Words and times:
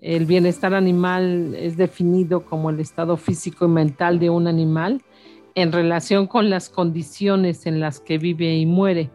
El 0.00 0.26
bienestar 0.26 0.74
animal 0.74 1.56
es 1.56 1.76
definido 1.76 2.44
como 2.44 2.70
el 2.70 2.78
estado 2.78 3.16
físico 3.16 3.64
y 3.64 3.68
mental 3.68 4.20
de 4.20 4.30
un 4.30 4.46
animal 4.46 5.02
en 5.56 5.72
relación 5.72 6.28
con 6.28 6.50
las 6.50 6.68
condiciones 6.68 7.66
en 7.66 7.80
las 7.80 7.98
que 7.98 8.16
vive 8.16 8.56
y 8.56 8.64
muere. 8.64 9.10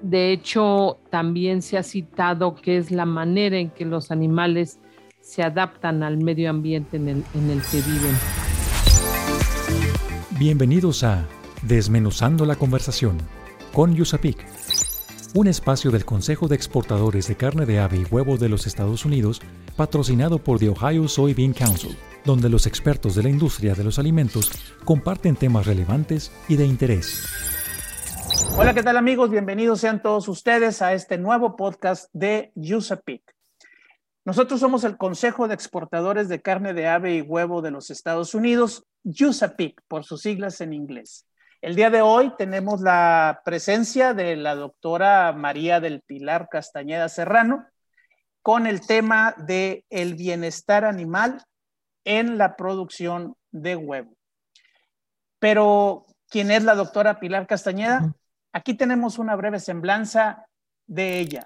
De 0.00 0.30
hecho, 0.30 1.00
también 1.10 1.60
se 1.60 1.76
ha 1.76 1.82
citado 1.82 2.54
que 2.54 2.76
es 2.76 2.92
la 2.92 3.04
manera 3.04 3.58
en 3.58 3.70
que 3.70 3.84
los 3.84 4.12
animales 4.12 4.78
se 5.20 5.42
adaptan 5.42 6.04
al 6.04 6.18
medio 6.18 6.50
ambiente 6.50 6.98
en 6.98 7.08
el, 7.08 7.24
que 7.62 7.78
viven. 7.78 8.16
Bienvenidos 10.38 11.02
a 11.02 11.26
Desmenuzando 11.62 12.46
la 12.46 12.54
conversación 12.54 13.18
con 13.72 13.92
Yusapik 13.96 14.38
un 15.34 15.46
espacio 15.46 15.90
del 15.90 16.04
Consejo 16.04 16.48
de 16.48 16.54
Exportadores 16.54 17.28
de 17.28 17.36
Carne 17.36 17.66
de 17.66 17.80
Ave 17.80 17.98
y 17.98 18.04
Huevo 18.04 18.38
de 18.38 18.48
los 18.48 18.66
Estados 18.66 19.04
Unidos, 19.04 19.40
patrocinado 19.76 20.38
por 20.38 20.58
The 20.58 20.70
Ohio 20.70 21.06
Soybean 21.06 21.52
Council, 21.52 21.96
donde 22.24 22.48
los 22.48 22.66
expertos 22.66 23.14
de 23.14 23.24
la 23.24 23.28
industria 23.28 23.74
de 23.74 23.84
los 23.84 23.98
alimentos 23.98 24.50
comparten 24.84 25.36
temas 25.36 25.66
relevantes 25.66 26.32
y 26.48 26.56
de 26.56 26.66
interés. 26.66 27.26
Hola, 28.56 28.72
¿qué 28.72 28.82
tal 28.82 28.96
amigos? 28.96 29.30
Bienvenidos 29.30 29.80
sean 29.80 30.02
todos 30.02 30.28
ustedes 30.28 30.80
a 30.80 30.94
este 30.94 31.18
nuevo 31.18 31.56
podcast 31.56 32.08
de 32.14 32.50
USAPIC. 32.56 33.22
Nosotros 34.24 34.60
somos 34.60 34.84
el 34.84 34.96
Consejo 34.96 35.46
de 35.46 35.54
Exportadores 35.54 36.28
de 36.28 36.40
Carne 36.40 36.72
de 36.72 36.86
Ave 36.86 37.16
y 37.16 37.20
Huevo 37.20 37.60
de 37.60 37.70
los 37.70 37.90
Estados 37.90 38.34
Unidos, 38.34 38.84
USAPIC, 39.04 39.82
por 39.88 40.04
sus 40.04 40.22
siglas 40.22 40.60
en 40.60 40.72
inglés. 40.72 41.27
El 41.60 41.74
día 41.74 41.90
de 41.90 42.02
hoy 42.02 42.32
tenemos 42.38 42.80
la 42.80 43.42
presencia 43.44 44.14
de 44.14 44.36
la 44.36 44.54
doctora 44.54 45.32
María 45.32 45.80
del 45.80 46.02
Pilar 46.02 46.48
Castañeda 46.48 47.08
Serrano 47.08 47.66
con 48.42 48.68
el 48.68 48.86
tema 48.86 49.34
de 49.38 49.84
el 49.90 50.14
bienestar 50.14 50.84
animal 50.84 51.42
en 52.04 52.38
la 52.38 52.54
producción 52.54 53.34
de 53.50 53.74
huevo. 53.74 54.14
Pero, 55.40 56.06
¿quién 56.30 56.52
es 56.52 56.62
la 56.62 56.76
doctora 56.76 57.18
Pilar 57.18 57.48
Castañeda? 57.48 58.14
Aquí 58.52 58.74
tenemos 58.74 59.18
una 59.18 59.34
breve 59.34 59.58
semblanza 59.58 60.46
de 60.86 61.18
ella. 61.18 61.44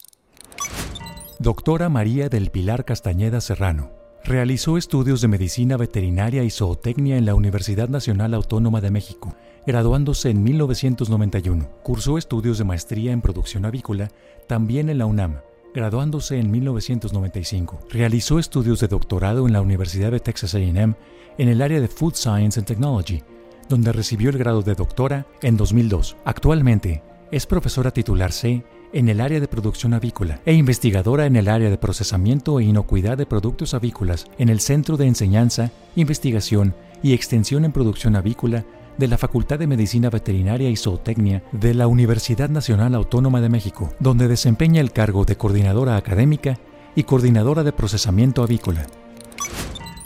Doctora 1.39 1.89
María 1.89 2.29
del 2.29 2.51
Pilar 2.51 2.85
Castañeda 2.85 3.41
Serrano. 3.41 4.02
Realizó 4.25 4.79
estudios 4.79 5.21
de 5.21 5.29
medicina 5.29 5.77
veterinaria 5.77 6.45
y 6.45 6.51
zootecnia 6.51 7.17
en 7.17 7.27
la 7.27 7.35
Universidad 7.35 7.89
Nacional 7.89 8.35
Autónoma 8.35 8.81
de 8.81 8.91
México 8.91 9.35
Graduándose 9.65 10.29
en 10.31 10.43
1991, 10.43 11.69
cursó 11.85 12.19
estudios 12.19 12.59
de 12.59 12.65
maestría 12.65 13.13
en 13.13 13.21
producción 13.21 13.65
avícola 13.65 14.11
también 14.49 14.91
en 14.91 14.99
la 14.99 15.07
UNAM. 15.07 15.37
Graduándose 15.73 16.39
en 16.39 16.51
1995, 16.51 17.79
realizó 17.89 18.41
estudios 18.41 18.81
de 18.81 18.89
doctorado 18.89 19.47
en 19.47 19.53
la 19.53 19.63
Universidad 19.63 20.11
de 20.11 20.19
Texas 20.19 20.57
AM 20.57 20.97
en 21.39 21.49
el 21.49 21.63
área 21.63 21.81
de 21.81 21.87
Food 21.87 22.15
Science 22.15 22.59
and 22.59 22.67
Technology, 22.67 23.23
donde 23.69 23.93
recibió 23.93 24.31
el 24.31 24.39
grado 24.39 24.63
de 24.63 24.75
doctora 24.75 25.27
en 25.43 25.57
2002. 25.57 26.17
Actualmente 26.25 27.03
es 27.31 27.47
profesora 27.47 27.93
titular 27.93 28.33
C 28.33 28.65
en 28.93 29.09
el 29.09 29.21
área 29.21 29.41
de 29.41 29.49
producción 29.49 29.95
avícola 29.95 30.41
e 30.45 30.55
investigadora 30.55 31.27
en 31.27 31.37
el 31.37 31.49
área 31.49 31.71
de 31.71 31.79
procesamiento 31.79 32.61
e 32.61 32.65
inocuidad 32.65 33.17
de 33.17 33.27
productos 33.27 33.75
avícolas 33.75 34.27
en 34.39 34.49
el 34.49 34.61
Centro 34.61 34.97
de 34.97 35.07
Enseñanza, 35.07 35.71
Investigación 35.97 36.75
y 37.03 37.15
Extensión 37.15 37.65
en 37.65 37.73
Producción 37.73 38.17
Avícola 38.17 38.65
de 38.99 39.09
la 39.09 39.19
Facultad 39.19 39.59
de 39.59 39.67
Medicina 39.67 40.11
Veterinaria 40.11 40.69
y 40.69 40.77
Zootecnia 40.77 41.43
de 41.53 41.75
la 41.75 41.87
Universidad 41.87 42.51
Nacional 42.51 42.95
Autónoma 42.95 43.41
de 43.41 43.49
México, 43.49 43.93
donde 43.99 44.29
desempeña 44.29 44.81
el 44.81 44.93
cargo 44.93 45.25
de 45.25 45.37
coordinadora 45.37 45.97
académica 45.97 46.59
y 46.95 47.05
coordinadora 47.05 47.63
de 47.63 47.73
procesamiento 47.73 48.43
avícola. 48.43 48.87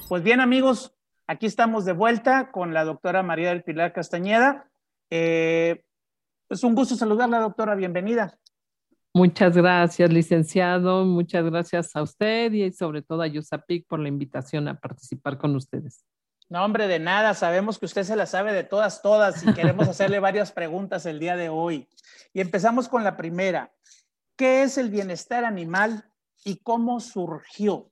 Pues 0.08 0.22
bien 0.22 0.40
amigos, 0.40 0.94
aquí 1.26 1.46
estamos 1.46 1.84
de 1.84 1.92
vuelta 1.92 2.52
con 2.52 2.72
la 2.72 2.84
doctora 2.84 3.24
María 3.24 3.48
del 3.48 3.64
Pilar 3.64 3.92
Castañeda. 3.92 4.70
Eh, 5.10 5.82
es 6.48 6.62
un 6.62 6.76
gusto 6.76 6.94
saludarla, 6.94 7.40
doctora, 7.40 7.74
bienvenida. 7.74 8.38
Muchas 9.16 9.56
gracias, 9.56 10.12
licenciado. 10.12 11.06
Muchas 11.06 11.42
gracias 11.46 11.96
a 11.96 12.02
usted 12.02 12.52
y 12.52 12.70
sobre 12.70 13.00
todo 13.00 13.22
a 13.22 13.26
Yusapic 13.26 13.86
por 13.86 13.98
la 13.98 14.08
invitación 14.08 14.68
a 14.68 14.78
participar 14.78 15.38
con 15.38 15.56
ustedes. 15.56 16.04
No, 16.50 16.62
hombre, 16.62 16.86
de 16.86 16.98
nada. 16.98 17.32
Sabemos 17.32 17.78
que 17.78 17.86
usted 17.86 18.02
se 18.02 18.14
la 18.14 18.26
sabe 18.26 18.52
de 18.52 18.62
todas, 18.62 19.00
todas 19.00 19.42
y 19.42 19.54
queremos 19.54 19.88
hacerle 19.88 20.20
varias 20.20 20.52
preguntas 20.52 21.06
el 21.06 21.18
día 21.18 21.34
de 21.34 21.48
hoy. 21.48 21.88
Y 22.34 22.42
empezamos 22.42 22.88
con 22.90 23.04
la 23.04 23.16
primera. 23.16 23.72
¿Qué 24.36 24.64
es 24.64 24.76
el 24.76 24.90
bienestar 24.90 25.46
animal 25.46 26.04
y 26.44 26.56
cómo 26.56 27.00
surgió? 27.00 27.90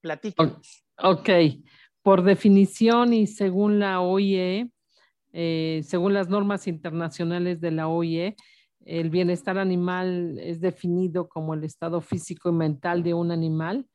Platícanos. 0.00 0.82
Ok. 0.96 1.28
Por 2.00 2.22
definición 2.22 3.12
y 3.12 3.26
según 3.26 3.80
la 3.80 4.00
OIE, 4.00 4.70
eh, 5.34 5.82
según 5.84 6.14
las 6.14 6.30
normas 6.30 6.66
internacionales 6.66 7.60
de 7.60 7.70
la 7.70 7.86
OIE, 7.86 8.34
el 8.86 9.10
bienestar 9.10 9.58
animal 9.58 10.38
es 10.38 10.60
definido 10.60 11.28
como 11.28 11.54
el 11.54 11.64
estado 11.64 12.00
físico 12.00 12.50
y 12.50 12.52
mental 12.52 13.02
de 13.02 13.14
un 13.14 13.30
animal 13.30 13.86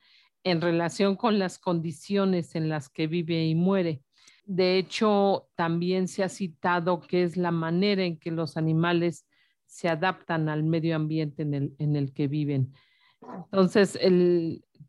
en 0.44 0.62
relación 0.62 1.16
con 1.16 1.38
las 1.38 1.60
condiciones 1.60 2.56
en 2.56 2.70
las 2.70 2.90
que 2.90 3.08
vive 3.08 3.46
y 3.46 3.56
muere. 3.56 4.02
De 4.46 4.78
hecho, 4.78 5.48
también 5.56 6.08
se 6.08 6.24
ha 6.24 6.30
citado 6.30 7.02
que 7.02 7.24
es 7.24 7.38
la 7.38 7.52
manera 7.52 8.04
en 8.04 8.18
que 8.18 8.32
los 8.32 8.58
animales 8.58 9.28
se 9.66 9.90
adaptan 9.90 10.50
al 10.50 10.64
medio 10.64 10.96
ambiente 10.96 11.44
en 11.44 11.96
el, 11.96 12.14
que 12.14 12.28
viven. 12.28 12.74
Entonces, 13.22 14.00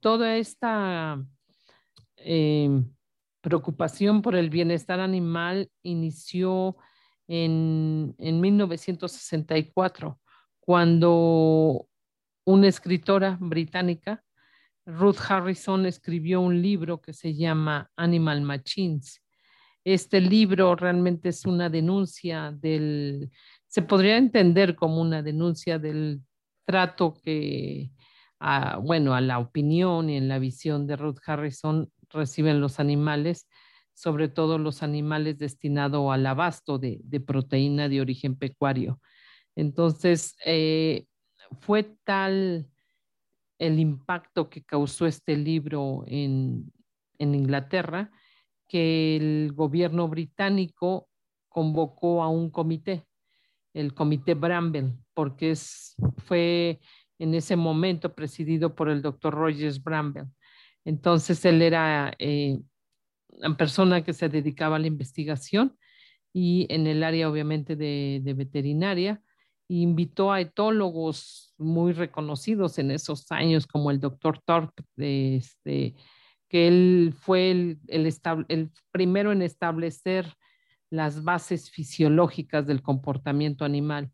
toda 0.00 0.38
esta 0.38 1.22
eh, 2.16 2.82
preocupación 3.42 4.22
por 4.22 4.34
el 4.34 4.48
bienestar 4.48 5.00
animal 5.00 5.70
inició 5.82 6.76
en, 7.30 8.16
en 8.18 8.40
1964, 8.40 10.18
cuando 10.58 11.86
una 12.44 12.66
escritora 12.66 13.38
británica 13.40 14.24
Ruth 14.84 15.18
Harrison 15.28 15.86
escribió 15.86 16.40
un 16.40 16.60
libro 16.60 17.00
que 17.00 17.12
se 17.12 17.34
llama 17.34 17.88
Animal 17.96 18.42
Machines. 18.42 19.22
Este 19.84 20.20
libro 20.20 20.74
realmente 20.74 21.28
es 21.28 21.46
una 21.46 21.70
denuncia 21.70 22.50
del, 22.50 23.30
se 23.66 23.82
podría 23.82 24.16
entender 24.16 24.74
como 24.74 25.00
una 25.00 25.22
denuncia 25.22 25.78
del 25.78 26.22
trato 26.64 27.14
que, 27.14 27.92
bueno, 28.82 29.14
a 29.14 29.20
la 29.20 29.38
opinión 29.38 30.10
y 30.10 30.16
en 30.16 30.26
la 30.26 30.40
visión 30.40 30.88
de 30.88 30.96
Ruth 30.96 31.18
Harrison 31.24 31.90
reciben 32.08 32.60
los 32.60 32.80
animales, 32.80 33.46
sobre 33.94 34.28
todo 34.28 34.58
los 34.58 34.82
animales 34.82 35.38
destinados 35.38 36.12
al 36.12 36.26
abasto 36.26 36.78
de, 36.78 37.00
proteína 37.26 37.88
de 37.88 38.00
origen 38.00 38.36
pecuario. 38.36 39.00
Entonces, 39.56 40.36
eh, 40.44 41.06
fue 41.60 41.96
tal 42.04 42.66
el 43.58 43.78
impacto 43.78 44.48
que 44.48 44.64
causó 44.64 45.06
este 45.06 45.36
libro 45.36 46.04
en, 46.06 46.72
Inglaterra, 47.18 48.10
que 48.66 49.16
el 49.16 49.52
gobierno 49.52 50.08
británico 50.08 51.08
convocó 51.50 52.22
a 52.22 52.28
un 52.28 52.50
comité, 52.50 53.04
el 53.74 53.92
comité 53.92 54.32
Bramble, 54.32 54.94
porque 55.12 55.50
es, 55.50 55.94
fue 56.24 56.80
en 57.18 57.34
ese 57.34 57.56
momento 57.56 58.14
presidido 58.14 58.74
por 58.74 58.88
el 58.88 59.02
doctor 59.02 59.34
Rogers 59.34 59.82
Bramble. 59.82 60.24
Entonces 60.86 61.44
él 61.44 61.60
era 61.60 62.14
eh, 62.18 62.58
persona 63.56 64.02
que 64.02 64.12
se 64.12 64.28
dedicaba 64.28 64.76
a 64.76 64.78
la 64.78 64.86
investigación 64.86 65.76
y 66.32 66.66
en 66.70 66.86
el 66.86 67.02
área 67.02 67.28
obviamente 67.28 67.76
de, 67.76 68.22
veterinaria 68.36 69.22
invitó 69.68 70.32
a 70.32 70.40
etólogos 70.40 71.54
muy 71.56 71.92
reconocidos 71.92 72.78
en 72.78 72.90
esos 72.90 73.30
años, 73.30 73.66
como 73.66 73.90
el 73.90 74.00
doctor 74.00 74.40
Thorpe, 74.44 74.82
este, 74.96 75.94
que 76.48 76.66
él 76.66 77.14
fue 77.16 77.76
el, 77.86 78.70
primero 78.90 79.30
en 79.30 79.42
establecer 79.42 80.34
las 80.90 81.22
bases 81.22 81.70
fisiológicas 81.70 82.66
del 82.66 82.82
comportamiento 82.82 83.64
animal. 83.64 84.10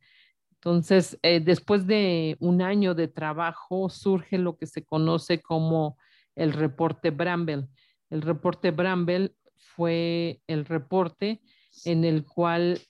Entonces, 0.53 1.19
eh, 1.23 1.41
después 1.41 1.87
de 1.87 2.37
un 2.39 2.61
año 2.61 2.95
de 2.95 3.09
trabajo, 3.09 3.89
surge 3.89 4.37
lo 4.37 4.59
que 4.59 4.67
se 4.67 4.85
conoce 4.85 5.41
como 5.41 5.97
el 6.35 6.53
reporte 6.53 7.11
Bramble. 7.11 7.67
El 8.11 8.23
reporte 8.23 8.71
Bramble 8.71 9.35
fue 9.57 10.41
el 10.47 10.65
reporte 10.65 11.41
en 11.85 12.05
el 12.05 12.25
cual 12.25 12.81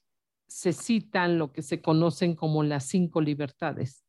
se 0.47 0.73
citan 0.73 1.39
lo 1.39 1.53
que 1.53 1.63
se 1.63 1.81
conocen 1.83 2.35
como 2.35 2.63
las 2.63 2.85
cinco 2.87 3.21
libertades, 3.21 4.05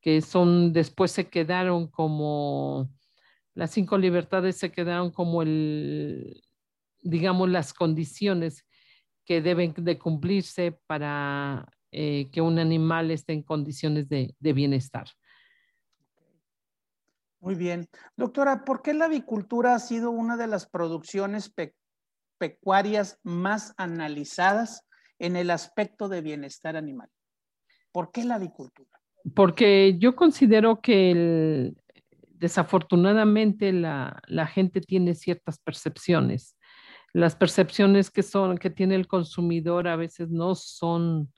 que 0.00 0.20
son, 0.20 0.72
después 0.72 1.10
se 1.10 1.28
quedaron 1.28 1.88
como, 1.88 2.90
las 3.54 3.70
cinco 3.70 3.98
libertades 3.98 4.56
se 4.56 4.70
quedaron 4.70 5.10
como 5.10 5.42
el, 5.42 6.42
digamos, 7.02 7.48
las 7.48 7.72
condiciones 7.72 8.64
que 9.24 9.40
deben 9.40 9.74
de 9.76 9.98
cumplirse 9.98 10.78
para 10.86 11.66
eh, 11.92 12.28
que 12.32 12.40
un 12.40 12.58
animal 12.58 13.10
esté 13.10 13.32
en 13.32 13.42
condiciones 13.42 14.08
de, 14.08 14.34
bienestar. 14.40 15.06
Muy 17.44 17.56
bien. 17.56 17.90
Doctora, 18.16 18.64
¿por 18.64 18.80
qué 18.80 18.94
la 18.94 19.04
avicultura 19.04 19.74
ha 19.74 19.78
sido 19.78 20.10
una 20.10 20.38
de 20.38 20.46
las 20.46 20.66
producciones 20.66 21.52
pecuarias 22.38 23.20
más 23.22 23.74
analizadas 23.76 24.86
en 25.18 25.36
el 25.36 25.50
aspecto 25.50 26.08
de 26.08 26.22
bienestar 26.22 26.74
animal? 26.74 27.10
¿Por 27.92 28.10
qué 28.12 28.24
la 28.24 28.36
avicultura? 28.36 28.98
Porque 29.34 29.98
yo 29.98 30.16
considero 30.16 30.80
que 30.80 31.74
desafortunadamente 32.30 33.74
la, 33.74 34.22
la, 34.26 34.46
gente 34.46 34.80
tiene 34.80 35.14
ciertas 35.14 35.58
percepciones. 35.58 36.56
Las 37.12 37.36
percepciones 37.36 38.10
que 38.10 38.22
son 38.22 38.56
que 38.56 38.70
tiene 38.70 38.94
el 38.94 39.06
consumidor 39.06 39.86
a 39.86 39.96
veces 39.96 40.30
no 40.30 40.54
son 40.54 41.30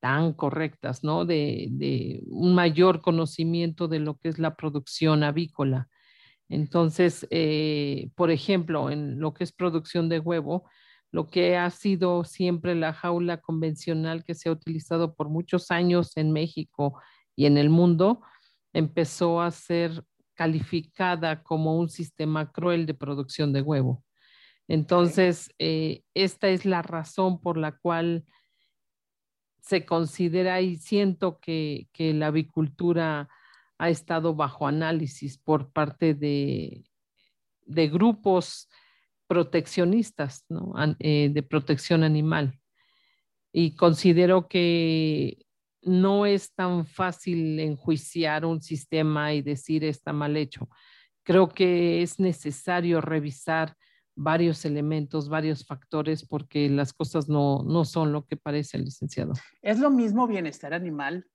tan 0.00 0.32
correctas, 0.32 1.02
¿no? 1.04 1.24
De, 1.24 2.22
un 2.28 2.54
mayor 2.54 3.00
conocimiento 3.00 3.88
de 3.88 3.98
lo 3.98 4.16
que 4.18 4.28
es 4.28 4.38
la 4.38 4.56
producción 4.56 5.22
avícola. 5.22 5.88
Entonces, 6.48 7.26
eh, 7.30 8.10
por 8.14 8.30
ejemplo, 8.30 8.90
en 8.90 9.18
lo 9.20 9.34
que 9.34 9.44
es 9.44 9.52
producción 9.52 10.08
de 10.08 10.20
huevo, 10.20 10.68
lo 11.10 11.28
que 11.28 11.56
ha 11.56 11.70
sido 11.70 12.24
siempre 12.24 12.74
la 12.74 12.92
jaula 12.92 13.40
convencional 13.40 14.24
que 14.24 14.34
se 14.34 14.48
ha 14.48 14.52
utilizado 14.52 15.14
por 15.14 15.28
muchos 15.28 15.70
años 15.70 16.16
en 16.16 16.32
México 16.32 17.00
y 17.34 17.46
en 17.46 17.58
el 17.58 17.70
mundo, 17.70 18.22
empezó 18.72 19.40
a 19.40 19.50
ser 19.50 20.04
calificada 20.34 21.42
como 21.42 21.78
un 21.78 21.88
sistema 21.88 22.52
cruel 22.52 22.86
de 22.86 22.94
producción 22.94 23.52
de 23.52 23.62
huevo. 23.62 24.04
Entonces, 24.68 25.50
eh, 25.58 26.02
esta 26.14 26.48
es 26.48 26.64
la 26.64 26.82
razón 26.82 27.40
por 27.40 27.56
la 27.56 27.72
cual 27.78 28.24
se 29.66 29.84
considera 29.84 30.60
y 30.60 30.76
siento 30.76 31.40
que, 31.40 31.88
la 31.98 32.28
avicultura 32.28 33.28
ha 33.78 33.90
estado 33.90 34.34
bajo 34.34 34.68
análisis 34.68 35.38
por 35.38 35.72
parte 35.72 36.14
de, 36.14 36.84
grupos 37.66 38.68
proteccionistas, 39.26 40.46
eh, 41.00 41.30
de 41.32 41.42
protección 41.42 42.04
animal. 42.04 42.60
Y 43.52 43.74
considero 43.74 44.46
que 44.46 45.44
no 45.82 46.26
es 46.26 46.54
tan 46.54 46.86
fácil 46.86 47.58
enjuiciar 47.58 48.44
un 48.44 48.62
sistema 48.62 49.34
y 49.34 49.42
decir 49.42 49.82
está 49.82 50.12
mal 50.12 50.36
hecho. 50.36 50.68
Creo 51.24 51.48
que 51.48 52.02
es 52.02 52.20
necesario 52.20 53.00
revisar 53.00 53.76
varios 54.16 54.64
elementos, 54.64 55.28
varios 55.28 55.66
factores, 55.66 56.26
porque 56.26 56.68
las 56.68 56.92
cosas 56.92 57.28
no, 57.28 57.62
no 57.62 57.84
son 57.84 58.12
lo 58.12 58.24
que 58.24 58.36
parece 58.36 58.78
licenciado. 58.78 59.34
¿Es 59.62 59.78
lo 59.78 59.90
mismo 59.90 60.26
bienestar 60.26 60.74
animal 60.74 61.26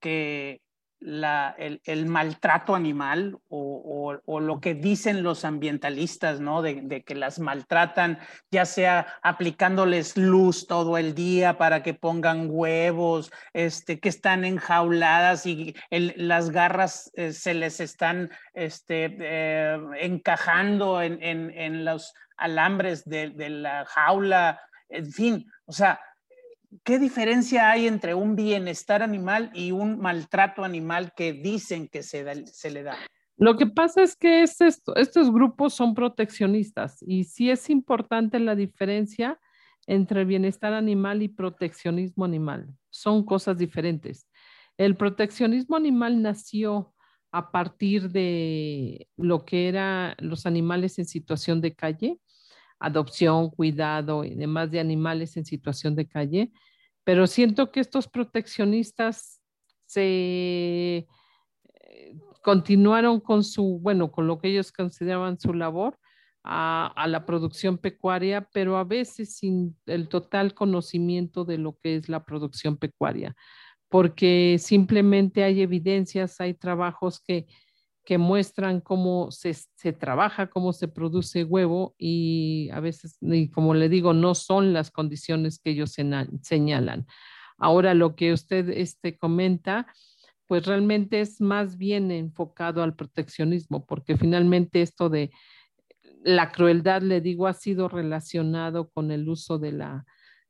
que 0.00 0.60
el, 1.06 2.06
maltrato 2.06 2.74
animal 2.74 3.38
o, 3.48 4.40
lo 4.40 4.60
que 4.60 4.74
dicen 4.74 5.22
los 5.22 5.44
ambientalistas, 5.44 6.40
¿no? 6.40 6.62
De, 6.62 7.02
que 7.04 7.14
las 7.14 7.38
maltratan, 7.38 8.18
ya 8.50 8.64
sea 8.64 9.06
aplicándoles 9.22 10.16
luz 10.16 10.66
todo 10.66 10.98
el 10.98 11.14
día 11.14 11.58
para 11.58 11.82
que 11.82 11.94
pongan 11.94 12.48
huevos, 12.50 13.30
este, 13.52 14.00
que 14.00 14.08
están 14.08 14.44
enjauladas 14.44 15.46
y 15.46 15.74
las 15.90 16.50
garras 16.50 17.10
eh, 17.14 17.32
se 17.32 17.54
les 17.54 17.80
están 17.80 18.30
este, 18.54 19.16
eh, 19.20 19.78
encajando 20.00 21.02
en, 21.02 21.22
en, 21.22 21.50
en 21.50 21.84
los 21.84 22.14
alambres 22.36 23.04
de, 23.04 23.30
de 23.30 23.50
la 23.50 23.84
jaula, 23.86 24.60
en 24.88 25.10
fin, 25.10 25.52
o 25.66 25.72
sea, 25.72 26.00
¿qué 26.84 26.98
diferencia 26.98 27.70
hay 27.70 27.86
entre 27.86 28.14
un 28.14 28.36
bienestar 28.36 29.02
animal 29.02 29.50
y 29.54 29.72
un 29.72 29.98
maltrato 29.98 30.64
animal 30.64 31.12
que 31.16 31.32
dicen 31.32 31.88
que 31.88 32.02
se, 32.02 32.24
le 32.70 32.82
da? 32.82 32.96
Lo 33.36 33.56
que 33.56 33.66
pasa 33.66 34.02
es 34.02 34.16
que 34.16 34.42
es 34.42 34.60
esto, 34.60 34.94
estos 34.96 35.32
grupos 35.32 35.74
son 35.74 35.94
proteccionistas 35.94 37.02
y 37.06 37.24
sí 37.24 37.50
es 37.50 37.68
importante 37.70 38.38
la 38.38 38.54
diferencia 38.54 39.38
entre 39.86 40.24
bienestar 40.24 40.72
animal 40.72 41.22
y 41.22 41.28
proteccionismo 41.28 42.24
animal. 42.24 42.66
Son 42.90 43.24
cosas 43.24 43.56
diferentes. 43.58 44.28
El 44.76 44.96
proteccionismo 44.96 45.76
animal 45.76 46.20
nació 46.20 46.94
a 47.30 47.50
partir 47.50 48.10
de 48.10 49.08
lo 49.16 49.44
que 49.44 49.68
eran 49.68 50.14
los 50.18 50.46
animales 50.46 50.98
en 50.98 51.04
situación 51.04 51.60
de 51.60 51.74
calle 51.74 52.18
adopción, 52.78 53.50
cuidado 53.50 54.24
y 54.24 54.34
demás 54.34 54.70
de 54.70 54.80
animales 54.80 55.36
en 55.36 55.44
situación 55.44 55.94
de 55.94 56.08
calle, 56.08 56.52
pero 57.04 57.26
siento 57.26 57.70
que 57.70 57.80
estos 57.80 58.08
proteccionistas 58.08 59.40
se 59.86 60.02
eh, 61.04 61.06
continuaron 62.42 63.20
con 63.20 63.44
su, 63.44 63.78
bueno, 63.80 64.10
con 64.10 64.26
lo 64.26 64.38
que 64.38 64.48
ellos 64.48 64.72
consideraban 64.72 65.38
su 65.38 65.54
labor 65.54 65.98
a, 66.42 66.92
a, 66.96 67.06
la 67.06 67.24
producción 67.24 67.78
pecuaria, 67.78 68.48
pero 68.52 68.76
a 68.76 68.84
veces 68.84 69.36
sin 69.36 69.76
el 69.86 70.08
total 70.08 70.54
conocimiento 70.54 71.44
de 71.44 71.58
lo 71.58 71.78
que 71.78 71.96
es 71.96 72.08
la 72.08 72.24
producción 72.24 72.76
pecuaria, 72.76 73.34
porque 73.88 74.56
simplemente 74.58 75.44
hay 75.44 75.62
evidencias, 75.62 76.40
hay 76.40 76.54
trabajos 76.54 77.20
que 77.20 77.46
que 78.06 78.18
muestran 78.18 78.80
cómo 78.80 79.32
se, 79.32 79.52
trabaja, 79.92 80.46
cómo 80.46 80.72
se 80.72 80.86
produce 80.86 81.42
huevo 81.42 81.96
y 81.98 82.70
a 82.72 82.78
veces, 82.78 83.18
como 83.52 83.74
le 83.74 83.88
digo, 83.88 84.14
no 84.14 84.36
son 84.36 84.72
las 84.72 84.92
condiciones 84.92 85.58
que 85.58 85.70
ellos 85.70 85.96
señalan. 86.42 87.06
Ahora 87.58 87.94
lo 87.94 88.14
que 88.14 88.32
usted 88.32 88.70
este, 88.70 89.18
comenta, 89.18 89.88
pues 90.46 90.64
realmente 90.66 91.20
es 91.20 91.40
más 91.40 91.78
bien 91.78 92.12
enfocado 92.12 92.84
al 92.84 92.94
proteccionismo, 92.94 93.84
porque 93.84 94.16
finalmente 94.16 94.82
esto 94.82 95.10
de 95.10 95.32
la 96.22 96.52
crueldad, 96.52 97.02
le 97.02 97.20
digo, 97.20 97.48
ha 97.48 97.54
sido 97.54 97.88
relacionado 97.88 98.88
con 98.88 99.10
el 99.10 99.28
uso 99.28 99.58
de 99.58 99.72
la 99.72 100.04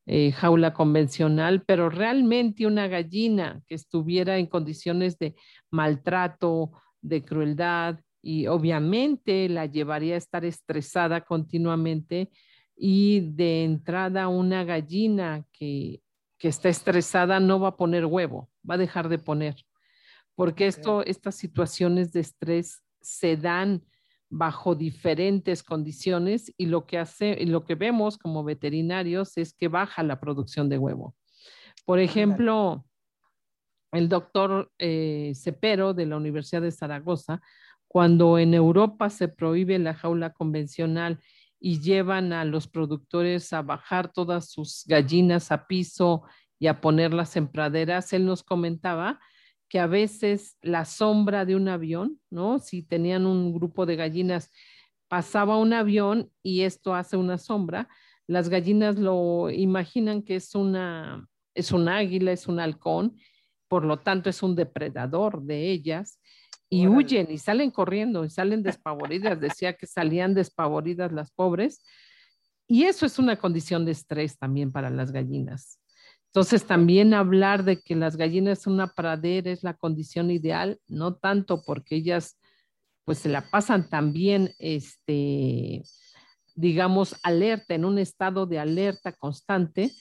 eh, 0.05 0.31
jaula 0.33 0.75
convencional, 0.75 1.65
pero 1.67 1.89
realmente 1.89 2.67
una 2.67 2.87
gallina 2.87 3.63
que 3.67 3.75
estuviera 3.75 4.37
en 4.37 4.47
condiciones 4.47 5.19
de 5.19 5.35
maltrato, 5.71 6.73
de 7.03 7.25
crueldad 7.25 8.01
y 8.23 8.47
obviamente 8.47 9.49
la 9.49 9.67
llevaría 9.67 10.15
a 10.15 10.19
estar 10.19 10.45
estresada 10.45 11.21
continuamente 11.21 12.31
y 12.77 13.21
de 13.21 13.65
entrada 13.65 14.29
una 14.29 14.65
gallina 14.65 15.45
que, 15.53 16.03
que 16.39 16.49
está 16.49 16.69
estresada 16.69 17.41
no 17.41 17.61
va 17.61 17.69
a 17.69 17.77
poner 17.77 18.05
huevo, 18.05 18.51
va 18.69 18.75
a 18.75 18.79
dejar 18.79 19.09
de 19.09 19.19
poner, 19.19 19.57
porque 20.35 20.67
esto, 20.67 21.05
estas 21.05 21.37
situaciones 21.37 22.13
de 22.13 22.21
estrés 22.21 22.83
se 23.01 23.37
dan 23.37 23.83
bajo 24.29 24.75
diferentes 24.75 25.63
condiciones 25.63 26.53
y 26.59 26.67
lo 26.67 26.87
que 26.87 26.99
hace 26.99 27.37
y 27.41 27.47
lo 27.47 27.65
que 27.65 27.77
vemos 27.77 28.19
como 28.19 28.45
veterinarios 28.45 29.37
es 29.39 29.55
que 29.55 29.69
baja 29.69 30.03
la 30.03 30.21
producción 30.21 30.69
de 30.69 30.79
huevo. 30.79 31.15
Por 31.85 32.01
ejemplo, 32.01 32.85
el 33.97 34.09
doctor 34.09 34.71
eh, 34.79 35.33
de 35.35 36.07
la 36.07 36.17
Universidad 36.17 36.63
de 36.63 36.73
Zaragoza, 36.73 37.41
cuando 37.89 38.39
en 38.39 38.55
Europa 38.55 39.11
se 39.11 39.29
prohíbe 39.29 39.79
la 39.79 39.95
jaula 39.95 40.33
convencional 40.33 41.21
y 41.59 41.81
llevan 41.81 42.33
a 42.33 42.45
los 42.45 42.69
productores 42.69 43.53
a 43.53 43.63
bajar 43.63 44.13
todas 44.13 44.51
sus 44.51 44.85
gallinas 44.87 45.51
a 45.51 45.67
piso 45.67 46.23
y 46.59 46.67
a 46.67 46.81
ponerlas 46.81 47.37
en 47.37 47.49
praderas, 47.49 48.13
él 48.13 48.25
nos 48.27 48.43
comentaba 48.43 49.21
que 49.69 49.81
a 49.81 49.87
veces 49.87 50.57
la 50.63 50.85
sombra 50.85 51.45
de 51.45 51.57
un 51.57 51.69
avión, 51.69 52.21
¿no? 52.31 52.59
Si 52.59 52.83
tenían 52.83 53.27
un 53.27 53.53
grupo 53.53 53.85
de 53.85 53.97
gallinas, 53.97 54.53
pasaba 55.09 55.59
un 55.59 55.73
avión 55.73 56.31
y 56.43 56.63
esto 56.63 56.95
hace 56.95 57.17
una 57.17 57.39
sombra, 57.39 57.89
las 58.27 58.49
gallinas 58.49 58.97
lo 58.97 59.51
imaginan 59.51 60.23
que 60.23 60.37
es 60.37 60.55
una, 60.55 61.29
es 61.55 61.73
un 61.73 61.89
águila, 61.89 62.33
es 62.33 62.47
un 62.47 62.61
halcón, 62.61 63.17
por 63.69 63.85
lo 63.85 63.99
tanto 63.99 64.31
es 64.31 64.43
un 64.43 64.55
depredador 64.55 65.43
de 65.43 65.71
ellas 65.71 66.21
y 66.69 66.87
huyen 66.89 67.29
y 67.31 67.39
salen 67.39 67.71
corriendo 67.71 68.25
y 68.25 68.31
salen 68.31 68.63
despavoridas. 68.63 69.41
Decía 69.41 69.75
que 69.75 69.87
salían 69.87 70.35
despavoridas 70.35 71.13
las 71.13 71.31
pobres 71.31 71.83
y 72.67 72.85
eso 72.85 73.07
es 73.07 73.19
una 73.19 73.37
condición 73.37 73.85
de 73.85 73.93
estrés 73.93 74.39
también 74.39 74.73
para 74.73 74.91
las 74.91 75.13
gallinas. 75.13 75.79
Entonces 76.27 76.67
también 76.67 77.15
hablar 77.15 77.65
de 77.65 77.81
que 77.81 77.95
las 77.95 78.17
gallinas 78.17 78.61
son 78.61 78.75
una 78.75 78.89
pradera 78.89 79.51
es 79.51 79.63
la 79.63 79.75
condición 79.75 80.31
ideal, 80.31 80.79
no 80.87 81.15
tanto 81.15 81.63
porque 81.65 81.97
ellas 81.97 82.39
pues 83.07 83.19
se 83.19 83.29
la 83.29 83.49
pasan 83.49 83.89
también, 83.89 84.53
este, 84.59 85.83
digamos, 86.57 87.15
alerta, 87.23 87.75
en 87.75 87.85
un 87.85 87.99
estado 87.99 88.47
de 88.47 88.59
alerta 88.59 89.13
constante, 89.13 89.93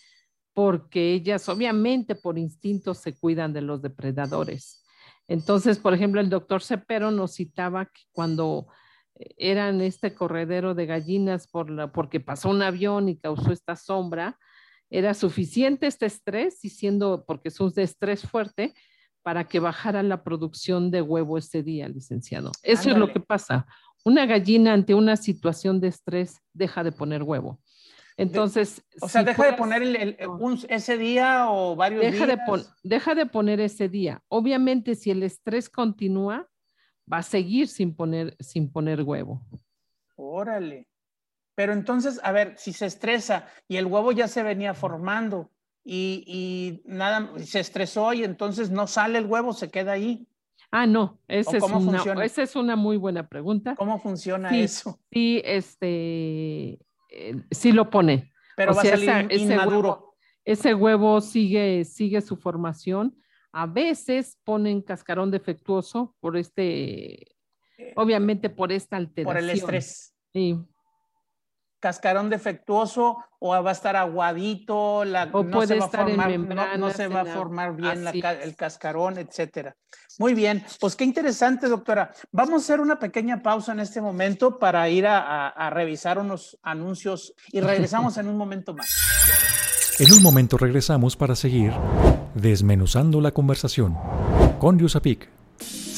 porque 0.56 1.14
ellas 1.14 1.48
obviamente 1.50 2.16
por 2.16 2.40
instinto 2.40 2.96
se 2.96 3.14
cuidan 3.14 3.54
de 3.54 3.62
los 3.62 3.82
depredadores. 3.82 4.84
Entonces, 5.28 5.78
por 5.78 5.94
ejemplo, 5.94 6.22
el 6.22 6.30
doctor 6.30 6.64
Cepero 6.64 7.12
nos 7.12 7.36
citaba 7.36 7.86
que 7.88 8.04
cuando 8.14 8.68
eran 9.38 9.82
este 9.82 10.14
corredero 10.14 10.74
de 10.74 10.86
gallinas 10.86 11.48
por 11.48 11.70
la, 11.70 11.92
porque 11.92 12.22
pasó 12.22 12.50
un 12.50 12.62
avión 12.62 13.10
y 13.10 13.18
causó 13.18 13.52
esta 13.52 13.76
sombra, 13.76 14.40
era 14.90 15.14
suficiente 15.14 15.88
este 15.88 16.06
estrés, 16.06 16.64
y 16.64 16.70
siendo, 16.70 17.26
porque 17.26 17.50
es 17.50 17.60
un 17.60 17.74
estrés 17.76 18.22
fuerte, 18.22 18.74
para 19.24 19.46
que 19.46 19.60
bajara 19.60 20.04
la 20.04 20.24
producción 20.24 20.90
de 20.90 21.02
huevo 21.02 21.38
ese 21.38 21.64
día, 21.64 21.90
licenciado. 21.90 22.52
Eso 22.64 22.92
es 22.92 22.98
lo 22.98 23.12
que 23.12 23.20
pasa. 23.20 23.66
Una 24.06 24.26
gallina 24.26 24.72
ante 24.72 24.94
una 24.94 25.18
situación 25.18 25.82
de 25.82 25.88
estrés 25.88 26.40
deja 26.54 26.84
de 26.84 26.92
poner 26.92 27.24
huevo. 27.24 27.60
Entonces, 28.18 28.82
o 29.02 29.10
sea, 29.10 29.24
deja 29.24 29.46
de 29.46 29.54
poner 29.54 30.18
ese 30.70 30.98
día 30.98 31.50
o 31.50 31.76
varios 31.76 32.02
deja 32.02 32.26
días. 32.26 32.40
De 32.48 32.66
deja 32.84 33.16
de 33.16 33.26
poner 33.26 33.60
ese 33.60 33.90
día. 33.90 34.24
Obviamente, 34.30 34.96
si 34.96 35.12
el 35.12 35.24
estrés 35.24 35.70
continúa, 35.70 36.48
va 37.12 37.18
a 37.18 37.24
seguir 37.24 37.68
sin 37.68 37.94
poner, 37.94 38.36
sin 38.40 38.72
poner 38.72 39.02
huevo. 39.02 39.46
Órale. 40.16 40.88
Pero 41.56 41.74
entonces, 41.74 42.20
a 42.24 42.32
ver, 42.32 42.56
si 42.58 42.72
se 42.72 42.86
estresa 42.86 43.48
y 43.68 43.78
el 43.78 43.86
huevo 43.86 44.12
ya 44.12 44.28
se 44.28 44.44
venía 44.44 44.74
formando, 44.74 45.52
y, 45.88 46.82
nada, 46.86 47.32
se 47.44 47.60
estresó 47.60 48.12
y 48.14 48.24
entonces 48.24 48.72
no 48.72 48.88
sale 48.88 49.20
el 49.20 49.28
huevo, 49.28 49.54
se 49.54 49.70
queda 49.70 49.94
ahí. 49.94 50.28
Ah, 50.72 50.88
no, 50.88 51.20
esa, 51.28 51.58
es 51.58 51.64
una, 51.64 52.26
esa 52.26 52.42
es 52.42 52.56
una 52.56 52.76
muy 52.76 52.98
buena 52.98 53.30
pregunta. 53.30 53.76
¿Cómo 53.76 54.00
funciona 54.00 54.50
eso? 54.58 55.00
Sí, 55.12 55.42
este, 55.46 56.80
eh, 57.16 57.44
sí 57.52 57.72
lo 57.72 57.90
pone. 57.90 58.32
Pero 58.56 58.74
va 58.74 58.82
a 58.82 58.86
salir 58.86 59.32
inmaduro. 59.32 60.16
Ese 60.44 60.74
huevo, 60.74 61.22
sigue, 61.22 61.86
sigue 61.86 62.22
su 62.22 62.38
formación. 62.38 63.18
A 63.52 63.66
veces 63.66 64.38
ponen 64.44 64.82
cascarón 64.82 65.32
defectuoso 65.32 66.16
por 66.20 66.38
este, 66.38 67.36
obviamente 67.96 68.50
por 68.50 68.72
esta 68.72 68.98
alteración. 68.98 69.34
Por 69.34 69.38
el 69.38 69.50
estrés. 69.50 70.14
Sí 70.32 70.60
cascarón 71.86 72.32
defectuoso 72.32 73.18
o 73.38 73.50
va 73.50 73.70
a 73.70 73.74
estar 73.74 73.96
aguadito, 73.96 75.06
la, 75.06 75.28
no, 75.28 75.68
se 75.68 75.78
va 75.78 75.86
a 75.86 75.90
formar, 75.90 76.40
no, 76.80 76.90
se 76.90 77.08
va 77.08 77.22
a 77.22 77.26
formar 77.26 77.76
bien 77.76 78.08
el 78.42 78.56
cascarón, 78.56 79.20
etcétera. 79.20 79.76
Muy 80.18 80.34
bien, 80.34 80.66
pues 80.80 80.96
qué 80.96 81.04
interesante, 81.04 81.68
doctora. 81.68 82.12
Vamos 82.32 82.54
a 82.54 82.58
hacer 82.58 82.80
una 82.82 82.98
pequeña 82.98 83.44
pausa 83.44 83.74
en 83.74 83.82
este 83.82 84.02
momento 84.02 84.58
para 84.58 84.90
ir 84.90 85.06
a, 85.06 85.50
a 85.50 85.70
revisar 85.70 86.18
unos 86.18 86.58
anuncios 86.64 87.36
y 87.52 87.62
regresamos 87.62 88.18
en 88.22 88.30
un 88.30 88.38
momento 88.38 88.74
más. 88.74 88.88
En 90.00 90.12
un 90.12 90.24
momento 90.24 90.58
regresamos 90.58 91.16
para 91.16 91.36
seguir 91.36 91.72
desmenuzando 92.34 93.22
la 93.22 93.30
conversación 93.30 93.96
con 94.58 94.80
Yusapik. 94.80 95.30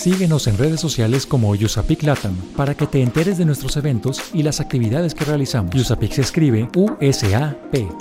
Síguenos 0.09 0.47
en 0.47 0.57
redes 0.57 0.79
sociales 0.79 1.25
como 1.25 1.49
Usapik 1.49 2.03
Latam 2.03 2.33
para 2.55 2.75
que 2.75 2.87
te 2.87 3.01
enteres 3.01 3.37
de 3.37 3.43
nuestros 3.43 3.75
eventos 3.75 4.21
y 4.33 4.41
las 4.41 4.61
actividades 4.61 5.13
que 5.13 5.25
realizamos. 5.25 5.75
Usapik 5.75 6.13
se 6.13 6.21
escribe 6.21 6.69
U-S-A-P-E-C. 6.77 7.91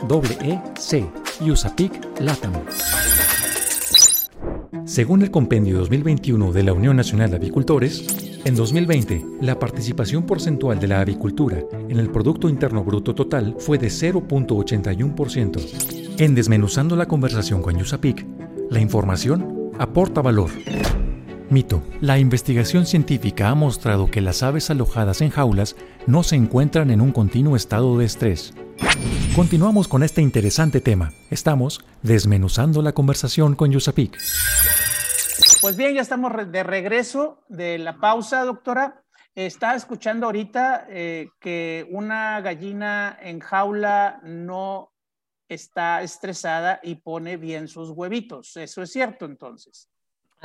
Usapik 1.41 2.21
Latam. 2.21 2.53
Según 4.85 5.23
el 5.23 5.33
Compendio 5.33 5.79
2021 5.79 6.53
de 6.53 6.63
la 6.63 6.75
Unión 6.75 6.97
Nacional 6.97 7.31
de 7.31 7.39
Avicultores, 7.39 8.07
en 8.45 8.55
2020, 8.55 9.27
la 9.41 9.59
participación 9.59 10.27
porcentual 10.27 10.79
de 10.79 10.87
la 10.87 11.01
avicultura 11.01 11.59
en 11.89 11.99
el 11.99 12.13
Producto 12.13 12.49
Interno 12.49 12.85
Bruto 12.85 13.17
total 13.17 13.57
fue 13.59 13.79
de 13.79 13.89
0.81%. 13.89 15.61
En 16.19 16.37
Desmenuzando 16.37 16.95
la 16.95 17.07
conversación 17.07 17.63
con 17.63 17.75
Usapik, 17.75 18.25
la 18.71 18.79
información 18.79 19.73
aporta 19.77 20.23
valor. 20.23 20.51
Mito. 21.49 21.83
La 22.00 22.19
investigación 22.19 22.87
científica 22.87 23.49
ha 23.49 23.55
mostrado 23.55 24.11
que 24.11 24.21
las 24.21 24.43
aves 24.43 24.71
alojadas 24.71 25.21
en 25.21 25.31
jaulas 25.31 25.76
no 26.07 26.23
se 26.23 26.37
encuentran 26.37 26.91
en 26.91 27.00
un 27.00 27.12
continuo 27.12 27.57
estado 27.57 27.97
de 27.99 28.05
estrés. 28.05 28.53
Continuamos 29.35 29.87
con 29.87 30.03
este 30.03 30.23
interesante 30.23 30.81
tema. 30.81 31.12
Estamos 31.31 31.85
desmenuzando 32.03 32.83
la 32.83 32.93
conversación 32.93 33.55
con 33.55 33.71
Yusapik. 33.71 34.17
Pues 35.61 35.76
bien, 35.76 35.95
ya 35.95 36.00
estamos 36.00 36.33
de 36.50 36.62
regreso 36.62 37.45
de 37.49 37.79
la 37.79 37.99
pausa, 37.99 38.45
doctora. 38.45 39.05
Está 39.35 39.75
escuchando 39.75 40.26
ahorita 40.26 40.87
eh, 40.88 41.29
que 41.41 41.87
una 41.91 42.41
gallina 42.41 43.19
en 43.21 43.41
jaula 43.41 44.21
no 44.25 44.93
está 45.49 46.03
estresada 46.03 46.81
y 46.83 46.97
pone 46.97 47.37
bien 47.37 47.69
sus 47.69 47.91
huevitos. 47.91 48.57
Eso 48.57 48.83
es 48.83 48.91
cierto, 48.91 49.26
entonces. 49.26 49.88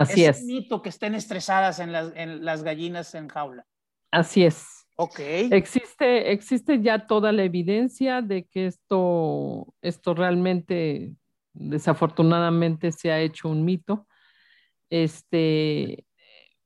Así 0.02 0.26
es. 0.26 0.40
Es 0.40 0.46
mito 0.46 0.82
que 0.82 0.90
estén 0.90 1.16
estresadas 1.16 1.80
en 1.80 1.92
las, 1.92 2.64
gallinas 2.64 3.14
en 3.16 3.28
jaula. 3.28 3.66
Así 4.12 4.44
es. 4.44 4.88
Ok. 4.98 5.20
Existe, 5.20 6.32
existe 6.32 6.82
ya 6.82 7.08
toda 7.08 7.32
la 7.32 7.44
evidencia 7.44 8.22
de 8.22 8.46
que 8.46 8.68
esto, 8.68 9.74
esto 9.82 10.14
realmente, 10.14 11.14
desafortunadamente, 11.54 12.92
se 12.92 13.12
ha 13.12 13.20
hecho 13.20 13.50
un 13.50 13.64
mito. 13.64 14.08
Este, 14.90 16.06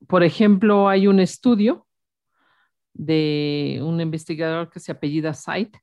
por 0.08 0.24
ejemplo, 0.24 0.90
hay 0.90 1.08
un 1.08 1.20
estudio 1.20 1.88
de 2.94 3.80
un 3.84 4.00
investigador 4.02 4.70
que 4.70 4.80
se 4.80 4.92
apellida 4.92 5.34
Site 5.34 5.80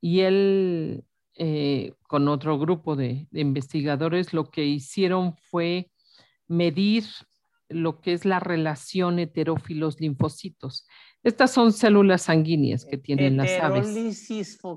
y 0.00 0.20
él, 0.20 1.04
eh, 1.34 1.94
con 2.02 2.28
otro 2.28 2.58
grupo 2.58 2.96
de 2.96 3.26
investigadores, 3.32 4.32
lo 4.32 4.50
que 4.50 4.64
hicieron 4.64 5.36
fue 5.36 5.90
medir 6.48 7.04
lo 7.68 8.00
que 8.00 8.12
es 8.12 8.24
la 8.24 8.40
relación 8.40 9.18
heterófilos-linfocitos. 9.18 10.86
Estas 11.22 11.50
son 11.50 11.72
células 11.72 12.22
sanguíneas 12.22 12.84
que 12.84 12.98
tienen 12.98 13.36
las 13.36 13.50
aves. 13.60 13.88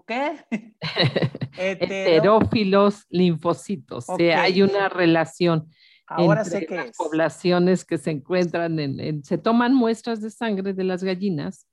¿qué? 0.08 0.38
Heterófilos 1.58 3.06
linfocitos. 3.10 4.10
hay 4.10 4.62
una 4.64 4.90
relación 4.90 5.70
entre 6.18 6.76
las 6.76 6.98
poblaciones 6.98 7.86
que 7.86 8.00
se 8.00 8.12
encuentran 8.12 8.80
en, 8.80 9.24
se 9.24 9.38
toman 9.38 9.76
muestras 9.76 10.22
de 10.22 10.32
sangre 10.32 10.74
de 10.74 10.84
las 10.84 11.04
gallinas 11.04 11.68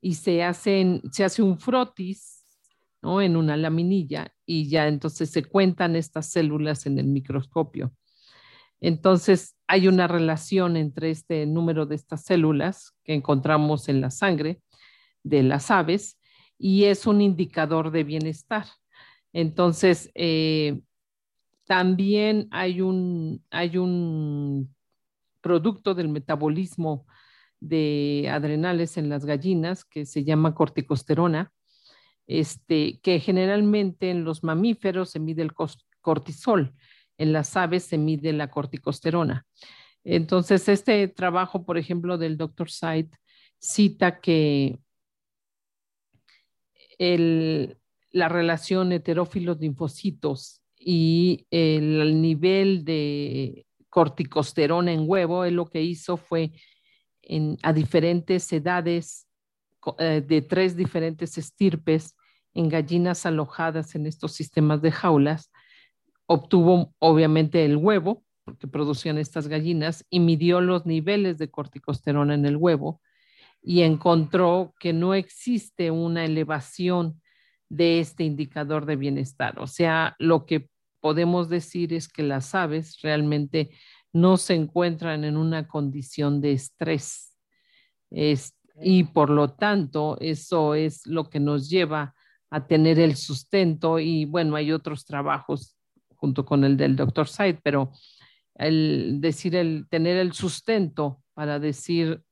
y 0.00 0.14
se 0.14 0.42
hacen, 0.42 1.02
se 1.12 1.24
hace 1.24 1.42
un 1.42 1.58
frotis, 1.58 2.42
¿no? 3.02 3.20
En 3.20 3.36
una 3.36 3.56
laminilla 3.56 4.32
y 4.46 4.68
ya 4.68 4.88
entonces 4.88 5.30
se 5.30 5.44
cuentan 5.44 5.94
estas 5.94 6.30
células 6.30 6.86
en 6.86 6.98
el 6.98 7.06
microscopio. 7.06 7.92
Entonces, 8.82 9.56
hay 9.68 9.86
una 9.86 10.08
relación 10.08 10.76
entre 10.76 11.10
este 11.10 11.46
número 11.46 11.86
de 11.86 11.94
estas 11.94 12.24
células 12.24 12.96
que 13.04 13.14
encontramos 13.14 13.88
en 13.88 14.00
la 14.00 14.10
sangre 14.10 14.60
de 15.22 15.44
las 15.44 15.70
aves 15.70 16.18
y 16.58 16.84
es 16.84 17.06
un 17.06 17.20
indicador 17.20 17.92
de 17.92 18.02
bienestar. 18.02 18.66
Entonces, 19.32 20.10
eh, 20.16 20.80
también 21.64 22.48
hay 22.50 22.80
un, 22.80 23.44
hay 23.50 23.78
un 23.78 24.74
producto 25.40 25.94
del 25.94 26.08
metabolismo 26.08 27.06
de 27.60 28.28
adrenales 28.32 28.96
en 28.96 29.08
las 29.08 29.24
gallinas 29.24 29.84
que 29.84 30.06
se 30.06 30.24
llama 30.24 30.56
corticosterona, 30.56 31.52
este, 32.26 32.98
que 33.00 33.20
generalmente 33.20 34.10
en 34.10 34.24
los 34.24 34.42
mamíferos 34.42 35.10
se 35.10 35.20
mide 35.20 35.42
el 35.42 35.52
cortisol 36.00 36.74
en 37.22 37.32
las 37.32 37.56
aves 37.56 37.84
se 37.84 37.98
mide 37.98 38.32
la 38.32 38.50
corticosterona. 38.50 39.46
Entonces, 40.04 40.68
este 40.68 41.06
trabajo, 41.06 41.64
por 41.64 41.78
ejemplo, 41.78 42.18
del 42.18 42.36
doctor 42.36 42.70
Said 42.70 43.06
cita 43.58 44.20
que 44.20 44.78
la 46.98 48.28
relación 48.28 48.92
heterófilos-linfocitos 48.92 50.60
y 50.78 51.46
el 51.50 52.20
nivel 52.20 52.84
de 52.84 53.66
corticosterona 53.88 54.92
en 54.92 55.04
huevo, 55.06 55.44
él 55.44 55.54
lo 55.54 55.66
que 55.66 55.82
hizo 55.82 56.16
fue 56.16 56.52
a 57.62 57.72
diferentes 57.72 58.52
edades 58.52 59.28
eh, 59.98 60.24
de 60.26 60.42
tres 60.42 60.76
diferentes 60.76 61.38
estirpes 61.38 62.16
en 62.54 62.68
gallinas 62.68 63.26
alojadas 63.26 63.94
en 63.94 64.06
estos 64.06 64.32
sistemas 64.32 64.82
de 64.82 64.90
jaulas, 64.90 65.51
obtuvo 66.26 66.94
obviamente 66.98 67.64
el 67.64 67.76
huevo, 67.76 68.24
porque 68.44 68.66
producían 68.66 69.18
estas 69.18 69.48
gallinas, 69.48 70.04
y 70.10 70.20
midió 70.20 70.60
los 70.60 70.86
niveles 70.86 71.38
de 71.38 71.50
corticosterona 71.50 72.34
en 72.34 72.46
el 72.46 72.56
huevo 72.56 73.00
y 73.62 73.82
encontró 73.82 74.74
que 74.78 74.92
no 74.92 75.14
existe 75.14 75.90
una 75.90 76.24
elevación 76.24 77.22
de 77.68 78.00
este 78.00 78.24
indicador 78.24 78.86
de 78.86 78.96
bienestar. 78.96 79.58
O 79.60 79.66
sea, 79.66 80.16
lo 80.18 80.44
que 80.44 80.68
podemos 81.00 81.48
decir 81.48 81.94
es 81.94 82.08
que 82.08 82.22
las 82.22 82.54
aves 82.54 82.98
realmente 83.02 83.70
no 84.12 84.36
se 84.36 84.54
encuentran 84.54 85.24
en 85.24 85.36
una 85.36 85.68
condición 85.68 86.40
de 86.40 86.52
estrés. 86.52 87.28
y 88.80 89.04
por 89.04 89.30
lo 89.30 89.54
tanto, 89.54 90.16
eso 90.20 90.74
es 90.74 91.06
lo 91.06 91.30
que 91.30 91.40
nos 91.40 91.68
lleva 91.70 92.14
a 92.50 92.66
tener 92.66 92.98
el 92.98 93.16
sustento 93.16 93.98
y 93.98 94.24
bueno, 94.26 94.56
hay 94.56 94.72
otros 94.72 95.04
trabajos 95.04 95.76
junto 96.22 96.44
con 96.44 96.62
el 96.62 96.76
del 96.76 96.94
doctor 96.94 97.26
Said, 97.26 97.56
pero 97.64 97.90
el 98.54 99.20
decir, 99.20 99.56
el 99.56 99.88
tener 99.90 100.16
el 100.18 100.32
sustento 100.34 101.20
para 101.34 101.58
decir 101.58 102.22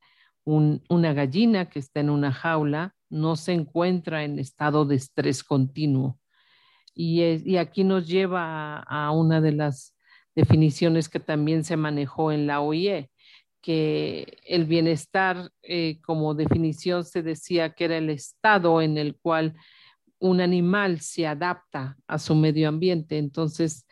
una 0.45 1.13
gallina 1.13 1.69
que 1.69 1.79
está 1.79 1.99
en 1.99 2.09
una 2.09 2.31
jaula 2.31 2.95
no 3.09 3.35
se 3.35 3.51
encuentra 3.51 4.23
en 4.23 4.39
estado 4.39 4.85
de 4.85 4.95
estrés 4.95 5.43
continuo. 5.43 6.17
Y, 6.95 7.57
aquí 7.57 7.83
nos 7.83 8.07
lleva 8.07 8.77
a, 8.79 9.11
una 9.11 9.41
de 9.41 9.51
las, 9.51 9.93
definiciones 10.35 11.09
que 11.09 11.19
también 11.19 11.65
se 11.65 11.75
manejó 11.75 12.31
en 12.31 12.47
la 12.47 12.61
OIE, 12.61 13.11
que 13.61 14.37
el 14.47 14.63
bienestar 14.63 15.51
eh, 15.63 15.99
como 16.01 16.33
definición 16.33 17.03
se 17.03 17.21
decía 17.21 17.73
que 17.73 17.83
era 17.83 17.97
el 17.97 18.09
estado 18.09 18.81
en 18.81 18.97
el 18.97 19.17
cual 19.17 19.53
un 20.21 20.39
animal 20.39 21.01
se 21.01 21.25
adapta 21.25 21.97
a 22.07 22.19
su 22.19 22.35
medio 22.35 22.69
ambiente. 22.69 23.17
Entonces, 23.17 23.87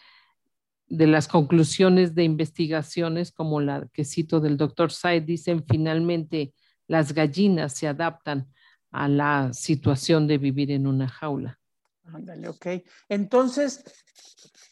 de 0.87 1.07
las 1.07 1.27
conclusiones 1.27 2.13
de 2.13 2.23
investigaciones, 2.23 3.31
como 3.31 3.59
la 3.59 3.87
que 3.91 4.05
cito 4.05 4.39
del 4.39 4.55
doctor 4.55 4.91
Said, 4.91 5.23
dicen 5.23 5.65
finalmente 5.67 6.53
las 6.87 7.13
gallinas 7.13 7.73
se 7.73 7.87
adaptan 7.87 8.47
a 8.91 9.07
la 9.07 9.53
situación 9.53 10.27
de 10.27 10.37
vivir 10.37 10.71
en 10.71 10.85
una 10.85 11.07
jaula. 11.07 11.59
Ándale, 12.03 12.47
ok. 12.47 12.67
Entonces, 13.07 13.83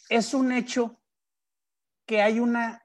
es 0.10 0.34
un 0.34 0.52
hecho 0.52 1.02
que 2.06 2.22
hay 2.22 2.40
una 2.40 2.84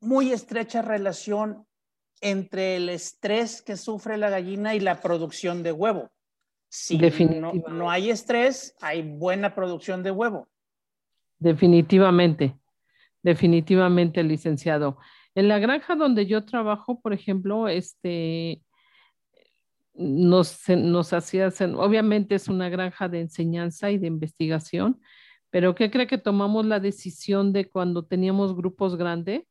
muy 0.00 0.32
estrecha 0.32 0.80
relación 0.80 1.66
entre 2.20 2.76
el 2.76 2.88
estrés 2.88 3.62
que 3.62 3.76
sufre 3.76 4.16
la 4.16 4.30
gallina 4.30 4.74
y 4.76 4.80
la 4.80 5.00
producción 5.00 5.64
de 5.64 5.72
huevo. 5.72 6.10
Si 6.68 6.98
no, 6.98 7.52
no, 7.52 7.90
hay 7.90 8.10
estrés, 8.10 8.74
hay 8.80 9.02
buena 9.02 9.54
producción 9.54 10.02
de 10.02 10.10
huevo. 10.10 10.48
Definitivamente, 11.38 12.58
definitivamente, 13.22 14.22
licenciado. 14.22 14.98
En 15.34 15.48
la 15.48 15.58
granja 15.58 15.94
donde 15.94 16.26
yo 16.26 16.44
trabajo, 16.44 17.00
por 17.00 17.12
ejemplo, 17.12 17.68
este, 17.68 18.62
nos, 19.94 20.68
nos 20.68 21.12
hacía, 21.12 21.48
obviamente 21.76 22.34
es 22.34 22.48
una 22.48 22.68
granja 22.68 23.08
de 23.08 23.20
enseñanza 23.20 23.90
y 23.90 23.98
de 23.98 24.06
investigación, 24.06 25.00
pero 25.50 25.74
¿qué 25.74 25.90
cree 25.90 26.06
que 26.06 26.18
tomamos 26.18 26.66
la 26.66 26.80
decisión 26.80 27.52
de 27.52 27.68
cuando 27.68 28.04
teníamos 28.04 28.56
grupos 28.56 28.96
grandes, 28.96 29.42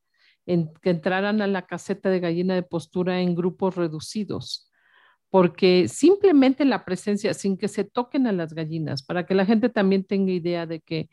en, 0.46 0.72
que 0.82 0.92
entraran 0.92 1.42
a 1.42 1.48
la 1.48 1.66
caseta 1.66 2.10
de 2.10 2.20
gallina 2.20 2.54
de 2.54 2.64
postura 2.64 3.22
en 3.22 3.36
grupos 3.36 3.76
reducidos? 3.76 4.72
Porque 5.30 5.88
simplemente 5.88 6.66
la 6.66 6.86
presencia, 6.86 7.34
sin 7.34 7.58
que 7.58 7.68
se 7.68 7.84
toquen 7.84 8.28
a 8.28 8.32
las 8.32 8.54
gallinas, 8.54 9.04
para 9.04 9.26
que 9.26 9.36
la 9.36 9.46
gente 9.46 9.70
también 9.70 10.04
tenga 10.04 10.32
idea 10.32 10.66
de 10.66 10.82
que, 10.82 11.10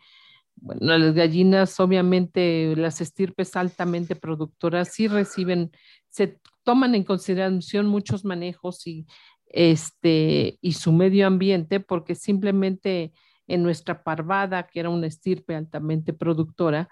bueno, 0.56 0.96
las 0.98 1.14
gallinas, 1.14 1.80
obviamente, 1.80 2.74
las 2.76 3.00
estirpes 3.00 3.56
altamente 3.56 4.14
productoras 4.14 4.92
sí 4.92 5.08
reciben, 5.08 5.72
se 6.08 6.38
toman 6.62 6.94
en 6.94 7.04
consideración 7.04 7.86
muchos 7.86 8.24
manejos 8.24 8.86
y, 8.86 9.06
este, 9.46 10.58
y 10.60 10.74
su 10.74 10.92
medio 10.92 11.26
ambiente, 11.26 11.80
porque 11.80 12.14
simplemente 12.14 13.12
en 13.46 13.62
nuestra 13.62 14.02
parvada, 14.04 14.68
que 14.68 14.80
era 14.80 14.90
una 14.90 15.06
estirpe 15.06 15.54
altamente 15.54 16.12
productora, 16.12 16.88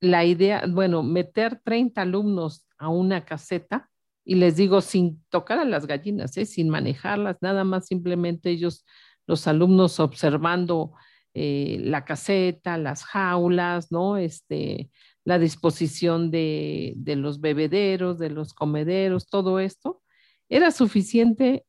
la 0.00 0.24
idea, 0.24 0.64
bueno, 0.68 1.02
meter 1.02 1.60
30 1.64 2.02
alumnos 2.02 2.66
a 2.78 2.88
una 2.88 3.24
caseta, 3.24 3.90
y 4.24 4.36
les 4.36 4.56
digo 4.56 4.80
sin 4.80 5.22
tocar 5.30 5.58
a 5.58 5.64
las 5.64 5.86
gallinas, 5.86 6.36
¿eh? 6.36 6.46
sin 6.46 6.68
manejarlas, 6.68 7.38
nada 7.40 7.64
más 7.64 7.86
simplemente 7.86 8.50
ellos, 8.50 8.84
los 9.26 9.46
alumnos 9.46 10.00
observando 10.00 10.92
eh, 11.34 11.78
la 11.80 12.04
caseta, 12.04 12.76
las 12.76 13.04
jaulas, 13.04 13.90
¿no? 13.90 14.16
Este, 14.16 14.90
la 15.24 15.38
disposición 15.38 16.30
de, 16.30 16.94
los 17.16 17.40
bebederos, 17.40 18.18
de 18.18 18.30
los 18.30 18.52
comederos, 18.52 19.26
todo 19.26 19.58
esto, 19.58 20.02
era 20.48 20.70
suficiente 20.70 21.64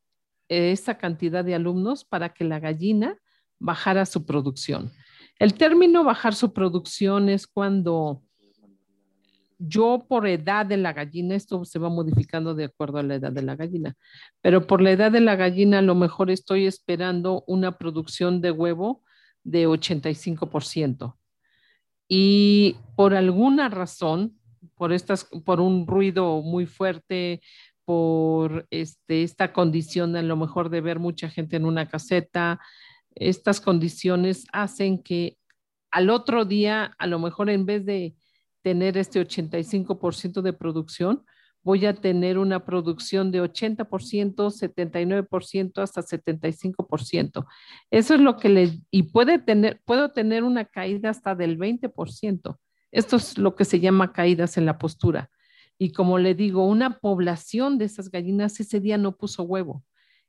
eh, 0.50 0.72
esta 0.72 0.98
cantidad 0.98 1.45
de 1.45 1.55
alumnos 1.55 2.03
para 2.03 2.33
que 2.33 2.43
la 2.43 2.60
gallina 2.60 3.17
bajara 3.60 4.05
su 4.05 4.25
producción. 4.25 4.91
El 5.39 5.53
término 5.53 6.03
bajar 6.03 6.36
su 6.36 6.53
producción 6.53 7.29
es 7.29 7.48
cuando 7.48 8.24
yo 9.67 10.05
por 10.08 10.27
edad 10.27 10.65
de 10.65 10.77
la 10.77 10.93
gallina, 10.93 11.36
esto 11.36 11.63
se 11.65 11.79
va 11.79 11.89
modificando 11.89 12.53
de 12.53 12.65
acuerdo 12.65 12.98
a 12.98 13.03
la 13.03 13.15
edad 13.15 13.32
de 13.32 13.41
la 13.41 13.55
gallina, 13.55 13.96
pero 14.41 14.67
por 14.67 14.82
la 14.82 14.91
edad 14.91 15.12
de 15.12 15.22
la 15.22 15.36
gallina 15.36 15.79
a 15.79 15.82
lo 15.84 15.96
mejor 15.96 16.29
estoy 16.29 16.65
esperando 16.65 17.43
una 17.48 17.77
producción 17.77 18.41
de 18.41 18.51
huevo 18.51 19.04
de 19.43 19.67
85%. 19.67 21.15
Y 22.08 22.76
por 22.95 23.13
alguna 23.13 23.69
razón, 23.69 24.38
por, 24.76 24.93
estas, 24.93 25.26
por 25.45 25.62
un 25.62 25.88
ruido 25.88 26.41
muy 26.41 26.65
fuerte, 26.65 27.41
por 27.86 28.67
este, 28.69 29.23
esta 29.23 29.54
condición 29.54 30.15
a 30.15 30.21
lo 30.21 30.36
mejor 30.36 30.69
de 30.69 30.82
ver 30.82 30.99
mucha 30.99 31.30
gente 31.30 31.56
en 31.56 31.65
una 31.65 31.88
caseta, 31.88 32.60
estas 33.15 33.62
condiciones 33.62 34.45
hacen 34.52 35.02
que 35.02 35.38
al 35.91 36.10
otro 36.10 36.45
día, 36.45 36.93
a 36.97 37.08
lo 37.08 37.19
mejor 37.19 37.49
en 37.49 37.65
vez 37.65 37.86
de 37.86 38.15
tener 38.63 38.97
este 38.97 39.21
85% 39.21 40.41
de 40.41 40.54
producción, 40.54 41.23
voy 41.63 41.86
a 41.86 41.93
tener 41.93 42.38
una 42.38 42.65
producción 42.65 43.32
de 43.32 43.41
80%, 43.41 43.88
79%, 44.36 45.82
hasta 45.82 46.02
75%. 46.02 47.45
Eso 47.91 48.15
es 48.15 48.19
lo 48.19 48.38
que 48.38 48.49
le, 48.49 48.80
y 48.91 49.04
puede 49.04 49.39
tener, 49.39 49.82
puedo 49.86 50.12
tener 50.12 50.43
una 50.43 50.65
caída 50.65 51.10
hasta 51.10 51.36
del 51.36 51.58
20%. 51.58 52.58
Esto 52.91 53.15
es 53.15 53.38
lo 53.38 53.56
que 53.56 53.65
se 53.65 53.80
llama 53.80 54.13
caídas 54.13 54.58
en 54.58 54.65
la 54.65 54.78
postura. 54.78 55.30
Y 55.78 55.91
como 55.91 56.19
le 56.19 56.36
digo, 56.36 56.65
una 56.65 56.99
población 56.99 57.78
de 57.78 57.86
esas 57.86 58.12
gallinas 58.12 58.60
ese 58.60 58.80
día 58.80 58.97
no 58.97 59.17
puso 59.17 59.43
huevo 59.43 59.84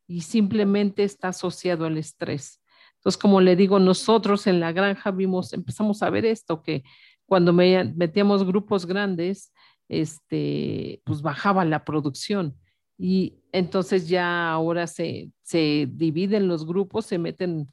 y 0.07 0.23
simplemente 0.23 1.05
está 1.05 1.29
asociado 1.29 1.85
al 1.85 1.99
estrés. 1.99 2.61
Entonces, 2.97 3.20
como 3.20 3.42
le 3.42 3.55
digo, 3.55 3.79
nosotros 3.79 4.47
en 4.47 4.61
la 4.61 4.73
granja 4.73 5.11
vimos, 5.11 5.53
empezamos 5.53 6.03
a 6.03 6.09
ver 6.09 6.25
esto, 6.25 6.62
que 6.62 6.85
cuando 7.26 7.52
metíamos 7.52 8.44
grupos 8.44 8.87
grandes, 8.87 9.52
este, 9.88 11.02
pues 11.04 11.22
bajaba 11.22 11.64
la 11.64 11.84
producción. 11.84 12.56
Y 12.98 13.40
entonces 13.52 14.08
ya 14.08 14.50
ahora 14.50 14.87
se, 14.87 15.30
se 15.42 15.88
dividen 15.90 16.48
los 16.48 16.66
grupos, 16.66 17.06
se 17.06 17.18
meten 17.18 17.68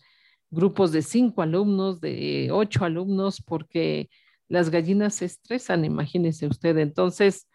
grupos 0.49 0.91
de 0.91 1.01
cinco 1.01 1.41
alumnos, 1.41 2.01
de 2.01 2.49
ocho 2.51 2.85
alumnos, 2.85 3.41
porque 3.41 4.09
las 4.47 4.69
gallinas 4.69 5.15
se 5.15 5.25
estresan, 5.25 5.85
imagínese 5.85 6.47
usted. 6.47 6.77
Entonces, 6.77 7.47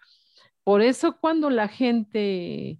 por 0.64 0.80
eso 0.80 1.18
cuando 1.20 1.50
la 1.50 1.68
gente 1.68 2.78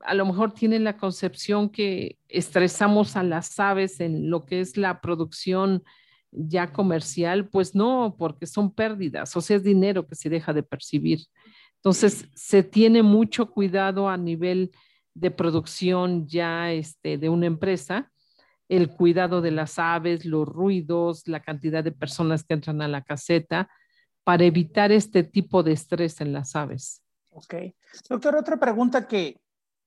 a 0.00 0.14
lo 0.14 0.26
mejor 0.26 0.52
tiene 0.52 0.78
la 0.78 0.96
concepción 0.96 1.70
que 1.70 2.18
estresamos 2.28 3.16
a 3.16 3.22
las 3.22 3.58
aves 3.58 4.00
en 4.00 4.30
lo 4.30 4.44
que 4.44 4.60
es 4.60 4.76
la 4.76 5.00
producción 5.00 5.84
ya 6.36 6.72
comercial, 6.72 7.48
pues 7.48 7.74
no, 7.74 8.14
porque 8.18 8.46
son 8.46 8.72
pérdidas, 8.72 9.34
o 9.36 9.40
sea, 9.40 9.56
es 9.56 9.64
dinero 9.64 10.06
que 10.06 10.14
se 10.14 10.28
deja 10.28 10.52
de 10.52 10.62
percibir. 10.62 11.20
Entonces, 11.76 12.28
se 12.34 12.62
tiene 12.62 13.02
mucho 13.02 13.50
cuidado 13.50 14.08
a 14.08 14.16
nivel 14.16 14.70
de 15.14 15.30
producción 15.30 16.26
ya 16.26 16.72
este, 16.72 17.16
de 17.16 17.28
una 17.28 17.46
empresa, 17.46 18.12
el 18.68 18.90
cuidado 18.90 19.40
de 19.40 19.52
las 19.52 19.78
aves, 19.78 20.24
los 20.24 20.46
ruidos, 20.46 21.26
la 21.26 21.40
cantidad 21.40 21.82
de 21.82 21.92
personas 21.92 22.44
que 22.44 22.54
entran 22.54 22.82
a 22.82 22.88
la 22.88 23.02
caseta, 23.02 23.70
para 24.24 24.44
evitar 24.44 24.90
este 24.90 25.22
tipo 25.22 25.62
de 25.62 25.72
estrés 25.72 26.20
en 26.20 26.32
las 26.32 26.56
aves. 26.56 27.02
Ok. 27.30 27.54
Doctor, 28.08 28.36
otra 28.36 28.58
pregunta 28.58 29.06
que, 29.06 29.40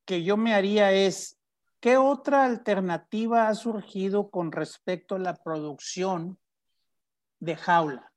que 0.06 0.24
yo 0.24 0.36
me 0.36 0.54
haría 0.54 0.92
es, 0.92 1.39
¿qué 1.80 1.96
otra 1.96 2.44
alternativa 2.44 3.48
ha 3.48 3.54
surgido 3.54 4.30
con 4.30 4.52
respecto 4.52 5.16
a 5.16 5.18
la 5.18 5.34
producción 5.34 6.38
de 7.40 7.56
jaula? 7.56 8.12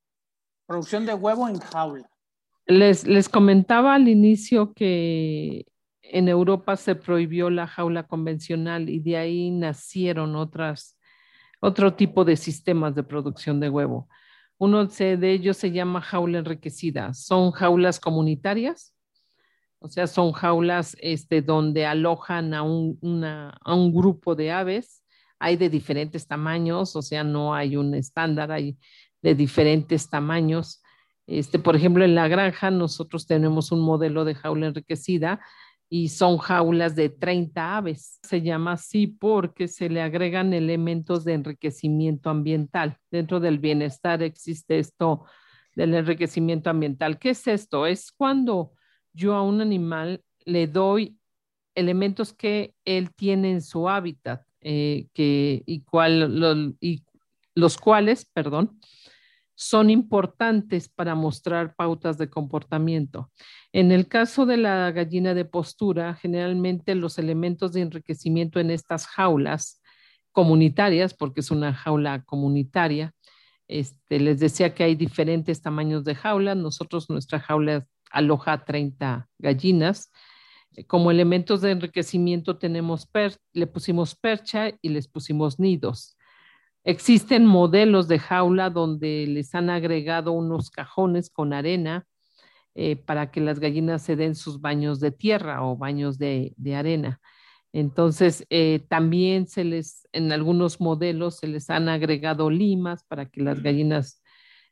Producción 0.65 1.05
de 1.05 1.13
huevo 1.13 1.47
en 1.47 1.59
jaula. 1.59 2.09
Les, 2.65 3.05
les 3.05 3.27
comentaba 3.27 3.95
al 3.95 4.07
inicio 4.07 4.73
que 4.73 5.65
en 6.01 6.27
Europa 6.27 6.75
se 6.75 6.95
prohibió 6.95 7.49
la 7.49 7.67
jaula 7.67 8.03
convencional 8.07 8.89
y 8.89 8.99
de 8.99 9.17
ahí 9.17 9.51
nacieron 9.51 10.35
otras, 10.35 10.97
otro 11.59 11.95
tipo 11.95 12.23
de 12.23 12.37
sistemas 12.37 12.95
de 12.95 13.03
producción 13.03 13.59
de 13.59 13.69
huevo. 13.69 14.07
Uno 14.57 14.85
de 14.85 15.31
ellos 15.31 15.57
se 15.57 15.71
llama 15.71 16.01
jaula 16.01 16.39
enriquecida. 16.39 17.13
Son 17.13 17.51
jaulas 17.51 17.99
comunitarias 17.99 18.92
o 19.83 19.89
sea, 19.89 20.07
son 20.07 20.31
jaulas 20.31 20.95
este, 21.01 21.41
donde 21.41 21.85
alojan 21.85 22.53
a 22.53 22.63
un, 22.63 22.97
a 23.25 23.75
un 23.75 23.93
grupo 23.93 24.33
de 24.33 24.49
aves. 24.49 25.03
Hay 25.39 25.57
de 25.57 25.69
diferentes 25.69 26.25
tamaños, 26.25 26.95
o 26.95 27.01
sea, 27.01 27.25
no 27.25 27.53
hay 27.53 27.75
un 27.75 27.93
estándar, 27.93 28.53
hay 28.53 28.77
de 29.21 29.35
diferentes 29.35 30.09
tamaños. 30.09 30.81
Este, 31.27 31.59
por 31.59 31.75
ejemplo, 31.75 32.05
en 32.05 32.15
la 32.15 32.29
granja 32.29 32.71
nosotros 32.71 33.27
tenemos 33.27 33.73
un 33.73 33.81
modelo 33.81 34.23
de 34.23 34.35
jaula 34.35 34.67
enriquecida 34.67 35.41
y 35.89 36.07
son 36.07 36.37
jaulas 36.37 36.95
de 36.95 37.09
30 37.09 37.75
aves. 37.75 38.19
Se 38.23 38.41
llama 38.41 38.71
así 38.71 39.07
porque 39.07 39.67
se 39.67 39.89
le 39.89 40.01
agregan 40.01 40.53
elementos 40.53 41.25
de 41.25 41.33
enriquecimiento 41.33 42.29
ambiental. 42.29 42.99
Dentro 43.11 43.41
del 43.41 43.59
bienestar 43.59 44.23
existe 44.23 44.79
esto 44.79 45.25
del 45.75 45.93
enriquecimiento 45.93 46.69
ambiental. 46.69 47.19
¿Qué 47.19 47.31
es 47.31 47.45
esto? 47.47 47.85
Es 47.85 48.13
cuando 48.13 48.71
yo 49.13 49.35
a 49.35 49.41
un 49.41 49.61
animal 49.61 50.23
le 50.45 50.67
doy 50.67 51.17
elementos 51.75 52.33
que 52.33 52.75
él 52.85 53.13
tiene 53.15 53.51
en 53.51 53.61
su 53.61 53.89
hábitat 53.89 54.45
eh, 54.61 55.07
que, 55.13 55.63
y, 55.65 55.83
y 56.81 57.03
los 57.55 57.77
cuales, 57.77 58.25
perdón, 58.25 58.79
son 59.55 59.89
importantes 59.89 60.89
para 60.89 61.15
mostrar 61.15 61.75
pautas 61.75 62.17
de 62.17 62.29
comportamiento. 62.29 63.31
En 63.71 63.91
el 63.91 64.07
caso 64.07 64.45
de 64.45 64.57
la 64.57 64.91
gallina 64.91 65.33
de 65.33 65.45
postura, 65.45 66.15
generalmente 66.15 66.95
los 66.95 67.19
elementos 67.19 67.73
de 67.73 67.81
enriquecimiento 67.81 68.59
en 68.59 68.71
estas 68.71 69.05
jaulas 69.05 69.81
comunitarias, 70.31 71.13
porque 71.13 71.41
es 71.41 71.51
una 71.51 71.73
jaula 71.73 72.23
comunitaria, 72.23 73.13
este, 73.67 74.19
les 74.19 74.39
decía 74.39 74.73
que 74.73 74.83
hay 74.83 74.95
diferentes 74.95 75.61
tamaños 75.61 76.03
de 76.03 76.15
jaula. 76.15 76.55
Nosotros, 76.55 77.09
nuestra 77.09 77.39
jaula 77.39 77.87
aloja 78.13 78.63
30 78.63 79.27
gallinas. 79.37 80.11
Como 80.87 81.11
elementos 81.11 81.61
de 81.61 81.71
enriquecimiento 81.71 82.57
tenemos, 82.57 83.09
le 83.51 83.67
pusimos 83.67 84.15
percha 84.15 84.71
y 84.81 84.89
les 84.89 85.07
pusimos 85.07 85.59
nidos. 85.59 86.17
Existen 86.85 87.45
modelos 87.45 88.07
de 88.07 88.19
jaula 88.19 88.69
donde 88.69 89.25
les 89.27 89.53
han 89.55 89.69
agregado 89.69 90.31
unos 90.31 90.69
cajones 90.69 91.29
con 91.29 91.53
arena 91.53 92.05
eh, 92.75 92.95
para 92.95 93.31
que 93.31 93.39
las 93.39 93.59
gallinas 93.59 94.01
se 94.01 94.15
den 94.15 94.35
sus 94.35 94.59
baños 94.59 94.99
de 94.99 95.11
tierra 95.11 95.63
o 95.63 95.77
baños 95.77 96.17
de, 96.17 96.55
arena. 96.75 97.21
Entonces, 97.71 98.45
eh, 98.49 98.85
también 98.89 99.47
se 99.47 99.63
les, 99.63 100.07
en 100.11 100.31
algunos 100.31 100.81
modelos 100.81 101.37
se 101.37 101.47
les 101.47 101.69
han 101.69 101.87
agregado 101.87 102.49
limas 102.49 103.03
para 103.05 103.27
que 103.27 103.41
las 103.41 103.61
gallinas 103.61 104.21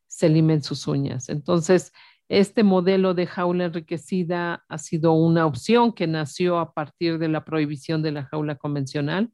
se 0.08 0.30
limen 0.30 0.62
sus 0.62 0.88
uñas. 0.88 1.30
Entonces, 1.30 1.94
este 2.40 2.64
modelo 2.64 3.14
de 3.14 3.28
jaula 3.28 3.66
enriquecida 3.66 4.64
ha 4.68 4.78
sido 4.78 5.14
una 5.14 5.46
opción 5.46 5.94
que 5.94 6.08
nació 6.08 6.60
a 6.60 6.74
partir 6.74 7.18
de 7.20 7.28
la 7.28 7.44
prohibición 7.46 8.02
de 8.02 8.12
la 8.12 8.26
jaula 8.26 8.56
convencional 8.56 9.32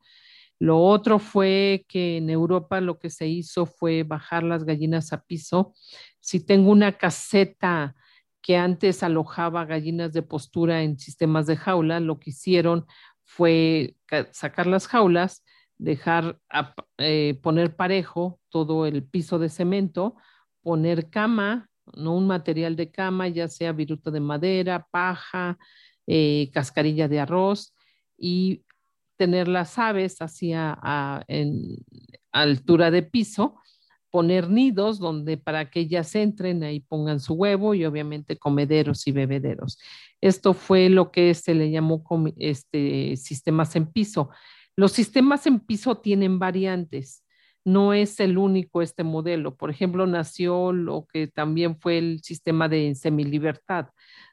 lo 0.60 0.80
otro 0.82 1.20
fue 1.20 1.86
que 1.88 2.18
en 2.18 2.30
Europa 2.30 2.82
lo 2.82 2.98
que 3.00 3.10
se 3.10 3.28
hizo 3.28 3.66
fue 3.66 4.04
bajar 4.04 4.44
las 4.44 4.64
gallinas 4.64 5.14
a 5.14 5.24
piso. 5.24 5.74
Si 6.20 6.44
tengo 6.46 6.72
una 6.72 6.94
caseta 6.94 7.96
que 8.42 8.58
antes 8.58 9.04
alojaba 9.04 9.66
gallinas 9.66 10.14
de 10.14 10.24
postura 10.24 10.82
en 10.82 10.98
sistemas 10.98 11.46
de 11.48 11.58
jaula, 11.58 12.00
lo 12.00 12.20
que 12.20 12.32
hicieron 12.32 12.86
fue 13.24 13.96
sacar 14.32 14.68
las 14.68 14.88
jaulas, 14.88 15.44
dejar 15.78 16.40
eh, 16.98 17.40
poner 17.44 17.76
parejo 17.76 18.40
todo 18.50 18.88
el 18.88 19.04
piso 19.04 19.38
de 19.38 19.50
cemento, 19.50 20.16
poner 20.62 21.10
cama, 21.10 21.70
no 21.96 22.16
un 22.16 22.28
material 22.28 22.76
de 22.76 22.92
cama, 22.92 23.28
ya 23.28 23.48
sea 23.48 23.72
viruta 23.72 24.12
de 24.12 24.20
madera, 24.20 24.88
paja, 24.92 25.58
eh, 26.06 26.50
cascarilla 26.54 27.08
de 27.08 27.20
arroz 27.20 27.74
y 28.18 28.64
tener 29.18 29.48
las 29.48 29.78
aves 29.78 30.22
hacia 30.22 30.80
en 31.28 31.78
altura 32.32 32.92
de 32.92 33.04
piso, 33.04 33.56
poner 34.10 34.50
nidos 34.50 35.00
donde 35.00 35.38
para 35.38 35.70
que 35.70 35.82
ellas 35.82 36.16
entren 36.16 36.64
ahí 36.64 36.80
pongan 36.80 37.20
su 37.20 37.34
huevo 37.34 37.74
y 37.74 37.86
obviamente 37.86 38.38
comederos 38.38 39.06
y 39.08 39.12
bebederos. 39.12 39.80
Esto 40.22 40.54
fue 40.54 40.90
lo 40.90 41.12
que 41.12 41.34
se 41.34 41.54
le 41.54 41.70
llamó 41.72 42.04
este, 42.38 43.18
sistemas 43.18 43.76
en 43.76 43.88
piso. 43.92 44.30
Los 44.76 44.92
sistemas 44.94 45.46
en 45.46 45.60
piso 45.60 45.98
tienen 45.98 46.40
variantes. 46.40 47.24
No 47.68 47.92
es 47.94 48.22
el 48.22 48.38
único 48.38 48.82
este 48.82 49.04
modelo. 49.04 49.58
Por 49.58 49.70
ejemplo, 49.70 50.08
nació 50.08 50.72
lo 50.72 51.06
que 51.12 51.28
también 51.28 51.78
fue 51.78 51.98
el 51.98 52.22
sistema 52.24 52.70
de 52.70 52.96
semilibertad, 52.96 53.88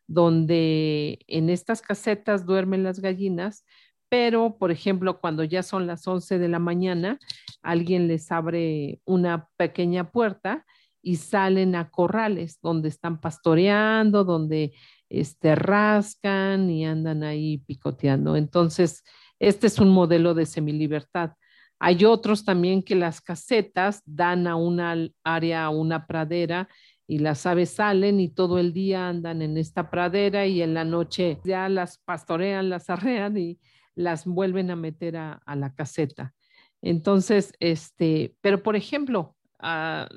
donde 0.06 1.18
en 1.26 1.50
estas 1.50 1.82
casetas 1.82 2.46
duermen 2.46 2.84
las 2.84 3.00
gallinas, 3.00 3.64
pero 4.08 4.56
por 4.56 4.70
ejemplo, 4.70 5.18
cuando 5.18 5.42
ya 5.42 5.64
son 5.64 5.88
las 5.88 6.06
11 6.06 6.38
de 6.38 6.48
la 6.48 6.60
mañana, 6.60 7.18
alguien 7.60 8.06
les 8.06 8.30
abre 8.30 9.00
una 9.04 9.48
pequeña 9.56 10.12
puerta 10.12 10.64
y 11.02 11.16
salen 11.16 11.74
a 11.74 11.90
corrales 11.90 12.60
donde 12.62 12.88
están 12.88 13.20
pastoreando, 13.20 14.22
donde 14.22 14.74
este, 15.08 15.56
rascan 15.56 16.70
y 16.70 16.86
andan 16.86 17.24
ahí 17.24 17.58
picoteando. 17.58 18.36
Entonces, 18.36 19.02
este 19.40 19.66
es 19.66 19.80
un 19.80 19.88
modelo 19.88 20.34
de 20.34 20.46
semilibertad. 20.46 21.32
Hay 21.78 22.04
otros 22.04 22.44
también 22.44 22.82
que 22.82 22.94
las 22.94 23.20
casetas 23.20 24.02
dan 24.06 24.46
a 24.46 24.56
una 24.56 24.96
área, 25.22 25.64
a 25.64 25.70
una 25.70 26.06
pradera 26.06 26.68
y 27.06 27.18
las 27.18 27.44
aves 27.46 27.70
salen 27.70 28.20
y 28.20 28.28
todo 28.28 28.58
el 28.58 28.72
día 28.72 29.08
andan 29.08 29.42
en 29.42 29.58
esta 29.58 29.90
pradera 29.90 30.46
y 30.46 30.62
en 30.62 30.74
la 30.74 30.84
noche 30.84 31.38
ya 31.44 31.68
las 31.68 31.98
pastorean, 31.98 32.70
las 32.70 32.88
arrean 32.88 33.36
y, 33.36 33.58
las 33.94 34.24
vuelven 34.24 34.70
a 34.70 34.76
meter 34.76 35.16
a, 35.16 35.40
la 35.54 35.74
caseta. 35.74 36.34
Entonces, 36.82 37.52
este, 37.60 38.36
pero 38.40 38.62
por 38.62 38.76
ejemplo, 38.76 39.36
a 39.58 40.08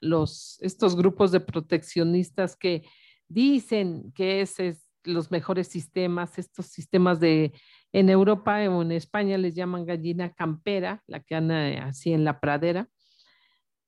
los, 0.00 0.58
estos 0.60 0.94
grupos 0.94 1.32
de 1.32 1.40
proteccionistas 1.40 2.56
que 2.56 2.84
dicen 3.28 4.12
que 4.14 4.42
es 4.42 4.60
los 5.04 5.30
mejores 5.30 5.68
sistemas, 5.68 6.38
estos 6.38 6.66
sistemas 6.66 7.20
de, 7.20 7.52
en 7.92 8.08
Europa 8.08 8.58
o 8.68 8.82
en 8.82 8.92
España 8.92 9.38
les 9.38 9.54
llaman 9.54 9.86
gallina 9.86 10.32
campera, 10.32 11.02
la 11.06 11.20
que 11.20 11.34
anda 11.34 11.84
así 11.84 12.12
en 12.12 12.24
la 12.24 12.40
pradera, 12.40 12.88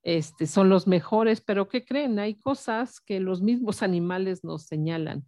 este, 0.02 0.46
son 0.46 0.68
los 0.68 0.86
mejores, 0.86 1.40
pero 1.40 1.68
¿qué 1.68 1.84
creen? 1.84 2.20
Hay 2.20 2.38
cosas 2.38 3.00
que 3.00 3.18
los 3.18 3.42
mismos 3.42 3.82
animales 3.82 4.44
nos 4.44 4.66
señalan. 4.66 5.26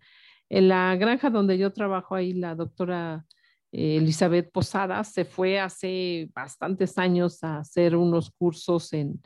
En 0.49 0.69
la 0.69 0.95
granja 0.97 1.31
donde 1.31 1.59
yo 1.59 1.73
trabajo 1.73 2.15
ahí, 2.15 2.33
la 2.33 2.55
doctora 2.55 3.27
Elizabeth 3.73 4.51
Posadas 4.51 5.13
se 5.13 5.25
fue 5.25 5.61
hace 5.61 6.31
bastantes 6.35 6.97
años 6.97 7.43
a 7.45 7.59
hacer 7.59 7.97
unos 7.97 8.31
cursos 8.31 8.93
en, 8.93 9.21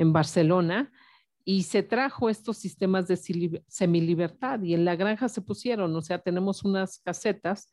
Barcelona 0.00 0.92
y 1.50 1.62
se 1.62 1.82
trajo 1.82 2.28
estos 2.28 2.58
sistemas 2.58 3.08
de 3.08 3.16
semilibertad 3.68 4.60
y 4.60 4.74
en 4.74 4.84
la 4.84 4.96
granja 4.96 5.30
se 5.30 5.40
pusieron, 5.40 5.96
o 5.96 6.02
sea, 6.02 6.18
tenemos 6.18 6.62
unas 6.62 6.98
casetas 6.98 7.70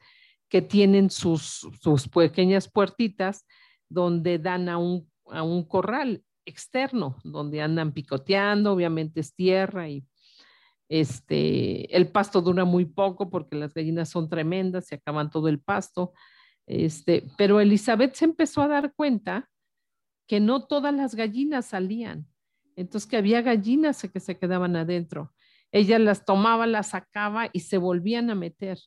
que 0.47 0.61
tienen 0.61 1.09
sus, 1.09 1.67
sus 1.81 2.07
pequeñas 2.07 2.71
puertitas 2.71 3.45
donde 3.89 4.39
dan 4.39 4.69
a 4.69 4.77
un, 4.77 5.11
a 5.25 5.43
un 5.43 5.67
corral 5.67 6.23
externo, 6.45 7.17
donde 7.25 7.61
andan 7.61 7.91
picoteando, 7.91 8.71
obviamente 8.71 9.19
es 9.19 9.35
tierra 9.35 9.89
y 9.89 10.05
este, 10.87 11.93
el 11.93 12.07
pasto 12.07 12.39
dura 12.39 12.63
muy 12.63 12.85
poco 12.85 13.29
porque 13.29 13.57
las 13.57 13.73
gallinas 13.73 14.07
son 14.07 14.29
tremendas, 14.29 14.85
se 14.85 14.95
acaban 14.95 15.29
todo 15.29 15.49
el 15.49 15.59
pasto. 15.59 16.13
Este, 16.65 17.27
pero 17.37 17.59
Elizabeth 17.59 18.15
se 18.15 18.23
empezó 18.23 18.61
a 18.61 18.69
dar 18.69 18.93
cuenta 18.95 19.49
que 20.27 20.39
no 20.39 20.65
todas 20.65 20.93
las 20.93 21.13
gallinas 21.13 21.65
salían. 21.65 22.25
Entonces 22.75 23.09
que 23.09 23.17
había 23.17 23.41
gallinas 23.41 24.01
que 24.11 24.19
se 24.19 24.37
quedaban 24.37 24.75
adentro. 24.75 25.33
Ella 25.71 25.99
las 25.99 26.25
tomaba, 26.25 26.67
las 26.67 26.89
sacaba 26.89 27.49
y 27.51 27.61
se 27.61 27.77
volvían 27.77 28.29
a 28.29 28.35
meter. 28.35 28.79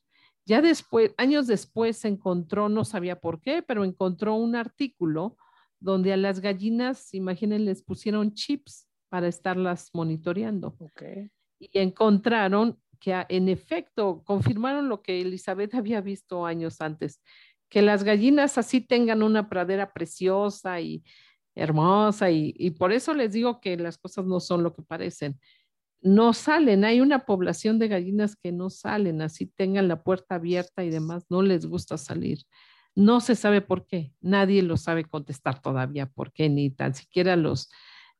Ya 0.46 0.62
después, 0.62 1.12
años 1.18 1.46
después, 1.46 2.04
encontró, 2.04 2.68
no 2.68 2.84
sabía 2.84 3.20
por 3.20 3.40
qué, 3.40 3.62
pero 3.62 3.84
encontró 3.84 4.34
un 4.34 4.56
artículo 4.56 5.36
donde 5.80 6.12
a 6.12 6.16
las 6.16 6.40
gallinas, 6.40 7.12
imaginen, 7.14 7.64
les 7.64 7.82
pusieron 7.82 8.32
chips 8.32 8.88
para 9.10 9.28
estarlas 9.28 9.90
monitoreando. 9.92 10.76
Okay 10.78 11.30
y 11.58 11.70
encontraron 11.78 12.78
que 13.00 13.24
en 13.28 13.48
efecto 13.48 14.22
confirmaron 14.24 14.88
lo 14.88 15.02
que 15.02 15.20
Elizabeth 15.20 15.74
había 15.74 16.00
visto 16.00 16.46
años 16.46 16.80
antes, 16.80 17.22
que 17.68 17.82
las 17.82 18.02
gallinas 18.02 18.58
así 18.58 18.80
tengan 18.80 19.22
una 19.22 19.48
pradera 19.48 19.92
preciosa 19.92 20.80
y 20.80 21.04
hermosa 21.58 22.30
y, 22.30 22.70
por 22.78 22.92
eso 22.92 23.14
les 23.14 23.32
digo 23.32 23.60
que 23.60 23.76
las 23.76 23.98
cosas 23.98 24.24
no 24.26 24.40
son 24.40 24.62
lo 24.62 24.74
que 24.74 24.82
parecen. 24.82 25.38
No 26.00 26.32
salen, 26.32 26.84
hay 26.84 27.00
una 27.00 27.26
población 27.26 27.78
de 27.78 27.88
gallinas 27.88 28.36
que 28.36 28.52
no 28.52 28.70
salen, 28.70 29.20
así 29.20 29.46
tengan 29.46 29.88
la 29.88 30.02
puerta 30.04 30.36
abierta 30.36 30.84
y 30.84 30.90
demás, 30.90 31.26
no 31.28 31.42
les 31.42 31.66
gusta 31.66 31.98
salir. 31.98 32.38
No 32.94 33.20
se 33.20 33.34
sabe 33.34 33.60
por 33.60 33.86
qué, 33.86 34.12
nadie 34.20 34.62
lo 34.62 34.76
sabe 34.76 35.04
contestar 35.04 35.60
todavía 35.60 36.06
por 36.06 36.32
qué, 36.32 36.48
ni 36.48 36.70
tan 36.70 36.94
siquiera 36.94 37.36
los, 37.36 37.70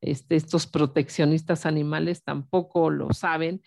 este, 0.00 0.36
estos 0.36 0.66
proteccionistas 0.66 1.66
animales 1.66 2.24
tampoco 2.24 2.90
lo 2.90 3.12
saben 3.12 3.62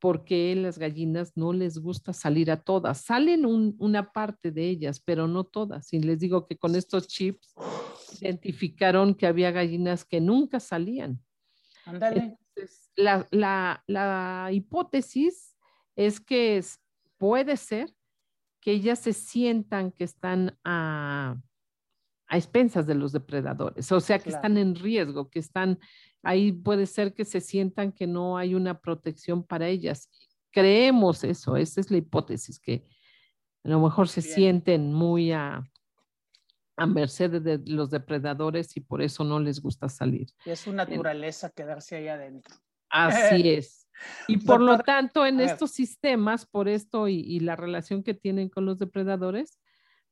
porque 0.00 0.54
las 0.54 0.78
gallinas 0.78 1.32
no 1.36 1.52
les 1.52 1.78
gusta 1.78 2.12
salir 2.12 2.50
a 2.50 2.62
todas. 2.62 3.00
Salen 3.00 3.44
una 3.44 4.12
parte 4.12 4.52
de 4.52 4.68
ellas, 4.68 5.00
pero 5.00 5.26
no 5.26 5.44
todas. 5.44 5.92
Y 5.92 6.00
les 6.00 6.20
digo 6.20 6.46
que 6.46 6.56
con 6.56 6.76
estos 6.76 7.08
chips 7.08 7.54
identificaron 8.20 9.14
que 9.14 9.26
había 9.26 9.50
gallinas 9.50 10.04
que 10.04 10.20
nunca 10.20 10.60
salían. 10.60 11.20
la, 12.96 14.48
hipótesis 14.52 15.56
es 15.96 16.20
que 16.20 16.62
puede 17.16 17.56
ser 17.56 17.94
que 18.60 18.72
ellas 18.72 18.98
se 18.98 19.12
sientan 19.12 19.92
que 19.92 20.04
están 20.04 20.58
a, 20.64 21.36
a 22.28 22.36
expensas 22.36 22.86
de 22.86 22.94
los 22.94 23.12
depredadores, 23.12 23.90
o 23.92 24.00
sea, 24.00 24.18
que 24.18 24.30
están 24.30 24.58
en 24.58 24.74
riesgo, 24.74 25.30
que 25.30 25.38
están, 25.38 25.78
ahí 26.22 26.52
puede 26.52 26.86
ser 26.86 27.14
que 27.14 27.24
se 27.24 27.40
sientan 27.40 27.92
que 27.92 28.06
no 28.06 28.36
hay 28.36 28.54
una 28.54 28.80
protección 28.80 29.42
para 29.44 29.68
ellas. 29.68 30.10
Creemos 30.50 31.24
eso, 31.24 31.56
esa 31.56 31.80
es 31.80 31.90
la 31.90 31.98
hipótesis, 31.98 32.58
que 32.58 32.86
a 33.64 33.68
lo 33.68 33.80
mejor 33.80 34.08
se 34.08 34.22
sienten 34.22 34.92
muy 34.92 35.32
a, 35.32 35.62
a 36.78 36.86
merced 36.86 37.42
de 37.42 37.60
los 37.66 37.90
depredadores 37.90 38.76
y 38.76 38.80
por 38.80 39.02
eso 39.02 39.24
no 39.24 39.40
les 39.40 39.60
gusta 39.60 39.88
salir. 39.88 40.28
Es 40.44 40.60
su 40.60 40.72
naturaleza 40.72 41.50
quedarse 41.50 41.96
ahí 41.96 42.08
adentro. 42.08 42.54
Así 42.88 43.50
es. 43.50 43.88
Y 44.28 44.36
por 44.36 44.60
lo 44.60 44.78
tanto, 44.78 45.26
en 45.26 45.40
estos 45.40 45.72
sistemas, 45.72 46.46
por 46.46 46.68
esto 46.68 47.08
y, 47.08 47.40
la 47.40 47.56
relación 47.56 48.04
que 48.04 48.14
tienen 48.14 48.48
con 48.48 48.64
los 48.64 48.78
depredadores, 48.78 49.58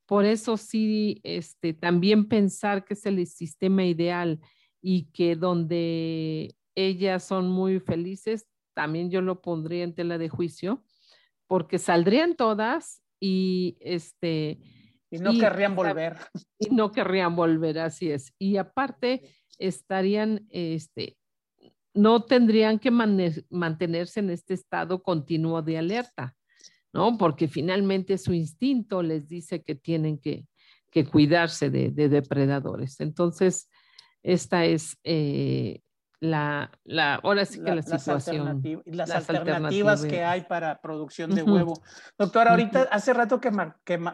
por 0.07 0.25
eso 0.25 0.57
sí, 0.57 1.21
este, 1.23 1.73
también 1.73 2.29
pensar 2.29 2.85
que 2.85 2.95
es 2.95 3.07
el 3.07 3.25
sistema 3.29 3.85
ideal 3.85 4.41
y 4.83 5.05
que 5.13 5.37
donde 5.37 6.57
ellas 6.75 7.23
son 7.23 7.49
muy 7.49 7.79
felices, 7.79 8.49
también 8.75 9.09
yo 9.09 9.21
lo 9.21 9.41
pondría 9.41 9.85
en 9.85 9.95
tela 9.95 10.19
de 10.19 10.29
juicio, 10.29 10.83
porque 11.47 11.79
saldrían 11.79 12.35
todas 12.35 13.03
y 13.21 13.77
este 13.81 14.59
y 15.11 15.19
no 15.19 15.39
querrían 15.39 15.75
volver. 15.75 16.17
Y 16.59 16.71
no 16.71 16.91
querrían 16.91 17.37
volver, 17.37 17.79
así 17.79 18.11
es. 18.11 18.33
Y 18.39 18.57
aparte 18.57 19.23
estarían, 19.59 20.47
este, 20.51 21.17
no 21.95 22.25
tendrían 22.25 22.79
que 22.79 22.91
mantenerse 22.91 24.21
en 24.21 24.31
este 24.31 24.55
estado 24.55 25.03
continuo 25.03 25.63
de 25.63 25.79
alerta, 25.79 26.35
¿no? 26.93 27.17
Porque 27.19 27.49
finalmente 27.49 28.19
su 28.19 28.33
instinto 28.33 29.03
les 29.03 29.29
dice 29.29 29.63
que 29.63 29.75
tienen 29.75 30.19
que, 30.19 30.47
cuidarse 31.11 31.69
de, 31.69 31.91
depredadores. 31.91 33.01
Entonces, 33.01 33.69
esta 34.23 34.65
es 34.65 34.97
eh, 35.05 35.83
la, 36.21 36.71
la, 36.85 37.17
ahora 37.17 37.45
sí 37.45 37.63
que 37.63 37.75
la, 37.75 37.83
situación. 37.83 38.63
Las, 38.87 39.11
alternativas, 39.11 40.05
que 40.05 40.25
hay 40.25 40.43
para 40.43 40.81
producción 40.81 41.35
de 41.35 41.43
huevo. 41.43 41.83
Doctora, 42.19 42.53
ahorita 42.53 42.89
hace 42.91 43.13
rato 43.13 43.41
que, 43.41 43.53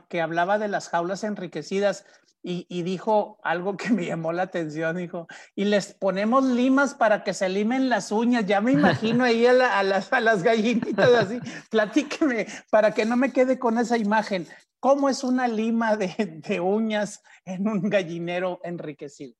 que, 0.09 0.21
hablaba 0.21 0.59
de 0.59 0.69
las 0.69 0.89
jaulas 0.89 1.23
enriquecidas 1.23 2.05
y, 2.43 2.83
dijo 2.83 3.39
algo 3.45 3.77
que 3.77 3.91
me 3.91 4.05
llamó 4.05 4.33
la 4.33 4.43
atención, 4.43 4.97
dijo, 4.97 5.29
y 5.55 5.65
les 5.65 5.95
ponemos 5.95 6.45
limas 6.45 6.95
para 6.95 7.23
que 7.23 7.35
se 7.35 7.49
limen 7.49 7.89
las 7.89 8.11
uñas, 8.11 8.47
ya 8.47 8.61
me 8.61 8.73
imagino 8.73 9.23
ahí 9.23 9.47
a, 9.47 9.53
las, 9.85 10.13
a 10.13 10.21
las 10.21 10.43
gallinitas 10.43 11.09
así, 11.09 11.39
platíqueme 11.71 12.47
para 12.71 12.93
que 12.93 13.05
no 13.05 13.17
me 13.17 13.33
quede 13.33 13.61
con 13.61 13.79
esa 13.79 13.97
imagen. 13.97 14.49
¿Cómo 14.81 15.09
es 15.09 15.23
una 15.23 15.47
lima 15.47 15.97
de, 15.97 16.43
de 16.45 16.59
uñas 16.59 17.23
en 17.45 17.69
un 17.69 17.89
gallinero 17.89 18.61
enriquecido? 18.65 19.37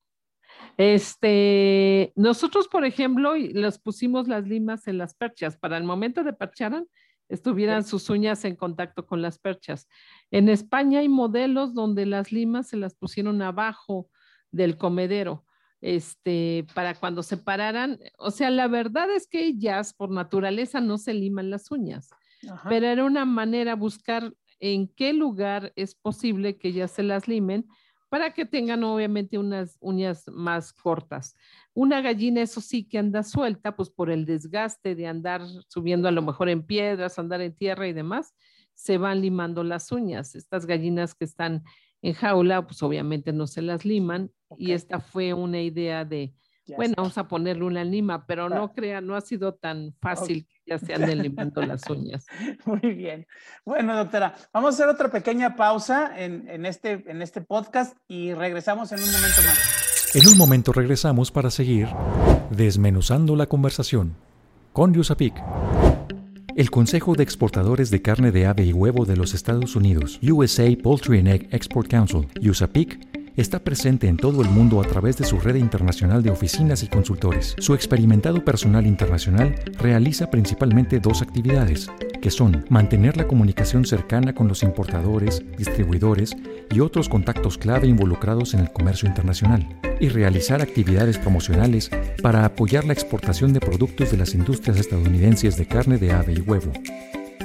Este, 0.77 2.13
nosotros, 2.17 2.69
por 2.69 2.85
ejemplo, 2.85 3.35
les 3.37 3.79
pusimos 3.79 4.29
las 4.29 4.47
limas 4.47 4.89
en 4.89 4.99
las 4.99 5.15
perchas. 5.15 5.57
Para 5.57 5.77
el 5.77 5.85
momento 5.85 6.25
de 6.25 6.33
percharan, 6.33 6.87
estuvieran 7.29 7.85
sus 7.85 8.11
uñas 8.11 8.45
en 8.45 8.57
contacto 8.57 9.07
con 9.07 9.23
las 9.23 9.39
perchas. 9.39 9.89
En 10.31 10.49
España 10.49 11.01
hay 11.01 11.09
modelos 11.09 11.75
donde 11.75 12.07
las 12.07 12.33
limas 12.33 12.69
se 12.69 12.77
las 12.77 12.95
pusieron 12.95 13.41
abajo 13.43 14.09
del 14.51 14.77
comedero, 14.77 15.45
este, 15.81 16.67
para 16.75 16.95
cuando 16.95 17.23
se 17.23 17.39
pararan. 17.39 17.99
O 18.19 18.31
sea, 18.31 18.51
la 18.51 18.69
verdad 18.69 19.11
es 19.11 19.27
que 19.27 19.45
ellas 19.45 19.95
por 19.95 20.11
naturaleza 20.11 20.81
no 20.81 20.99
se 20.99 21.15
liman 21.15 21.51
las 21.51 21.71
uñas, 21.71 22.11
pero 22.69 22.87
era 22.87 23.05
una 23.05 23.25
manera 23.25 23.75
buscar 23.77 24.35
en 24.61 24.89
qué 24.89 25.13
lugar 25.13 25.73
es 25.75 25.95
posible 25.95 26.57
que 26.59 26.69
ellas 26.69 26.91
se 26.91 27.03
las 27.03 27.27
limen 27.29 27.67
para 28.13 28.35
que 28.35 28.45
tengan 28.45 28.85
obviamente 28.85 29.39
unas 29.39 29.79
uñas 29.81 30.29
más 30.29 30.75
cortas. 30.75 31.35
Una 31.73 32.03
gallina, 32.03 32.43
eso 32.43 32.61
sí, 32.61 32.85
que 32.87 32.99
anda 32.99 33.23
suelta, 33.23 33.75
pues 33.75 33.89
por 33.89 34.11
el 34.11 34.27
desgaste 34.27 34.95
de 34.95 35.07
andar 35.07 35.41
subiendo 35.69 36.09
a 36.09 36.11
lo 36.11 36.21
mejor 36.21 36.51
en 36.51 36.63
piedras, 36.63 37.19
andar 37.19 37.41
en 37.41 37.57
tierra 37.57 37.89
y 37.89 37.95
demás, 37.95 38.35
se 38.75 38.99
van 38.99 39.23
limando 39.23 39.65
las 39.65 39.93
uñas. 39.93 40.35
Estas 40.35 40.67
gallinas 40.67 41.15
que 41.15 41.25
están 41.25 41.65
en 42.03 42.13
jaula, 42.13 42.67
pues 42.67 42.83
obviamente 42.83 43.33
no 43.33 43.47
se 43.47 43.63
las 43.63 43.87
liman 43.87 44.31
y 44.59 44.73
esta 44.73 45.01
fue 45.01 45.33
una 45.33 45.63
idea 45.63 46.05
de, 46.05 46.35
bueno, 46.77 46.95
vamos 46.97 47.19
a 47.19 47.29
ponerle 47.29 47.65
una 47.65 47.85
lima, 47.85 48.27
pero 48.27 48.49
no 48.49 48.73
crea, 48.73 49.01
no 49.01 49.17
ha 49.17 49.21
sido 49.21 49.55
tan 49.55 49.95
fácil 50.01 50.47
que 50.47 50.61
ya 50.67 50.79
se 50.79 50.95
anden 50.95 51.23
limando 51.23 51.63
las 51.63 51.83
uñas. 51.91 52.27
Muy 52.65 52.95
bien. 52.95 53.27
Bueno, 53.65 53.97
doctora, 53.97 54.35
vamos 54.53 54.75
a 54.75 54.75
hacer 54.75 54.89
otra 54.89 55.11
pequeña 55.11 55.57
pausa 55.57 56.13
en, 56.17 56.65
este, 56.67 57.05
en 57.07 57.23
este 57.23 57.41
podcast 57.41 57.97
y 58.09 58.33
regresamos 58.33 58.93
en 58.93 59.01
un 59.03 59.11
momento 59.11 59.43
más. 59.43 60.15
En 60.15 60.29
un 60.29 60.39
momento 60.39 60.73
regresamos 60.73 61.31
para 61.31 61.51
seguir 61.51 61.89
desmenuzando 62.51 63.35
la 63.35 63.47
conversación 63.47 64.15
con 64.73 64.95
Yusapik. 64.95 65.35
El 66.55 66.71
Consejo 66.71 67.15
de 67.15 67.23
Exportadores 67.23 67.91
de 67.91 68.03
Carne 68.03 68.31
de 68.31 68.47
Ave 68.47 68.65
y 68.65 68.73
Huevo 68.75 69.07
de 69.07 69.17
los 69.17 69.33
Estados 69.33 69.75
Unidos, 69.75 70.21
USA 70.23 70.69
Poultry 70.83 71.19
and 71.21 71.29
Egg 71.29 71.49
Export 71.51 71.89
Council, 71.89 72.29
USAPIC, 72.47 73.22
está 73.37 73.61
presente 73.61 74.09
en 74.09 74.17
todo 74.17 74.43
el 74.43 74.49
mundo 74.49 74.81
a 74.81 74.85
través 74.85 75.17
de 75.17 75.25
su 75.25 75.39
red 75.39 75.57
internacional 75.57 76.23
de 76.23 76.31
oficinas 76.31 76.83
y 76.83 76.89
consultores. 76.89 77.55
Su 77.59 77.75
experimentado 77.75 78.45
personal 78.45 78.87
internacional 78.87 79.55
realiza 79.79 80.31
principalmente 80.31 81.01
dos 81.01 81.23
actividades, 81.23 81.91
que 82.21 82.31
son 82.31 82.65
mantener 82.69 83.17
la 83.17 83.27
comunicación 83.27 83.85
cercana 83.85 84.35
con 84.35 84.49
los 84.49 84.63
importadores, 84.63 85.43
distribuidores 85.57 86.37
y 86.71 86.81
otros 86.81 87.09
contactos 87.09 87.59
clave 87.59 87.87
involucrados 87.87 88.55
en 88.55 88.61
el 88.61 88.73
comercio 88.73 89.09
internacional, 89.09 89.67
y 89.99 90.09
realizar 90.09 90.61
actividades 90.61 91.19
promocionales 91.19 91.91
para 92.23 92.45
apoyar 92.45 92.85
la 92.85 92.93
exportación 92.93 93.53
de 93.53 93.61
productos 93.61 94.11
de 94.11 94.19
las 94.19 94.35
industrias 94.35 94.79
estadounidenses 94.79 95.57
de 95.57 95.67
carne 95.67 95.99
de 95.99 96.13
ave 96.13 96.35
y 96.35 96.41
huevo. 96.41 96.73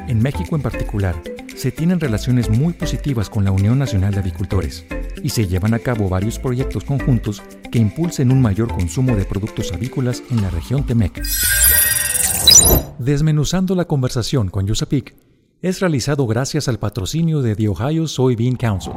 En 0.08 0.22
México 0.22 0.56
en 0.56 0.62
particular, 0.62 1.16
se 1.56 1.72
tienen 1.72 2.00
relaciones 2.00 2.50
muy 2.50 2.74
positivas 2.74 3.30
con 3.30 3.44
la 3.44 3.52
Unión 3.52 3.80
Nacional 3.80 4.14
de 4.14 4.20
Avicultores 4.20 4.86
y 5.24 5.30
se 5.30 5.48
llevan 5.48 5.74
a 5.74 5.80
cabo 5.80 6.10
varios 6.10 6.40
proyectos 6.40 6.84
conjuntos 6.84 7.42
que 7.72 7.80
impulsen 7.80 8.32
un 8.32 8.42
mayor 8.42 8.68
consumo 8.70 9.16
de 9.16 9.26
productos 9.26 9.72
avícolas 9.72 10.24
en 10.30 10.42
la 10.42 10.50
región 10.50 10.86
Temec. 10.86 11.22
Desmenuzando 13.00 13.76
la 13.76 13.86
conversación 13.86 14.50
con 14.50 14.68
Yusapik 14.68 15.16
es 15.62 15.80
realizado 15.80 16.28
gracias 16.28 16.68
al 16.68 16.80
patrocinio 16.80 17.42
de 17.42 17.56
The 17.56 17.70
Ohio 17.70 18.08
Soybean 18.08 18.56
Council. 18.56 18.94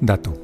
Dato. 0.00 0.34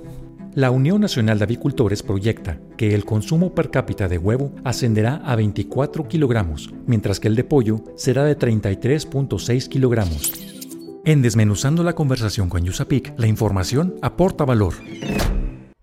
La 0.55 0.72
Unión 0.72 1.00
Nacional 1.00 1.38
de 1.38 1.44
Avicultores 1.44 2.03
proyecta 2.03 2.59
que 2.76 2.92
el 2.94 3.05
consumo 3.05 3.55
per 3.55 3.70
cápita 3.70 4.09
de 4.09 4.18
huevo 4.18 4.53
ascenderá 4.64 5.16
a 5.24 5.37
24 5.37 6.09
kilogramos, 6.09 6.74
mientras 6.87 7.20
que 7.20 7.29
el 7.29 7.37
de 7.37 7.44
pollo 7.44 7.85
será 7.94 8.24
de 8.24 8.37
33.6 8.37 9.68
kilogramos. 9.68 10.59
En 11.02 11.22
Desmenuzando 11.22 11.82
la 11.82 11.94
conversación 11.94 12.50
con 12.50 12.62
Yusapik, 12.62 13.18
la 13.18 13.26
información 13.26 13.94
aporta 14.02 14.44
valor. 14.44 14.74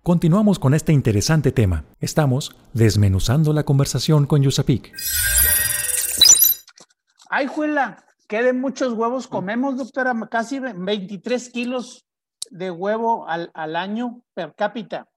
Continuamos 0.03 0.59
con 0.59 0.75
este 0.75 0.93
interesante 0.93 1.51
tema. 1.51 1.85
Estamos 1.99 2.55
desmenuzando 2.73 3.51
la 3.51 3.63
conversación 3.63 4.27
con 4.27 4.43
Yusapik. 4.43 4.93
Ay, 7.31 7.47
Juela, 7.47 8.05
¿qué 8.27 8.43
de 8.43 8.53
muchos 8.53 8.93
huevos 8.93 9.27
comemos, 9.27 9.77
doctora? 9.77 10.13
Casi 10.29 10.59
23 10.59 11.49
kilos 11.49 12.05
de 12.51 12.69
huevo 12.69 13.27
al, 13.27 13.75
año 13.75 14.21
per 14.35 14.53
cápita. 14.53 15.09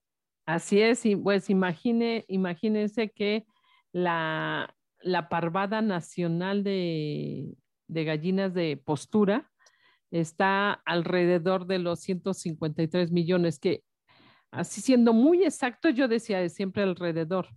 Así 0.46 0.80
es, 0.80 1.04
y 1.04 1.14
pues 1.14 1.50
imagine, 1.50 2.24
imagínense 2.26 3.10
que 3.10 3.44
la, 3.92 4.74
la 5.02 5.28
parvada 5.28 5.82
nacional 5.82 6.64
de, 6.64 7.54
de 7.86 8.04
gallinas 8.04 8.54
de 8.54 8.78
postura 8.82 9.49
está 10.10 10.72
alrededor 10.84 11.66
de 11.66 11.78
los 11.78 12.00
153 12.00 13.12
millones, 13.12 13.58
que 13.58 13.84
así 14.50 14.80
siendo 14.80 15.12
muy 15.12 15.44
exacto, 15.44 15.90
yo 15.90 16.08
decía 16.08 16.48
siempre 16.48 16.82
alrededor, 16.82 17.48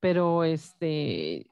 pero 0.00 0.44
este, 0.44 1.50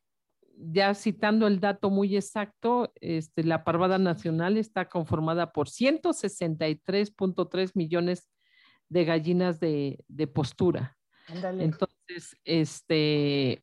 ya 0.56 0.94
citando 0.94 1.46
el 1.46 1.60
dato 1.60 1.90
muy 1.90 2.16
exacto, 2.16 2.92
este, 3.00 3.44
la 3.44 3.62
parvada 3.64 3.98
nacional 3.98 4.56
está 4.56 4.88
conformada 4.88 5.52
por 5.52 5.68
163.3 5.68 7.72
millones 7.74 8.30
de 8.88 9.04
gallinas 9.04 9.60
de, 9.60 10.02
postura. 10.32 10.96
Entonces, 11.28 12.36
este... 12.44 13.62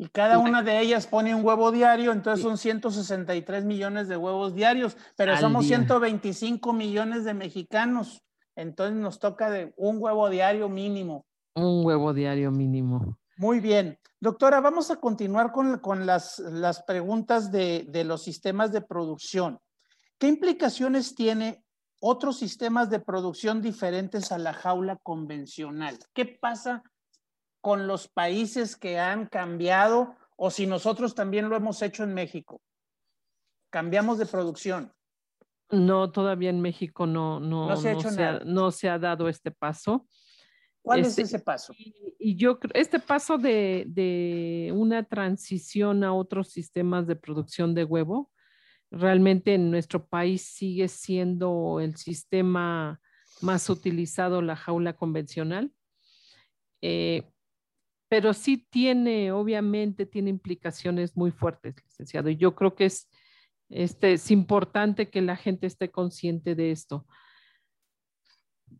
Y 0.00 0.08
cada 0.08 0.38
una 0.38 0.62
de 0.62 0.80
ellas 0.80 1.06
pone 1.06 1.34
un 1.34 1.44
huevo 1.44 1.70
diario, 1.70 2.12
entonces 2.12 2.42
son 2.42 2.56
163 2.56 3.66
millones 3.66 4.08
de 4.08 4.16
huevos 4.16 4.54
diarios, 4.54 4.96
pero 5.14 5.36
somos 5.36 5.66
125 5.66 6.72
millones 6.72 7.26
de 7.26 7.34
mexicanos, 7.34 8.22
entonces 8.56 8.96
nos 8.96 9.18
toca 9.18 9.50
de 9.50 9.74
un 9.76 9.98
huevo 10.00 10.30
diario 10.30 10.70
mínimo. 10.70 11.26
Un 11.54 11.84
huevo 11.84 12.14
diario 12.14 12.50
mínimo. 12.50 13.18
Muy 13.36 13.60
bien. 13.60 13.98
Doctora, 14.18 14.62
vamos 14.62 14.90
a 14.90 14.96
continuar 14.96 15.52
con, 15.52 16.06
las, 16.06 16.82
preguntas 16.86 17.52
de, 17.52 17.84
de, 17.86 18.04
los 18.04 18.22
sistemas 18.22 18.72
de 18.72 18.80
producción. 18.80 19.58
¿Qué 20.16 20.28
implicaciones 20.28 21.14
tiene 21.14 21.62
otros 22.00 22.38
sistemas 22.38 22.88
de 22.88 23.00
producción 23.00 23.60
diferentes 23.60 24.32
a 24.32 24.38
la 24.38 24.54
jaula 24.54 24.96
convencional? 24.96 25.98
¿Qué 26.14 26.24
pasa 26.24 26.84
con 27.60 27.86
los 27.86 28.08
países 28.08 28.76
que 28.76 28.98
han 28.98 29.26
cambiado 29.26 30.16
o 30.36 30.50
si 30.50 30.66
nosotros 30.66 31.14
también 31.14 31.48
lo 31.48 31.56
hemos 31.56 31.82
hecho 31.82 32.04
en 32.04 32.14
México? 32.14 32.60
Cambiamos 33.70 34.18
de 34.18 34.26
producción. 34.26 34.92
No, 35.70 36.10
todavía 36.10 36.50
en 36.50 36.60
México 36.60 37.06
no, 37.06 37.38
no, 37.38 37.68
no, 37.68 37.76
se, 37.76 37.90
ha 37.90 37.92
hecho 37.92 38.10
nada. 38.10 38.42
no 38.44 38.70
se 38.70 38.88
ha 38.88 38.98
dado 38.98 39.28
este 39.28 39.50
paso. 39.50 40.06
¿Cuál 40.82 41.00
es 41.00 41.08
este, 41.08 41.22
ese 41.22 41.38
paso? 41.38 41.72
Y, 41.76 42.36
yo 42.36 42.58
creo, 42.58 42.72
este 42.74 42.98
paso 42.98 43.38
de, 43.38 43.84
de, 43.86 44.72
una 44.74 45.04
transición 45.04 46.02
a 46.02 46.12
otros 46.12 46.48
sistemas 46.48 47.06
de 47.06 47.16
producción 47.16 47.74
de 47.74 47.84
huevo, 47.84 48.30
realmente 48.90 49.54
en 49.54 49.70
nuestro 49.70 50.06
país 50.06 50.42
sigue 50.42 50.88
siendo 50.88 51.78
el 51.80 51.96
sistema 51.96 53.00
más 53.40 53.68
utilizado, 53.70 54.42
la 54.42 54.56
jaula 54.56 54.94
convencional. 54.94 55.72
Eh, 56.82 57.29
pero 58.10 58.34
sí 58.34 58.66
tiene, 58.70 59.30
obviamente, 59.30 60.04
tiene 60.04 60.30
implicaciones 60.30 61.16
muy 61.16 61.30
fuertes, 61.30 61.76
licenciado. 61.80 62.28
Y 62.28 62.36
yo 62.36 62.56
creo 62.56 62.74
que 62.74 62.86
es, 62.86 63.08
este, 63.68 64.14
es 64.14 64.32
importante 64.32 65.08
que 65.08 65.22
la 65.22 65.36
gente 65.36 65.68
esté 65.68 65.92
consciente 65.92 66.56
de 66.56 66.72
esto. 66.72 67.06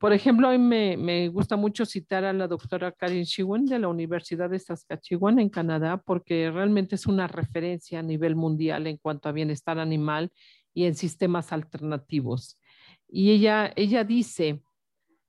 Por 0.01 0.13
ejemplo, 0.13 0.51
mí 0.51 0.59
me, 0.59 0.97
me 0.97 1.29
gusta 1.29 1.55
mucho 1.55 1.87
citar 1.87 2.25
a 2.25 2.33
la 2.33 2.49
doctora 2.49 2.91
Karin 2.91 3.23
Shewan 3.23 3.67
de 3.67 3.79
la 3.79 3.87
Universidad 3.87 4.51
de 4.51 4.59
Saskatchewan 4.59 5.39
en 5.39 5.49
Canadá, 5.49 6.03
porque 6.05 6.51
realmente 6.51 6.97
es 6.97 7.07
una 7.07 7.29
referencia 7.29 8.01
a 8.01 8.03
nivel 8.03 8.35
mundial 8.35 8.89
en 8.89 8.97
cuanto 8.97 9.29
a 9.29 9.33
bienestar 9.33 9.79
animal 9.79 10.33
y 10.75 10.87
en 10.87 10.97
sistemas 10.97 11.53
alternativos. 11.53 12.61
Y 13.07 13.31
ella, 13.31 13.73
ella 13.77 14.03
dice 14.03 14.61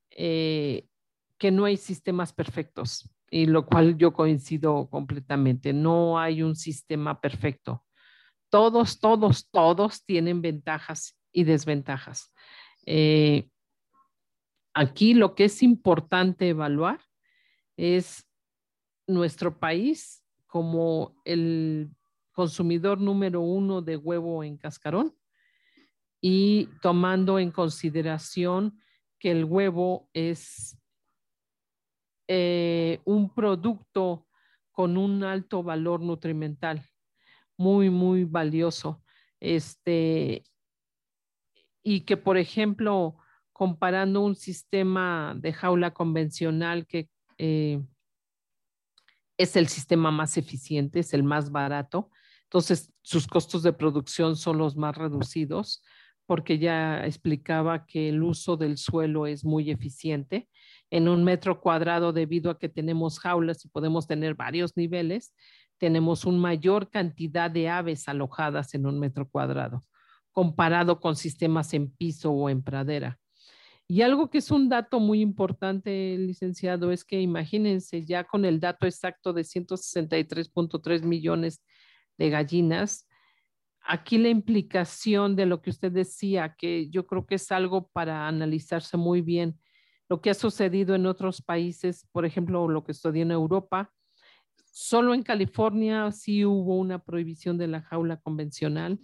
eh, 0.10 0.88
que 1.38 1.52
no 1.52 1.66
hay 1.66 1.78
sistemas 1.78 2.34
perfectos 2.34 3.08
y 3.34 3.46
lo 3.46 3.66
cual 3.66 3.98
yo 3.98 4.12
coincido 4.12 4.90
completamente. 4.90 5.72
No 5.72 6.20
hay 6.20 6.44
un 6.44 6.56
sistema 6.56 7.22
perfecto. 7.22 7.86
Todos, 8.50 9.00
todos, 9.00 9.50
todos 9.50 10.04
tienen 10.04 10.42
ventajas 10.42 11.18
y 11.32 11.46
desventajas. 11.46 12.34
Eh, 12.86 13.50
aquí 14.74 15.14
lo 15.14 15.34
que 15.34 15.46
es 15.46 15.64
importante 15.64 16.50
evaluar 16.50 17.00
es 17.78 18.28
nuestro 19.08 19.58
país 19.58 20.26
como 20.46 21.16
el 21.24 21.90
consumidor 22.34 23.00
número 23.00 23.40
uno 23.40 23.82
de 23.82 23.96
huevo 23.96 24.44
en 24.44 24.58
cascarón 24.58 25.16
y 26.20 26.66
tomando 26.82 27.40
en 27.40 27.50
consideración 27.50 28.78
que 29.20 29.32
el 29.32 29.46
huevo 29.46 30.10
es 30.12 30.81
eh, 32.34 33.02
un 33.04 33.34
producto 33.34 34.26
con 34.72 34.96
un 34.96 35.26
alto 35.26 35.64
valor 35.64 36.00
nutrimental, 36.00 36.82
muy, 37.58 37.90
muy 37.90 38.24
valioso. 38.24 39.04
Este, 39.42 40.46
y 41.84 42.02
que, 42.06 42.16
por 42.16 42.38
ejemplo, 42.38 43.18
comparando 43.52 44.22
un 44.22 44.38
sistema 44.38 45.36
de 45.38 45.52
jaula 45.52 45.94
convencional 45.94 46.88
que 46.88 47.10
eh, 47.38 47.84
es 49.38 49.58
el 49.58 49.68
sistema 49.68 50.10
más 50.10 50.38
eficiente, 50.38 51.02
es 51.02 51.14
el 51.14 51.24
más 51.24 51.52
barato, 51.52 52.12
entonces 52.44 52.94
sus 53.02 53.28
costos 53.28 53.62
de 53.62 53.74
producción 53.74 54.38
son 54.38 54.58
los 54.58 54.78
más 54.78 54.96
reducidos 54.96 55.84
porque 56.26 56.60
ya 56.60 57.06
explicaba 57.06 57.86
que 57.86 58.08
el 58.08 58.24
uso 58.24 58.56
del 58.56 58.78
suelo 58.78 59.28
es 59.28 59.44
muy 59.44 59.70
eficiente 59.70 60.48
en 60.92 61.08
un 61.08 61.24
metro 61.24 61.60
cuadrado 61.60 62.14
debido 62.14 62.52
a 62.52 62.60
que 62.60 62.70
tenemos 62.70 63.20
jaulas 63.20 63.66
y 63.66 63.70
podemos 63.70 64.06
tener 64.06 64.36
varios 64.36 64.78
niveles, 64.78 65.34
tenemos 65.80 66.26
una 66.26 66.38
mayor 66.38 66.92
cantidad 66.92 67.50
de 67.50 67.70
aves 67.70 68.08
alojadas 68.08 68.76
en 68.76 68.86
un 68.86 69.00
metro 69.00 69.28
cuadrado 69.28 69.84
comparado 70.32 71.00
con 71.00 71.16
sistemas 71.16 71.74
en 71.74 71.92
piso 71.92 72.32
o 72.32 72.50
en 72.50 72.64
pradera. 72.64 73.20
Y 73.88 74.02
algo 74.04 74.30
que 74.30 74.38
es 74.38 74.52
un 74.52 74.70
dato 74.70 75.00
muy 75.00 75.20
importante, 75.20 76.18
licenciado, 76.18 76.92
es 76.92 77.04
que 77.04 77.20
imagínense 77.20 78.06
ya 78.06 78.24
con 78.24 78.46
el 78.46 78.60
dato 78.60 78.86
exacto 78.86 79.34
de 79.34 79.42
163.3 79.42 81.04
millones 81.04 81.62
de 82.18 82.30
gallinas, 82.30 83.08
aquí 83.82 84.18
la 84.18 84.30
implicación 84.30 85.36
de 85.36 85.46
lo 85.46 85.62
que 85.62 85.72
usted 85.72 85.92
decía, 85.92 86.56
que 86.58 86.90
yo 86.90 87.06
creo 87.06 87.26
que 87.26 87.36
es 87.36 87.52
algo 87.52 87.90
para 87.90 88.28
analizarse 88.28 88.96
muy 88.96 89.22
bien 89.22 89.60
lo 90.12 90.20
que 90.20 90.30
ha 90.30 90.34
sucedido 90.34 90.94
en 90.94 91.06
otros 91.06 91.42
países, 91.42 92.06
por 92.12 92.26
ejemplo, 92.26 92.68
lo 92.68 92.84
que 92.84 92.92
estudié 92.92 93.22
en 93.22 93.32
Europa. 93.32 93.94
Solo 94.70 95.14
en 95.14 95.24
California 95.24 96.12
sí 96.12 96.44
hubo 96.44 96.78
una 96.80 97.00
prohibición 97.00 97.58
de 97.58 97.68
la 97.68 97.82
jaula 97.82 98.18
convencional. 98.18 99.00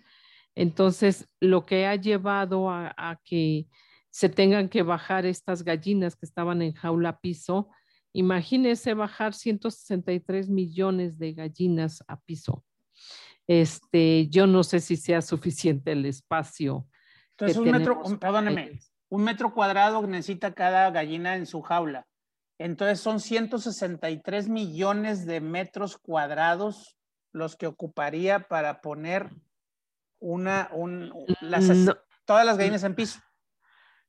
Entonces, 0.53 1.29
lo 1.39 1.65
que 1.65 1.87
ha 1.87 1.95
llevado 1.95 2.69
a, 2.69 3.21
que 3.23 3.69
se 4.09 4.27
tengan 4.27 4.67
que 4.67 4.83
bajar 4.83 5.25
estas 5.25 5.63
gallinas 5.63 6.17
que 6.17 6.25
estaban 6.25 6.61
en 6.61 6.73
jaula 6.73 7.21
piso, 7.21 7.69
imagínese 8.11 8.93
bajar 8.93 9.33
163 9.33 10.49
millones 10.49 11.17
de 11.17 11.31
gallinas 11.31 12.03
a 12.09 12.19
piso. 12.19 12.65
Este, 13.47 14.27
yo 14.27 14.45
no 14.45 14.61
sé 14.61 14.81
si 14.81 14.97
sea 14.97 15.21
suficiente 15.21 15.93
el 15.93 16.05
espacio. 16.05 16.85
Entonces, 17.31 17.55
un 17.55 17.71
metro, 17.71 18.03
perdóneme, 18.19 18.81
un 19.09 19.23
metro 19.23 19.53
cuadrado 19.53 20.05
necesita 20.05 20.53
cada 20.53 20.89
gallina 20.91 21.35
en 21.35 21.45
su 21.45 21.61
jaula. 21.61 22.07
Entonces 22.59 22.99
son 22.99 23.19
163 23.19 24.49
millones 24.49 25.25
de 25.25 25.41
metros 25.41 25.97
cuadrados 25.97 26.97
los 27.31 27.55
que 27.55 27.67
ocuparía 27.67 28.47
para 28.47 28.81
poner 28.81 29.29
una, 30.19 30.69
un, 30.73 31.13
todas 32.25 32.45
las 32.45 32.57
gallinas 32.57 32.83
en 32.83 32.95
piso. 32.95 33.19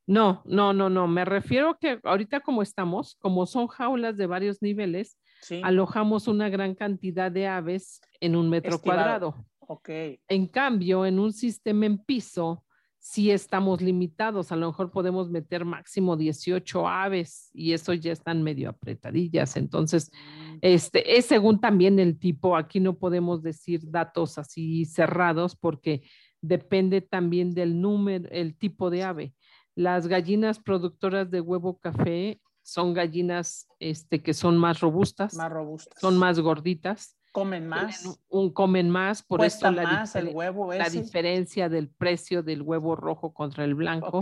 No, 0.06 0.42
no, 0.46 0.72
no, 0.72 0.88
no. 0.88 1.06
Me 1.06 1.26
refiero 1.26 1.78
que 1.78 2.00
ahorita 2.02 2.40
como 2.40 2.62
estamos, 2.62 3.16
como 3.16 3.44
son 3.44 3.68
jaulas 3.68 4.16
de 4.16 4.26
varios 4.26 4.62
niveles, 4.62 5.18
alojamos 5.62 6.28
una 6.28 6.48
gran 6.48 6.74
cantidad 6.74 7.30
de 7.30 7.46
aves 7.46 8.00
en 8.18 8.34
un 8.34 8.48
metro 8.48 8.80
cuadrado. 8.80 9.34
Ok. 9.60 9.90
En 10.28 10.46
cambio, 10.46 11.04
en 11.04 11.18
un 11.18 11.34
sistema 11.34 11.84
en 11.84 11.98
piso, 11.98 12.64
si 13.00 13.30
estamos 13.30 13.80
limitados, 13.80 14.52
a 14.52 14.56
lo 14.56 14.66
mejor 14.68 14.90
podemos 14.90 15.30
meter 15.30 15.64
máximo 15.64 16.16
18 16.16 16.88
aves 16.88 17.50
y 17.54 17.72
eso 17.72 17.94
ya 17.94 18.12
están 18.12 18.42
medio 18.42 18.70
apretadillas. 18.70 19.56
Entonces, 19.56 20.10
mm. 20.12 20.58
este 20.62 21.16
es 21.16 21.26
según 21.26 21.60
también 21.60 21.98
el 21.98 22.18
tipo, 22.18 22.56
aquí 22.56 22.80
no 22.80 22.98
podemos 22.98 23.42
decir 23.42 23.82
datos 23.84 24.38
así 24.38 24.84
cerrados 24.84 25.56
porque 25.56 26.02
depende 26.40 27.00
también 27.00 27.54
del 27.54 27.80
número, 27.80 28.28
el 28.30 28.56
tipo 28.56 28.90
de 28.90 29.04
ave. 29.04 29.34
Las 29.74 30.08
gallinas 30.08 30.58
productoras 30.58 31.30
de 31.30 31.40
huevo 31.40 31.78
café 31.78 32.40
son 32.62 32.94
gallinas 32.94 33.68
este, 33.78 34.22
que 34.22 34.34
son 34.34 34.58
más 34.58 34.80
robustas, 34.80 35.34
más 35.34 35.50
robustas, 35.50 36.00
son 36.00 36.18
más 36.18 36.40
gorditas 36.40 37.17
comen 37.32 37.66
más. 37.66 38.20
Un, 38.28 38.52
comen 38.52 38.90
más, 38.90 39.22
por 39.22 39.44
eso 39.44 39.70
la, 39.70 39.82
más 39.82 40.16
el 40.16 40.28
huevo 40.28 40.72
la 40.72 40.88
diferencia 40.88 41.68
del 41.68 41.88
precio 41.88 42.42
del 42.42 42.62
huevo 42.62 42.96
rojo 42.96 43.32
contra 43.32 43.64
el 43.64 43.74
blanco. 43.74 44.20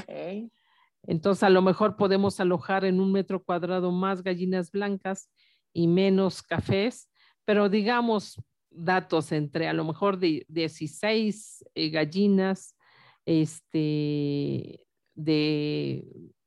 Entonces, 1.07 1.43
a 1.45 1.51
lo 1.51 1.63
mejor 1.63 1.97
podemos 1.97 2.41
alojar 2.41 2.85
en 2.85 3.01
un 3.01 3.13
metro 3.13 3.43
cuadrado 3.43 3.93
más 3.93 4.23
gallinas 4.23 4.73
blancas 4.73 5.31
y 5.73 5.87
menos 5.87 6.43
cafés, 6.43 7.09
pero 7.45 7.69
digamos 7.69 8.43
datos 8.71 9.33
entre 9.33 9.69
a 9.69 9.73
lo 9.73 9.85
mejor 9.85 10.19
de 10.19 10.45
16 10.49 11.65
eh, 11.75 11.91
gallinas, 11.91 12.77
este, 13.25 14.85
de 15.15 16.05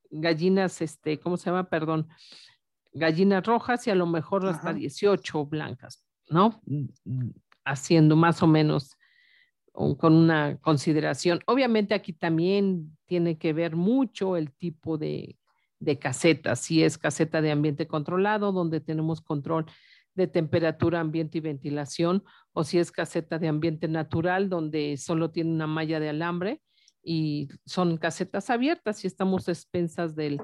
gallinas, 0.09 0.81
este, 0.81 1.19
¿cómo 1.19 1.37
se 1.37 1.49
llama? 1.49 1.69
Perdón, 1.69 2.07
gallinas 2.93 3.45
rojas 3.45 3.87
y 3.87 3.91
a 3.91 3.95
lo 3.95 4.05
mejor 4.05 4.45
hasta 4.45 4.73
18 4.73 5.45
blancas. 5.45 6.05
¿No? 6.29 6.61
Haciendo 7.65 8.15
más 8.15 8.41
o 8.41 8.47
menos 8.47 8.97
con 9.71 10.13
una 10.13 10.57
consideración. 10.57 11.39
Obviamente 11.45 11.93
aquí 11.93 12.13
también 12.13 12.97
tiene 13.05 13.37
que 13.37 13.53
ver 13.53 13.75
mucho 13.75 14.35
el 14.35 14.51
tipo 14.51 14.97
de, 14.97 15.37
de 15.79 15.97
caseta, 15.97 16.55
si 16.55 16.83
es 16.83 16.97
caseta 16.97 17.41
de 17.41 17.51
ambiente 17.51 17.87
controlado, 17.87 18.51
donde 18.51 18.81
tenemos 18.81 19.21
control 19.21 19.65
de 20.15 20.27
temperatura, 20.27 20.99
ambiente 20.99 21.37
y 21.37 21.41
ventilación, 21.41 22.23
o 22.51 22.63
si 22.63 22.77
es 22.77 22.91
caseta 22.91 23.39
de 23.39 23.47
ambiente 23.47 23.87
natural, 23.87 24.49
donde 24.49 24.97
solo 24.97 25.31
tiene 25.31 25.51
una 25.51 25.67
malla 25.67 25.99
de 25.99 26.09
alambre 26.09 26.61
y 27.01 27.47
son 27.65 27.97
casetas 27.97 28.49
abiertas 28.49 29.03
y 29.03 29.07
estamos 29.07 29.47
expensas 29.47 30.15
del, 30.15 30.41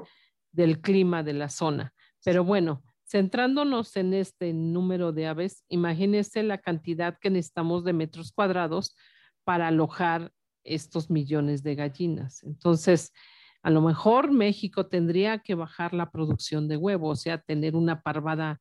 del 0.51 0.79
clima 0.79 1.23
de 1.23 1.33
la 1.33 1.49
zona. 1.49 1.93
Pero 2.23 2.45
bueno, 2.45 2.83
Centrándonos 3.07 3.95
en 3.97 4.13
este 4.13 4.51
número 4.53 5.11
de 5.11 5.27
aves, 5.27 5.63
imagínese 5.69 6.41
la 6.43 6.57
cantidad 6.57 7.17
que 7.19 7.29
necesitamos 7.29 7.83
de 7.83 7.93
metros 7.93 8.31
cuadrados 8.31 8.95
para 9.43 9.67
alojar 9.67 10.31
estos 10.63 11.09
millones 11.11 11.61
de 11.61 11.75
gallinas. 11.75 12.43
Entonces, 12.43 13.13
a 13.61 13.69
lo 13.69 13.81
mejor 13.81 14.31
México 14.31 14.87
tendría 14.87 15.39
que 15.39 15.55
bajar 15.55 15.93
la 15.93 16.11
producción 16.11 16.67
de 16.67 16.77
huevo, 16.77 17.09
o 17.09 17.15
sea, 17.15 17.37
tener 17.37 17.75
una 17.75 18.01
parvada, 18.01 18.59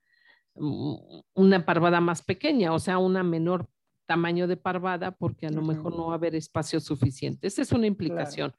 mm, 0.55 0.95
una 1.35 1.65
parvada 1.65 2.01
más 2.01 2.23
pequeña, 2.23 2.73
o 2.73 2.79
sea, 2.79 2.99
una 2.99 3.23
menor 3.23 3.67
tamaño 4.07 4.47
de 4.47 4.57
parvada 4.57 5.13
porque 5.13 5.47
a 5.47 5.51
lo 5.51 5.63
mejor 5.63 5.97
no 5.97 6.07
va 6.07 6.13
a 6.13 6.17
haber 6.17 6.35
espacio 6.35 6.81
suficiente. 6.81 7.47
Esa 7.47 7.63
es 7.63 7.73
una 7.73 7.87
implicación. 7.87 8.55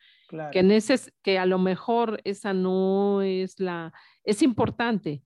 Que, 0.52 0.60
en 0.60 0.72
ese, 0.72 1.00
que 1.22 1.38
a 1.38 1.46
lo 1.46 1.60
mejor 1.60 2.20
esa 2.24 2.54
no 2.54 3.22
es 3.22 3.60
la, 3.60 3.94
es 4.24 4.42
importante, 4.42 5.24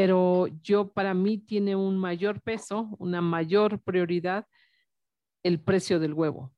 pero 0.00 0.46
yo 0.62 0.92
para 0.92 1.12
mí 1.12 1.38
tiene 1.38 1.74
un 1.74 1.98
mayor 1.98 2.40
peso, 2.40 2.88
una 3.00 3.20
mayor 3.20 3.80
prioridad 3.82 4.46
el 5.42 5.58
precio 5.58 5.98
del 5.98 6.14
huevo. 6.14 6.52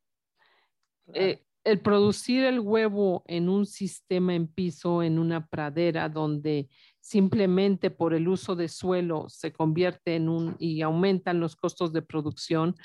Eh, 1.15 1.43
el 1.65 1.81
producir 1.81 2.45
el 2.45 2.61
huevo 2.61 3.25
en 3.27 3.49
un 3.49 3.65
sistema 3.65 4.35
en 4.35 4.47
piso, 4.47 5.03
en 5.03 5.19
una 5.19 5.47
pradera 5.47 6.11
donde 6.11 6.69
simplemente 7.01 7.91
por 7.91 8.13
el 8.13 8.29
uso 8.29 8.57
de 8.57 8.69
suelo 8.69 9.31
se 9.31 9.55
convierte 9.55 10.17
en 10.17 10.29
un 10.29 10.57
y 10.59 10.83
aumentan 10.83 11.41
los 11.41 11.57
costos 11.57 11.95
de 11.95 12.03
producción, 12.03 12.77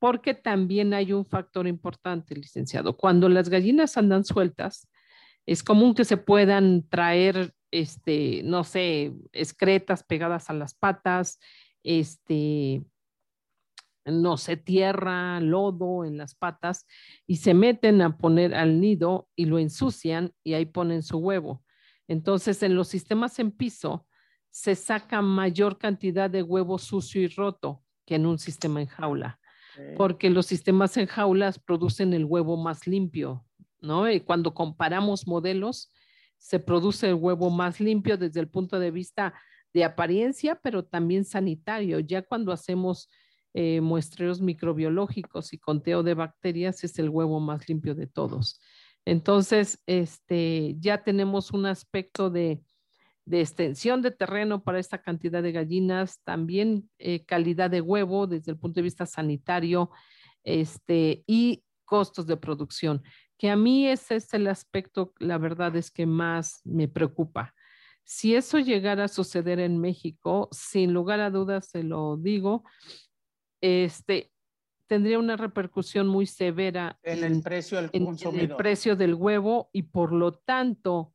porque 0.00 0.34
también 0.34 0.92
hay 0.92 1.12
un 1.12 1.24
factor 1.24 1.68
importante, 1.68 2.34
licenciado. 2.34 2.96
Cuando 2.96 3.28
las 3.28 3.48
gallinas 3.48 3.96
andan 3.96 4.24
sueltas, 4.24 4.88
es 5.46 5.62
común 5.62 5.94
que 5.94 6.04
se 6.04 6.16
puedan 6.16 6.88
traer, 6.88 7.54
este, 7.70 8.42
no 8.44 8.64
sé, 8.64 9.12
excretas 9.32 10.02
pegadas 10.02 10.50
a 10.50 10.54
las 10.54 10.74
patas, 10.74 11.38
este, 11.82 12.84
no 14.04 14.36
sé, 14.36 14.56
tierra, 14.56 15.40
lodo 15.40 16.04
en 16.04 16.16
las 16.18 16.34
patas 16.34 16.86
y 17.26 17.36
se 17.36 17.54
meten 17.54 18.02
a 18.02 18.16
poner 18.16 18.54
al 18.54 18.80
nido 18.80 19.28
y 19.36 19.46
lo 19.46 19.58
ensucian 19.58 20.32
y 20.42 20.54
ahí 20.54 20.66
ponen 20.66 21.02
su 21.02 21.18
huevo. 21.18 21.62
Entonces, 22.08 22.62
en 22.62 22.74
los 22.74 22.88
sistemas 22.88 23.38
en 23.38 23.52
piso 23.52 24.06
se 24.50 24.74
saca 24.74 25.22
mayor 25.22 25.78
cantidad 25.78 26.28
de 26.28 26.42
huevo 26.42 26.78
sucio 26.78 27.22
y 27.22 27.28
roto 27.28 27.84
que 28.04 28.16
en 28.16 28.26
un 28.26 28.38
sistema 28.38 28.80
en 28.80 28.88
jaula, 28.88 29.38
porque 29.96 30.28
los 30.28 30.46
sistemas 30.46 30.96
en 30.96 31.06
jaulas 31.06 31.60
producen 31.60 32.12
el 32.12 32.24
huevo 32.24 32.56
más 32.56 32.88
limpio, 32.88 33.46
¿no? 33.80 34.10
Y 34.10 34.20
cuando 34.20 34.52
comparamos 34.52 35.28
modelos, 35.28 35.92
se 36.40 36.58
produce 36.58 37.08
el 37.08 37.14
huevo 37.14 37.50
más 37.50 37.80
limpio 37.80 38.16
desde 38.16 38.40
el 38.40 38.48
punto 38.48 38.80
de 38.80 38.90
vista 38.90 39.34
de 39.74 39.84
apariencia, 39.84 40.58
pero 40.60 40.84
también 40.84 41.24
sanitario. 41.24 42.00
Ya 42.00 42.22
cuando 42.22 42.50
hacemos 42.50 43.10
eh, 43.52 43.80
muestreos 43.80 44.40
microbiológicos 44.40 45.52
y 45.52 45.58
conteo 45.58 46.02
de 46.02 46.14
bacterias, 46.14 46.82
es 46.82 46.98
el 46.98 47.10
huevo 47.10 47.40
más 47.40 47.68
limpio 47.68 47.94
de 47.94 48.06
todos. 48.06 48.58
Entonces, 49.04 49.82
este, 49.86 50.76
ya 50.78 51.04
tenemos 51.04 51.52
un 51.52 51.66
aspecto 51.66 52.30
de, 52.30 52.62
extensión 53.30 54.02
de 54.02 54.10
terreno 54.10 54.64
para 54.64 54.80
esta 54.80 55.02
cantidad 55.02 55.40
de 55.40 55.52
gallinas, 55.52 56.20
también 56.24 56.90
eh, 56.98 57.24
calidad 57.24 57.70
de 57.70 57.80
huevo 57.80 58.26
desde 58.26 58.50
el 58.50 58.58
punto 58.58 58.80
de 58.80 58.82
vista 58.82 59.06
sanitario 59.06 59.90
este, 60.42 61.22
y 61.28 61.62
costos 61.84 62.26
de 62.26 62.36
producción, 62.36 63.02
que 63.40 63.48
a 63.48 63.56
mí 63.56 63.86
ese 63.88 64.16
es 64.16 64.34
el 64.34 64.48
aspecto, 64.48 65.14
la 65.18 65.38
verdad 65.38 65.74
es 65.74 65.90
que 65.90 66.04
más 66.04 66.60
me 66.62 66.88
preocupa. 66.88 67.54
Si 68.04 68.34
eso 68.34 68.58
llegara 68.58 69.04
a 69.04 69.08
suceder 69.08 69.60
en 69.60 69.80
México, 69.80 70.50
sin 70.52 70.92
lugar 70.92 71.20
a 71.20 71.30
dudas, 71.30 71.70
se 71.70 71.82
lo 71.82 72.18
digo, 72.18 72.64
este, 73.62 74.30
tendría 74.86 75.18
una 75.18 75.38
repercusión 75.38 76.06
muy 76.06 76.26
severa 76.26 76.98
en, 77.02 77.24
el 77.24 77.40
precio 77.40 77.78
del 77.78 77.90
consumidor. 77.90 78.44
En 78.44 78.50
el 78.50 78.56
precio 78.56 78.94
del 78.94 79.14
huevo 79.14 79.70
y 79.72 79.84
por 79.84 80.12
lo 80.12 80.32
tanto 80.32 81.14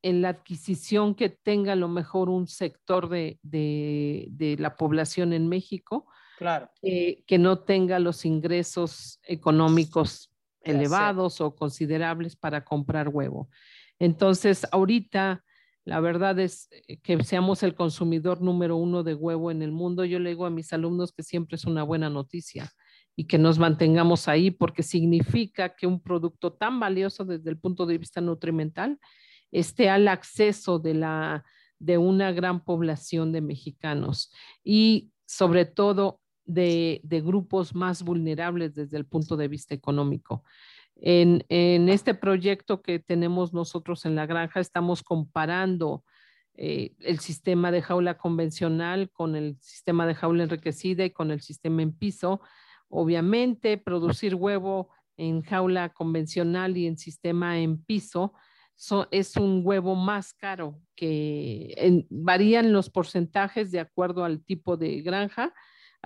en 0.00 0.22
la 0.22 0.30
adquisición 0.30 1.14
que 1.14 1.28
tenga 1.28 1.74
a 1.74 1.76
lo 1.76 1.88
mejor 1.88 2.30
un 2.30 2.46
sector 2.46 3.10
de, 3.10 4.56
la 4.58 4.76
población 4.76 5.34
en 5.34 5.46
México 5.46 6.06
claro. 6.38 6.70
que 6.80 7.38
no 7.38 7.58
tenga 7.58 7.98
los 7.98 8.24
ingresos 8.24 9.20
económicos 9.24 10.30
elevados 10.66 11.40
o 11.40 11.54
considerables 11.54 12.36
para 12.36 12.64
comprar 12.64 13.08
huevo. 13.08 13.48
Entonces, 13.98 14.66
ahorita 14.70 15.42
la 15.86 16.00
verdad 16.00 16.38
es 16.40 16.68
que 17.04 17.22
seamos 17.22 17.62
el 17.62 17.76
consumidor 17.76 18.42
número 18.42 18.76
uno 18.76 19.04
de 19.04 19.14
huevo 19.14 19.52
en 19.52 19.62
el 19.62 19.70
mundo. 19.70 20.04
Yo 20.04 20.18
le 20.18 20.30
digo 20.30 20.44
a 20.44 20.50
mis 20.50 20.72
alumnos 20.72 21.12
que 21.12 21.22
siempre 21.22 21.54
es 21.54 21.64
una 21.64 21.84
buena 21.84 22.10
noticia 22.10 22.68
y 23.14 23.28
que 23.28 23.38
nos 23.38 23.60
mantengamos 23.60 24.26
ahí 24.26 24.50
porque 24.50 24.82
significa 24.82 25.76
que 25.76 25.86
un 25.86 26.02
producto 26.02 26.52
tan 26.52 26.80
valioso 26.80 27.24
desde 27.24 27.50
el 27.50 27.58
punto 27.58 27.86
de 27.86 27.98
vista 27.98 28.20
nutrimental 28.20 28.98
esté 29.52 29.88
al 29.88 30.08
acceso 30.08 30.80
de, 30.80 30.94
la, 30.94 31.44
de 31.78 31.98
una 31.98 32.32
gran 32.32 32.64
población 32.64 33.30
de 33.30 33.40
mexicanos 33.40 34.32
y 34.64 35.12
sobre 35.24 35.66
todo 35.66 36.20
de, 36.46 37.00
grupos 37.24 37.74
más 37.74 38.02
vulnerables 38.02 38.74
desde 38.74 38.96
el 38.96 39.04
punto 39.04 39.36
de 39.36 39.48
vista 39.48 39.74
económico. 39.74 40.42
En, 40.96 41.44
este 41.48 42.14
proyecto 42.14 42.80
que 42.80 42.98
tenemos 42.98 43.52
nosotros 43.52 44.06
en 44.06 44.14
la 44.14 44.26
granja, 44.26 44.60
estamos 44.60 45.02
comparando 45.02 46.04
eh, 46.54 46.94
el 47.00 47.18
sistema 47.18 47.70
de 47.70 47.82
jaula 47.82 48.16
convencional 48.16 49.10
con 49.10 49.36
el 49.36 49.58
sistema 49.60 50.06
de 50.06 50.14
jaula 50.14 50.44
enriquecida 50.44 51.04
y 51.04 51.10
con 51.10 51.30
el 51.30 51.42
sistema 51.42 51.82
en 51.82 51.92
piso 51.92 52.40
Obviamente, 52.88 53.78
producir 53.78 54.34
huevo 54.34 54.90
en 55.16 55.42
jaula 55.42 55.88
convencional 55.88 56.76
y 56.76 56.86
en 56.86 56.98
sistema 56.98 57.58
en 57.58 57.82
piso 57.82 58.34
es 59.10 59.36
un 59.36 59.62
huevo 59.64 59.94
más 59.94 60.34
caro 60.34 60.78
que 60.94 62.04
varían 62.10 62.72
los 62.72 62.90
porcentajes 62.90 63.72
de 63.72 63.80
acuerdo 63.80 64.22
al 64.24 64.44
tipo 64.44 64.76
de 64.76 65.00
granja, 65.00 65.54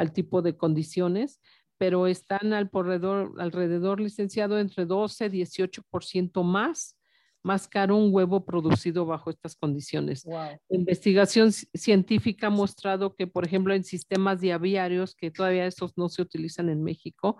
al 0.00 0.12
tipo 0.12 0.40
de 0.40 0.56
condiciones, 0.56 1.40
pero 1.78 2.06
están 2.06 2.52
alrededor, 2.52 3.34
alrededor 3.38 4.00
licenciado 4.00 4.58
entre 4.58 4.86
12 4.86 5.26
y 5.26 5.28
18% 5.28 6.42
más 6.42 6.96
más 7.42 7.66
caro 7.68 7.96
un 7.96 8.12
huevo 8.12 8.44
producido 8.44 9.06
bajo 9.06 9.30
estas 9.30 9.56
condiciones. 9.56 10.26
investigación 10.68 11.52
científica 11.52 12.48
ha 12.48 12.50
mostrado 12.50 13.14
que, 13.14 13.26
por 13.26 13.46
ejemplo, 13.46 13.72
en 13.74 13.82
sistemas 13.82 14.40
diaviarios, 14.40 15.14
que 15.14 15.30
todavía 15.30 15.66
esos 15.66 15.96
no 15.96 16.10
se 16.10 16.20
utilizan 16.20 16.68
en 16.68 16.82
México, 16.82 17.38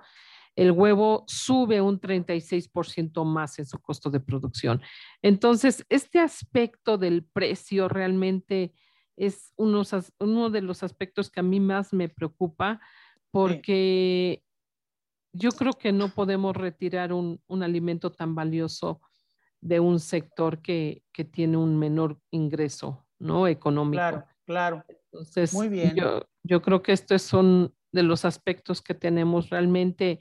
el 0.57 0.73
huevo 0.73 1.25
sube 1.29 1.81
un 1.81 2.01
36% 2.01 3.25
más 3.25 3.59
en 3.59 3.67
su 3.67 3.79
costo 3.79 4.11
de 4.11 4.21
producción. 4.21 4.81
Entonces, 5.23 5.85
este 5.89 6.19
aspecto 6.19 6.99
del 6.99 7.25
precio 7.25 7.89
realmente 7.89 8.73
es 9.21 9.53
uno, 9.57 9.83
uno 10.18 10.51
de 10.51 10.62
los 10.62 10.83
aspectos 10.83 11.31
que 11.31 11.41
a 11.41 11.43
mí 11.43 11.61
más 11.61 11.93
me 11.93 12.09
preocupa 12.09 12.81
porque 13.31 14.43
yo 15.33 15.51
creo 15.53 15.75
que 15.75 15.93
no 15.93 16.09
podemos 16.09 16.57
retirar 16.57 17.12
un, 17.12 17.41
un 17.47 17.62
alimento 17.62 18.11
tan 18.11 18.35
valioso 18.35 19.03
de 19.61 19.79
un 19.79 20.01
sector 20.01 20.62
que, 20.62 21.05
tiene 21.33 21.59
un 21.59 21.79
menor 21.79 22.18
ingreso, 22.31 23.07
¿no? 23.18 23.47
Económico. 23.47 23.99
Claro, 23.99 24.25
claro. 24.47 24.85
Entonces, 24.89 25.53
Muy 25.53 25.68
bien. 25.68 25.95
Yo, 25.95 26.23
yo 26.43 26.62
creo 26.62 26.83
que 26.83 26.93
estos 26.93 27.21
son 27.21 27.75
de 27.93 28.03
los 28.03 28.25
aspectos 28.25 28.81
que 28.81 28.95
tenemos 28.95 29.51
realmente. 29.51 30.18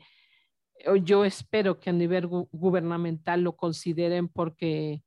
Yo 1.04 1.24
espero 1.24 1.80
que 1.80 1.90
a 1.90 1.94
nivel 1.94 2.28
gubernamental 2.28 3.42
lo 3.44 3.56
consideren 3.56 4.28
porque 4.28 5.04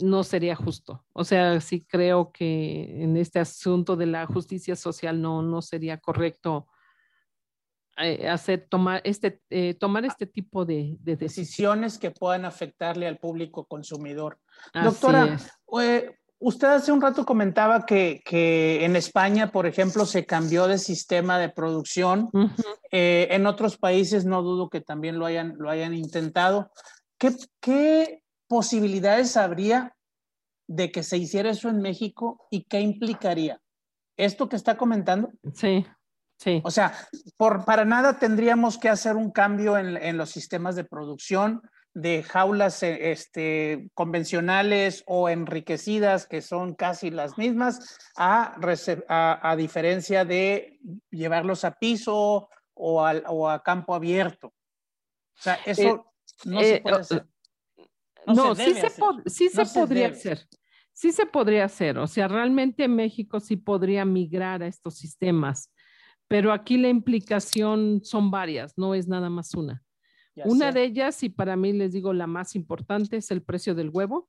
no 0.00 0.24
sería 0.24 0.54
justo. 0.54 1.04
O 1.12 1.24
sea, 1.24 1.60
sí 1.60 1.84
creo 1.84 2.30
que 2.32 3.02
en 3.02 3.16
este 3.16 3.38
asunto 3.38 3.96
de 3.96 4.06
la 4.06 4.26
justicia 4.26 4.76
social 4.76 5.20
no, 5.20 5.42
no 5.42 5.62
sería 5.62 5.98
correcto 5.98 6.66
eh, 8.00 8.28
hacer, 8.28 8.66
tomar, 8.68 9.00
este, 9.02 9.40
eh, 9.50 9.74
tomar 9.74 10.04
este 10.04 10.26
tipo 10.26 10.64
de, 10.64 10.96
decisiones 11.00 11.98
que 11.98 12.12
puedan 12.12 12.44
afectarle 12.44 13.08
al 13.08 13.18
público 13.18 13.64
consumidor. 13.64 14.38
Doctora, 14.72 15.36
eh, 15.82 16.16
usted 16.38 16.68
hace 16.68 16.92
un 16.92 17.02
rato 17.02 17.24
comentaba 17.24 17.84
que, 17.84 18.22
que, 18.24 18.84
en 18.84 18.94
España, 18.94 19.50
por 19.50 19.66
ejemplo, 19.66 20.06
se 20.06 20.26
cambió 20.26 20.68
de 20.68 20.78
sistema 20.78 21.40
de 21.40 21.48
producción. 21.48 22.30
en 22.92 23.46
otros 23.46 23.76
países 23.76 24.24
no 24.24 24.42
dudo 24.42 24.70
que 24.70 24.80
también 24.80 25.18
lo 25.18 25.26
hayan, 25.26 25.56
lo 25.58 25.68
hayan 25.68 25.92
intentado. 25.92 26.70
¿Qué, 27.18 27.34
¿Qué 27.60 28.22
posibilidades 28.48 29.36
habría 29.36 29.94
de 30.66 30.90
que 30.90 31.02
se 31.02 31.16
hiciera 31.16 31.50
eso 31.50 31.68
en 31.68 31.80
México 31.80 32.46
y 32.50 32.64
qué 32.64 32.80
implicaría? 32.80 33.60
¿Esto 34.16 34.48
que 34.48 34.56
está 34.56 34.76
comentando? 34.76 35.30
Sí. 35.54 35.86
O 36.62 36.70
sea, 36.70 36.94
por, 37.36 37.64
para 37.64 37.84
nada 37.84 38.18
tendríamos 38.18 38.78
que 38.78 38.88
hacer 38.88 39.16
un 39.16 39.32
cambio 39.32 39.76
en, 39.76 40.16
los 40.16 40.30
sistemas 40.30 40.76
de 40.76 40.84
producción 40.84 41.62
de 41.94 42.22
jaulas 42.22 42.82
eh, 42.84 43.10
este, 43.10 43.88
convencionales 43.94 45.02
o 45.06 45.28
enriquecidas, 45.28 46.26
que 46.26 46.42
son 46.42 46.74
casi 46.74 47.10
las 47.10 47.38
mismas, 47.38 47.98
a, 48.16 48.54
a, 49.42 49.56
diferencia 49.56 50.24
de 50.24 50.78
llevarlos 51.10 51.64
a 51.64 51.72
piso 51.72 52.50
o, 52.74 53.04
a 53.04 53.62
campo 53.64 53.96
abierto. 53.96 54.48
O 54.48 55.42
sea, 55.42 55.58
eso 55.66 55.82
eh, 55.82 56.02
no 56.44 56.60
se 56.60 56.74
eh, 56.76 56.80
puede 56.80 56.96
hacer. 57.00 57.26
No, 58.26 58.54
sí 58.54 58.74
se, 58.74 58.90
sí 59.26 59.48
se 59.48 59.64
podría 59.66 60.08
hacer. 60.08 60.46
Sí 60.92 61.12
se 61.12 61.26
podría 61.26 61.64
hacer. 61.64 61.98
O 61.98 62.06
sea, 62.06 62.28
realmente 62.28 62.88
México 62.88 63.40
sí 63.40 63.56
podría 63.56 64.04
migrar 64.04 64.62
a 64.62 64.66
estos 64.66 64.96
sistemas 64.96 65.70
pero 66.28 66.52
aquí 66.52 66.76
la 66.76 66.90
implicación 66.90 68.02
son 68.04 68.30
varias, 68.30 68.76
no 68.76 68.94
es 68.94 69.08
nada 69.08 69.30
más 69.30 69.54
una. 69.54 69.82
una 70.44 70.70
de 70.70 70.84
ellas, 70.84 71.22
y 71.22 71.30
para 71.30 71.56
mí 71.56 71.72
les 71.72 71.92
digo 71.92 72.12
la 72.12 72.26
más 72.26 72.54
importante, 72.54 73.16
es 73.16 73.30
el 73.30 73.42
precio 73.42 73.74
del 73.74 73.90
huevo. 73.90 74.28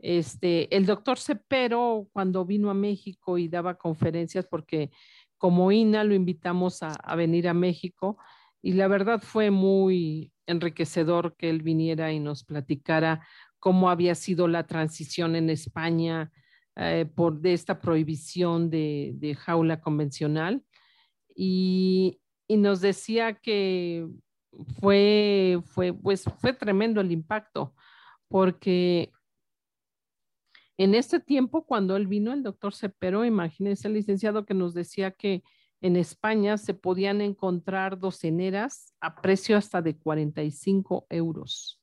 Este, 0.00 0.74
el 0.76 0.86
doctor 0.86 1.18
Cepero, 1.18 2.08
cuando 2.12 2.44
vino 2.44 2.68
a 2.70 2.74
México 2.74 3.38
y 3.38 3.48
daba 3.48 3.78
conferencias, 3.78 4.46
porque 4.46 4.90
como 5.38 5.72
INA 5.72 6.02
lo 6.04 6.14
invitamos 6.14 6.82
a, 6.82 6.90
a 6.90 7.14
venir 7.14 7.48
a 7.48 7.54
México, 7.54 8.18
y 8.60 8.72
la 8.72 8.88
verdad 8.88 9.22
fue 9.22 9.52
muy 9.52 10.32
enriquecedor 10.48 11.36
que 11.36 11.50
él 11.50 11.62
viniera 11.62 12.12
y 12.12 12.18
nos 12.18 12.44
platicara 12.44 13.26
cómo 13.60 13.90
había 13.90 14.14
sido 14.14 14.48
la 14.48 14.66
transición 14.66 15.36
en 15.36 15.50
España 15.50 16.32
eh, 16.76 17.06
por 17.14 17.40
de 17.40 17.52
esta 17.52 17.80
prohibición 17.80 18.70
de, 18.70 19.36
jaula 19.38 19.80
convencional. 19.80 20.64
Y, 21.34 22.20
y, 22.48 22.56
nos 22.56 22.80
decía 22.80 23.34
que 23.34 24.08
fue, 24.80 25.60
fue, 25.64 25.92
pues, 25.92 26.24
fue 26.40 26.52
tremendo 26.52 27.00
el 27.00 27.12
impacto 27.12 27.74
porque 28.28 29.12
en 30.78 30.94
este 30.94 31.18
tiempo 31.18 31.66
cuando 31.66 31.96
él 31.96 32.06
vino 32.06 32.32
el 32.32 32.42
doctor 32.42 32.74
Cepero, 32.74 33.24
imagínense 33.24 33.88
el 33.88 33.94
licenciado 33.94 34.46
que 34.46 34.54
nos 34.54 34.74
decía 34.74 35.10
que 35.10 35.42
en 35.80 35.96
España 35.96 36.58
se 36.58 36.74
podían 36.74 37.20
encontrar 37.20 37.98
doceneras 37.98 38.92
a 39.00 39.20
precio 39.20 39.56
hasta 39.56 39.80
de 39.80 39.96
45 39.96 41.06
euros. 41.08 41.80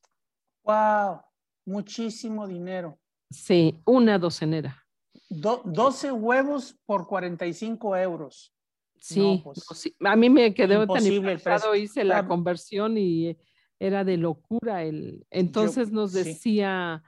¡Wow! 0.64 1.20
Muchísimo 1.64 2.46
dinero. 2.46 2.98
Sí, 3.30 3.80
una 3.84 4.18
docenera. 4.18 4.84
12 5.28 6.12
huevos 6.12 6.76
por 6.84 7.06
45 7.06 7.96
euros. 7.96 8.52
Sí, 8.98 9.42
pues, 9.44 9.92
a 10.04 10.16
mí 10.16 10.30
me 10.30 10.54
quedó 10.54 10.86
tan 10.86 11.04
impactado, 11.06 11.74
hice 11.74 12.02
la 12.04 12.26
conversión 12.26 12.96
y 12.98 13.36
era 13.78 14.04
de 14.04 14.16
locura. 14.16 14.84
El, 14.84 15.26
entonces 15.30 15.92
nos 15.92 16.12
decía, 16.12 17.02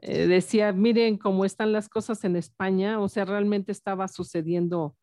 eh, 0.00 0.26
decía, 0.26 0.72
miren 0.72 1.16
cómo 1.16 1.44
están 1.44 1.72
las 1.72 1.88
cosas 1.88 2.24
en 2.24 2.36
España, 2.36 3.00
o 3.00 3.08
sea, 3.08 3.24
realmente 3.24 3.72
estaba 3.72 4.08
sucediendo 4.08 4.96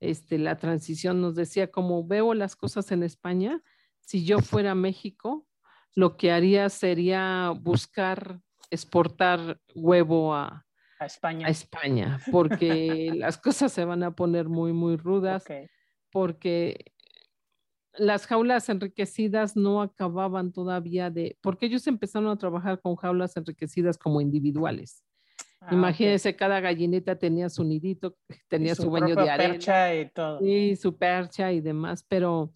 este, 0.00 0.38
la 0.38 0.56
transición, 0.56 1.20
nos 1.20 1.34
decía, 1.34 1.70
como 1.70 2.06
veo 2.06 2.34
las 2.34 2.56
cosas 2.56 2.92
en 2.92 3.02
España, 3.02 3.62
si 4.00 4.24
yo 4.24 4.38
fuera 4.38 4.72
a 4.72 4.74
México, 4.74 5.46
lo 5.94 6.16
que 6.16 6.30
haría 6.30 6.68
sería 6.68 7.52
buscar 7.58 8.40
exportar 8.70 9.60
huevo 9.74 10.34
a, 10.34 10.66
España. 11.00 11.46
a 11.46 11.50
España, 11.50 12.20
porque 12.32 13.12
las 13.14 13.38
cosas 13.38 13.72
se 13.72 13.84
van 13.84 14.02
a 14.02 14.14
poner 14.14 14.48
muy, 14.48 14.72
muy 14.72 14.96
rudas, 14.96 15.44
porque 16.10 16.92
las 17.98 18.26
jaulas 18.26 18.68
enriquecidas 18.68 19.56
no 19.56 19.80
acababan 19.80 20.52
todavía 20.52 21.10
de, 21.10 21.38
porque 21.40 21.66
ellos 21.66 21.86
empezaron 21.86 22.28
a 22.28 22.36
trabajar 22.36 22.80
con 22.80 22.96
jaulas 22.96 23.36
enriquecidas 23.36 23.96
como 23.96 24.20
individuales. 24.20 25.05
Ah, 25.66 25.74
Imagínense, 25.74 26.36
cada 26.36 26.60
gallineta 26.60 27.18
tenía 27.18 27.48
su 27.48 27.64
nidito, 27.64 28.16
tenía 28.48 28.76
su, 28.76 28.88
baño 28.88 29.16
de 29.16 29.28
arena. 29.28 29.54
Percha 29.54 29.94
y 29.94 30.08
todo. 30.10 30.38
Sí, 30.38 30.76
su 30.76 30.96
percha 30.96 31.52
y 31.52 31.60
demás, 31.60 32.04
pero 32.08 32.52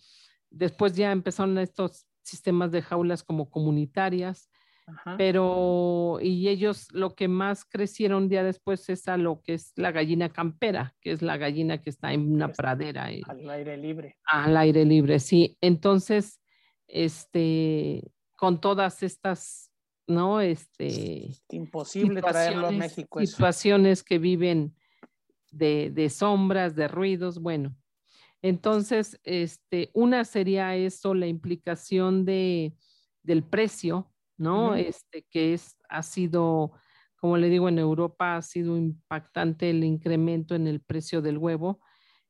después 0.48 0.94
ya 0.94 1.10
empezaron 1.10 1.58
estos 1.58 2.06
sistemas 2.22 2.70
de 2.70 2.82
jaulas 2.82 3.24
como 3.24 3.50
comunitarias, 3.50 4.48
pero 5.16 6.18
y 6.20 6.48
ellos 6.48 6.88
lo 6.92 7.14
que 7.14 7.26
más 7.26 7.64
crecieron 7.64 8.28
día 8.28 8.44
después 8.44 8.88
es 8.88 9.06
a 9.08 9.16
lo 9.16 9.40
que 9.40 9.54
es 9.54 9.72
la 9.76 9.90
gallina 9.90 10.28
campera, 10.28 10.94
que 11.00 11.10
es 11.12 11.22
la 11.22 11.36
gallina 11.36 11.80
que 11.80 11.90
está 11.90 12.12
en 12.12 12.32
una 12.32 12.52
pradera. 12.52 13.08
al 13.26 13.50
aire 13.50 13.76
libre. 13.76 14.16
Al 14.24 14.56
aire 14.56 14.84
libre, 14.84 15.18
sí. 15.18 15.56
Entonces, 15.60 16.40
este, 16.86 18.02
con 18.36 18.60
todas 18.60 19.02
estas 19.02 19.69
¿no? 20.10 20.40
Este, 20.40 21.30
imposible 21.50 22.20
traerlo 22.20 22.66
a 22.66 22.72
México. 22.72 23.20
Situaciones 23.24 24.02
que 24.02 24.18
viven 24.18 24.74
de, 25.50 26.10
sombras, 26.10 26.74
de 26.74 26.88
ruidos, 26.88 27.40
bueno. 27.40 27.74
Entonces, 28.42 29.18
este, 29.24 29.90
una 29.94 30.24
sería 30.24 30.74
eso, 30.76 31.14
la 31.14 31.26
implicación 31.26 32.24
de, 32.24 32.74
del 33.22 33.44
precio, 33.44 34.12
¿no? 34.36 34.74
Este, 34.74 35.26
que 35.30 35.54
es, 35.54 35.76
ha 35.88 36.02
sido, 36.02 36.72
como 37.16 37.36
le 37.36 37.48
digo, 37.48 37.68
en 37.68 37.78
Europa 37.78 38.36
ha 38.36 38.42
sido 38.42 38.76
impactante 38.76 39.70
el 39.70 39.84
incremento 39.84 40.54
en 40.54 40.66
el 40.66 40.80
precio 40.80 41.20
del 41.22 41.38
huevo. 41.38 41.80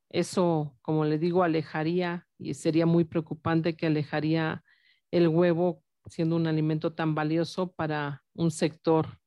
Eso, 0.08 0.76
como 0.82 1.04
le 1.04 1.18
digo, 1.18 1.44
alejaría 1.44 2.26
y 2.36 2.54
sería 2.54 2.86
muy 2.86 3.04
preocupante 3.04 3.76
que 3.76 3.86
alejaría 3.86 4.64
el 5.12 5.28
huevo 5.28 5.84
siendo 6.10 6.36
un 6.36 6.46
alimento 6.46 6.92
tan 6.92 7.14
valioso 7.14 7.72
para 7.72 8.22
un 8.34 8.50
sector 8.50 9.18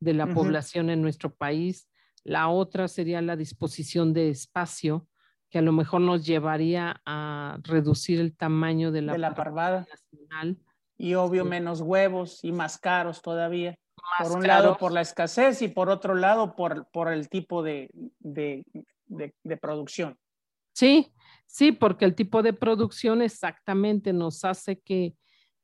de 0.00 0.14
la 0.14 0.32
población 0.32 0.90
en 0.90 1.02
nuestro 1.02 1.34
país. 1.34 1.88
La 2.24 2.48
otra 2.48 2.88
sería 2.88 3.20
la 3.20 3.36
disposición 3.36 4.12
de 4.12 4.30
espacio, 4.30 5.06
que 5.50 5.58
a 5.58 5.62
lo 5.62 5.72
mejor 5.72 6.00
nos 6.00 6.24
llevaría 6.24 7.00
a 7.04 7.58
reducir 7.62 8.20
el 8.20 8.36
tamaño 8.36 8.90
de 8.90 9.02
la, 9.02 9.12
de 9.16 9.34
parvada 9.34 9.86
nacional. 9.88 10.58
Y 10.96 11.14
obvio 11.14 11.44
menos 11.44 11.80
huevos 11.80 12.42
y 12.42 12.52
más 12.52 12.78
caros 12.78 13.22
todavía. 13.22 13.78
por 14.18 14.32
un 14.32 14.46
lado 14.46 14.76
por 14.76 14.92
la 14.92 15.00
escasez 15.00 15.62
y 15.62 15.68
por 15.68 15.90
otro 15.90 16.14
lado 16.14 16.56
por, 16.56 16.88
por 16.90 17.12
el 17.12 17.28
tipo 17.28 17.62
de, 17.62 17.90
de, 18.18 18.64
de 19.06 19.56
producción. 19.56 20.18
Sí, 20.72 21.12
sí, 21.46 21.72
porque 21.72 22.04
el 22.04 22.14
tipo 22.14 22.42
de 22.42 22.52
producción 22.52 23.20
exactamente 23.20 24.12
nos 24.12 24.44
hace 24.44 24.78
que 24.80 25.14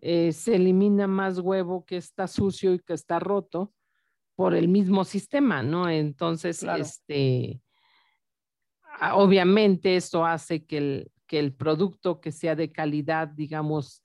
eh, 0.07 0.32
se 0.32 0.57
elimina 0.57 1.07
más 1.07 1.38
huevo 1.38 1.86
que 1.86 1.96
está 1.96 2.26
sucio 2.26 2.74
y 2.74 2.78
que 2.78 2.92
está 2.92 3.18
roto 3.18 3.72
por 4.36 4.55
el 4.55 4.68
mismo 4.68 5.02
sistema, 5.02 5.62
¿no? 5.62 5.88
Entonces, 5.88 6.62
este, 6.62 7.62
ah, 9.00 9.16
obviamente 9.16 9.96
esto 9.96 10.26
hace 10.26 10.66
que 10.66 10.76
el, 10.76 11.12
que 11.26 11.38
el 11.38 11.55
producto 11.55 12.20
que 12.20 12.32
sea 12.32 12.55
de 12.55 12.70
calidad, 12.70 13.28
digamos, 13.28 14.02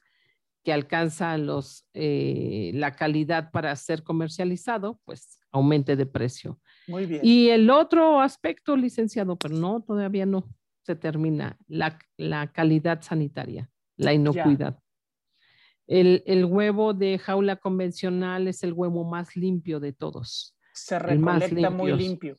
que 0.64 0.72
alcanza 0.72 1.38
los, 1.38 1.86
eh, 1.93 2.72
la 2.76 2.93
calidad 2.95 3.52
para 3.52 3.76
ser 3.76 4.02
comercializado, 4.02 5.02
pues 5.04 5.41
aumente 5.52 5.97
de 5.97 6.06
precio. 6.06 6.62
Muy 6.88 7.08
bien. 7.08 7.20
Y 7.26 7.50
el 7.50 7.70
otro 7.70 8.22
aspecto, 8.22 8.78
licenciado, 8.78 9.36
pero 9.36 9.54
no, 9.54 9.82
todavía 9.82 10.26
no 10.26 10.47
se 10.84 10.95
termina, 10.95 11.58
la, 11.68 12.00
calidad 12.54 13.02
sanitaria, 13.02 13.70
la 13.97 14.14
inocuidad. 14.14 14.80
El, 15.90 16.46
huevo 16.46 16.94
de 16.94 17.18
jaula 17.18 17.56
convencional 17.56 18.48
es 18.48 18.62
el 18.62 18.74
huevo 18.74 19.04
más 19.06 19.36
limpio 19.36 19.80
de 19.80 19.92
todos. 19.92 20.56
Se 20.72 21.00
recolecta 21.00 21.72
muy 21.72 21.92
limpio. 21.94 22.38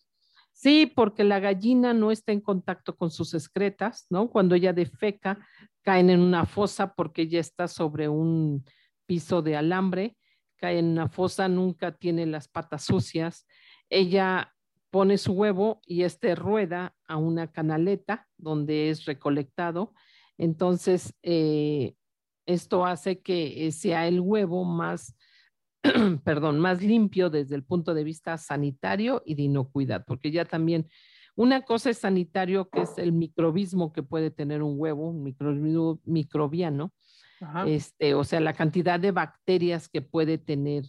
Sí, 0.53 0.86
porque 0.86 1.24
la 1.24 1.40
gallina 1.40 1.92
no 1.92 2.12
está 2.12 2.30
en 2.30 2.42
contacto 2.42 2.94
con 2.94 3.11
sus 3.11 3.34
excretas, 3.34 4.07
¿no? 4.09 4.30
Cuando 4.30 4.55
ella 4.55 4.72
defeca, 4.72 5.44
caen 5.82 6.11
en 6.11 6.20
una 6.20 6.46
fosa 6.46 6.94
porque 6.94 7.22
ella 7.22 7.40
está 7.40 7.66
sobre 7.66 8.09
un 8.09 8.64
piso 9.07 9.42
de 9.42 9.57
alambre, 9.57 10.16
cae 10.57 10.78
en 10.78 10.86
una 10.86 11.09
fosa, 11.09 11.48
nunca 11.48 11.96
tiene 11.96 12.26
las 12.26 12.46
patas 12.46 12.84
sucias. 12.84 13.48
Ella 13.88 14.55
pone 14.90 15.18
su 15.18 15.32
huevo 15.32 15.80
y 15.86 16.05
este 16.05 16.36
rueda 16.36 16.94
a 17.09 17.16
una 17.16 17.51
canaleta 17.51 18.28
donde 18.36 18.90
es 18.90 19.07
recolectado. 19.07 19.92
Entonces, 20.38 21.14
eh, 21.22 21.94
esto 22.53 22.84
hace 22.84 23.20
que 23.20 23.66
eh, 23.66 23.72
sea 23.72 24.07
el 24.07 24.20
huevo 24.20 24.64
más, 24.64 25.16
perdón, 26.24 26.59
más 26.59 26.82
limpio 26.82 27.30
desde 27.30 27.57
el 27.57 27.64
punto 27.64 27.94
de 27.94 28.05
vista 28.05 28.36
sanitario 28.38 29.22
y 29.24 29.34
de 29.34 29.42
inocuidad, 29.42 30.05
porque 30.07 30.30
ya 30.30 30.44
también 30.44 30.88
una 31.36 31.62
cosa 31.62 31.90
es 31.90 31.98
sanitario, 31.98 32.68
que 32.68 32.82
es 32.82 32.98
el 32.98 33.12
microbismo 33.12 33.92
que 33.92 34.03
puede 34.03 34.30
tener 34.30 34.62
un 34.62 34.74
huevo, 34.76 35.09
un 35.09 35.22
microbismo 35.22 36.01
microbiano, 36.05 36.92
este, 37.66 38.14
o 38.14 38.24
sea, 38.24 38.40
la 38.40 38.53
cantidad 38.53 39.01
de 39.01 39.12
bacterias 39.12 39.88
que 39.88 40.03
puede 40.03 40.36
tener 40.36 40.84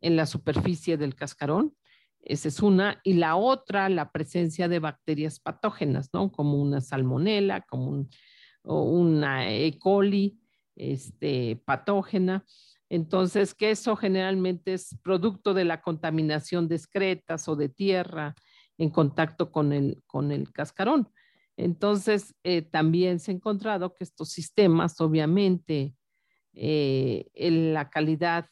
en 0.00 0.16
la 0.16 0.26
superficie 0.26 0.96
del 0.96 1.16
cascarón. 1.16 1.74
Esa 2.20 2.48
es 2.48 2.60
una. 2.60 3.00
Y 3.02 3.14
la 3.14 3.34
otra, 3.36 3.88
la 3.88 4.12
presencia 4.12 4.68
de 4.68 4.78
bacterias 4.78 5.40
patógenas, 5.40 6.10
¿no? 6.12 6.30
Como 6.30 6.62
una 6.62 6.80
salmonela, 6.80 7.62
como 7.62 7.90
un, 7.90 8.10
una 8.62 9.50
E. 9.50 9.78
coli, 9.78 10.38
este, 10.80 11.60
patógena. 11.64 12.44
Entonces, 12.88 13.54
que 13.54 13.70
eso 13.70 13.94
generalmente 13.96 14.72
es 14.74 14.96
producto 15.02 15.54
de 15.54 15.64
la 15.64 15.82
contaminación 15.82 16.68
de 16.68 16.76
excretas 16.76 17.46
o 17.48 17.54
de 17.54 17.68
tierra 17.68 18.34
en 18.78 18.90
contacto 18.90 19.52
con 19.52 19.72
el, 19.72 20.02
con 20.06 20.32
el 20.32 20.50
cascarón. 20.52 21.12
Entonces, 21.56 22.34
eh, 22.42 22.62
también 22.62 23.20
se 23.20 23.30
ha 23.30 23.34
encontrado 23.34 23.94
que 23.94 24.04
estos 24.04 24.30
sistemas, 24.30 24.98
obviamente, 25.00 25.94
eh, 26.54 27.30
la 27.34 27.90
calidad 27.90 28.46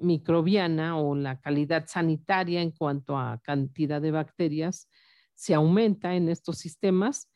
microbiana 0.00 0.98
o 0.98 1.14
la 1.14 1.40
calidad 1.40 1.84
sanitaria 1.86 2.62
en 2.62 2.70
cuanto 2.70 3.18
a 3.18 3.40
cantidad 3.42 4.00
de 4.00 4.12
bacterias 4.12 4.88
se 5.34 5.52
aumenta 5.54 6.14
en 6.14 6.28
estos 6.28 6.58
sistemas 6.58 7.28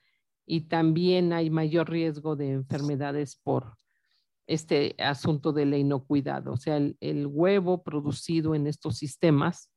y 0.46 0.68
también 0.68 1.32
hay 1.32 1.50
mayor 1.50 1.90
riesgo 1.90 2.36
de 2.36 2.52
enfermedades 2.52 3.36
por 3.36 3.76
este 4.46 4.94
asunto 4.98 5.52
de 5.52 5.66
la 5.66 5.76
inocuidad. 5.76 6.46
O 6.48 6.56
sea, 6.56 6.76
el, 6.76 7.26
huevo 7.26 7.82
producido 7.82 8.54
en 8.54 8.66
estos 8.66 8.98
sistemas 8.98 9.70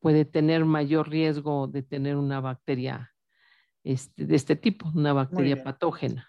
puede 0.00 0.24
tener 0.24 0.64
mayor 0.64 1.08
riesgo 1.08 1.66
de 1.68 1.82
tener 1.82 2.16
una 2.16 2.40
bacteria 2.40 3.12
este, 3.84 4.24
de 4.26 4.36
este 4.36 4.56
tipo, 4.56 4.90
una 4.94 5.12
bacteria 5.12 5.62
patógena. 5.62 6.28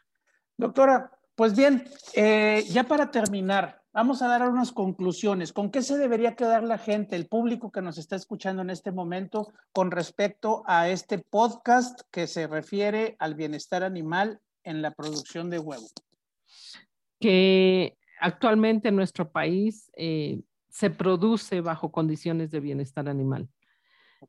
Doctora, 0.58 1.12
pues 1.36 1.56
bien, 1.56 1.84
eh, 2.14 2.64
ya 2.70 2.84
para 2.84 3.10
terminar, 3.10 3.82
vamos 3.94 4.22
a 4.22 4.28
dar 4.28 4.48
unas 4.48 4.72
conclusiones. 4.72 5.54
¿Con 5.54 5.72
qué 5.72 5.82
se 5.82 5.98
debería 5.98 6.36
quedar 6.36 6.64
la 6.64 6.78
gente, 6.78 7.16
el 7.16 7.28
público 7.28 7.72
que 7.72 7.82
nos 7.82 7.98
está 7.98 8.16
escuchando 8.16 8.62
en 8.62 8.70
este 8.70 8.92
momento 8.92 9.52
con 9.72 9.92
respecto 9.92 10.64
a 10.68 10.90
este 10.90 11.18
podcast 11.18 12.02
que 12.12 12.28
se 12.28 12.48
refiere 12.48 13.16
al 13.20 13.36
bienestar 13.36 13.84
animal 13.84 14.40
en 14.64 14.82
la 14.82 14.92
producción 14.92 15.50
de 15.50 15.60
huevo? 15.60 15.88
Que 17.22 17.98
actualmente 18.20 18.90
en 18.90 18.98
nuestro 18.98 19.32
país 19.32 19.92
eh, 19.96 20.42
se 20.70 20.90
produce 20.90 21.62
bajo 21.62 21.92
condiciones 21.92 22.52
de 22.52 22.60
bienestar 22.60 23.08
animal. 23.08 23.48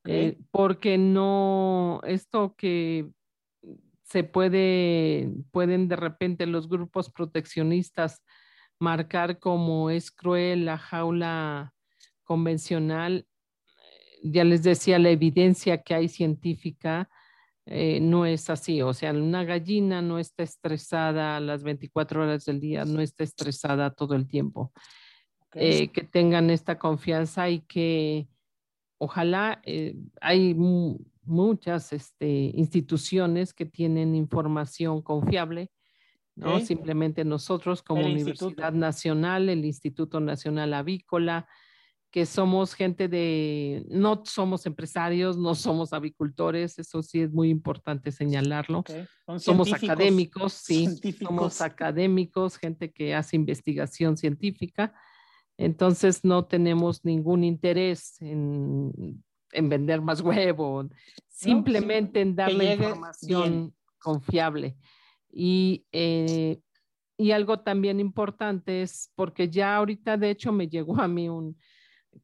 Eh, 0.05 0.39
porque 0.51 0.97
no, 0.97 2.01
esto 2.05 2.55
que 2.57 3.11
se 4.05 4.25
puede, 4.25 5.31
pueden 5.51 5.89
de 5.89 5.97
repente 5.97 6.47
los 6.47 6.69
grupos 6.69 7.11
proteccionistas 7.11 8.23
marcar 8.79 9.39
como 9.39 9.91
es 9.91 10.11
cruel 10.11 10.65
la 10.65 10.79
jaula 10.79 11.73
convencional. 12.25 13.27
Ya 14.23 14.45
les 14.45 14.63
decía, 14.63 14.99
la 14.99 15.11
evidencia 15.11 15.83
que 15.83 15.95
hay 15.95 16.09
científica 16.09 17.09
eh, 17.67 18.01
no 18.01 18.27
es 18.27 18.51
así. 18.51 18.83
O 18.83 18.93
sea, 18.93 19.13
una 19.13 19.45
gallina 19.45 20.03
no 20.03 20.19
está 20.19 20.43
estresada 20.43 21.39
las 21.41 21.63
24 21.63 22.23
horas 22.23 22.45
del 22.45 22.61
día, 22.61 22.85
no 22.85 23.01
está 23.01 23.25
estresada 23.25 23.91
todo 23.91 24.15
el 24.15 24.27
tiempo. 24.27 24.73
Eh, 25.55 25.89
que 25.89 26.03
tengan 26.03 26.49
esta 26.49 26.79
confianza 26.79 27.51
y 27.51 27.61
que 27.61 28.27
ojalá 28.97 29.61
eh, 29.65 29.95
hay 30.21 30.55
muchas 30.55 31.93
este, 31.93 32.53
instituciones 32.55 33.53
que 33.53 33.67
tienen 33.67 34.15
información 34.15 35.03
confiable 35.03 35.71
¿no? 36.35 36.61
Simplemente 36.61 37.25
nosotros 37.25 37.83
como 37.83 38.07
Universidad 38.07 38.73
Nacional, 38.73 39.49
el 39.49 39.65
Instituto 39.65 40.21
Nacional 40.21 40.75
Avícola, 40.75 41.47
que 42.13 42.27
somos 42.27 42.75
gente 42.75 43.09
de, 43.09 43.87
no 43.89 44.23
somos 44.27 44.67
empresarios, 44.67 45.39
no 45.39 45.55
somos 45.55 45.95
avicultores, 45.95 46.79
eso 46.79 47.03
sí 47.03 47.23
es 47.23 47.33
muy 47.33 47.49
importante 47.49 48.13
señalarlo. 48.13 48.85
Somos 49.39 49.73
académicos, 49.73 50.53
sí, 50.63 50.89
somos 51.19 51.63
académicos, 51.63 52.59
gente 52.59 52.93
que 52.93 53.15
hace 53.15 53.37
investigación 53.37 54.19
científica. 54.19 54.95
Entonces 55.57 56.23
no 56.23 56.45
tenemos 56.45 57.03
ningún 57.03 57.45
interés 57.45 58.21
en, 58.21 59.25
en 59.51 59.69
vender 59.71 60.03
más 60.03 60.21
huevo, 60.21 60.87
simplemente 61.29 62.21
en 62.21 62.37
darle 62.37 62.75
información 62.75 63.75
confiable. 63.99 64.77
Y, 65.33 65.87
eh, 65.93 66.61
y 67.17 67.31
algo 67.31 67.61
también 67.61 68.01
importante 68.01 68.83
es 68.83 69.11
porque 69.15 69.49
ya 69.49 69.77
ahorita, 69.77 70.19
de 70.19 70.29
hecho, 70.29 70.53
me 70.53 70.69
llegó 70.69 71.01
a 71.01 71.09
mí 71.09 71.31
un, 71.31 71.57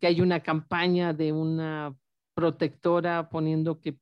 que 0.00 0.06
hay 0.06 0.20
una 0.20 0.40
campaña 0.40 1.12
de 1.12 1.32
una 1.32 1.94
protectora 2.34 3.28
poniendo 3.28 3.80
que 3.80 3.98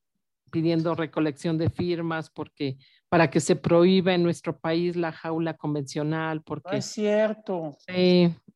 pidiendo 0.51 0.95
recolección 0.95 1.59
de 1.59 1.71
firmas 1.71 2.31
porque 2.31 2.79
para 3.09 3.31
que 3.31 3.41
se 3.41 3.57
prohíba 3.57 4.15
en 4.15 4.23
nuestro 4.23 4.59
país 4.59 4.97
la 4.97 5.13
jaula 5.13 5.55
convencional 5.55 6.43
porque 6.43 6.77
es 6.77 6.87
cierto. 6.87 7.77